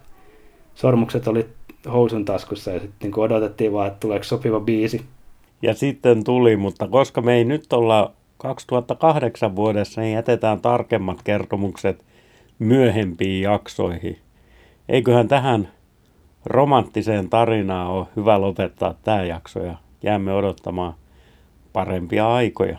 Sormukset 0.75 1.27
oli 1.27 1.45
housun 1.93 2.25
taskussa 2.25 2.71
ja 2.71 2.79
sitten 2.79 3.11
niin 3.11 3.19
odotettiin 3.19 3.73
vaan, 3.73 3.87
että 3.87 3.99
tuleeko 3.99 4.23
sopiva 4.23 4.59
biisi. 4.59 5.01
Ja 5.61 5.73
sitten 5.73 6.23
tuli, 6.23 6.57
mutta 6.57 6.87
koska 6.87 7.21
me 7.21 7.33
ei 7.33 7.45
nyt 7.45 7.73
olla 7.73 8.11
2008 8.37 9.55
vuodessa, 9.55 10.01
niin 10.01 10.13
jätetään 10.13 10.61
tarkemmat 10.61 11.23
kertomukset 11.23 12.05
myöhempiin 12.59 13.41
jaksoihin. 13.41 14.17
Eiköhän 14.89 15.27
tähän 15.27 15.67
romanttiseen 16.45 17.29
tarinaan 17.29 17.87
ole 17.87 18.07
hyvä 18.15 18.41
lopettaa 18.41 18.93
tämä 18.93 19.23
jakso 19.23 19.63
ja 19.63 19.75
jäämme 20.03 20.33
odottamaan 20.33 20.93
parempia 21.73 22.33
aikoja. 22.33 22.77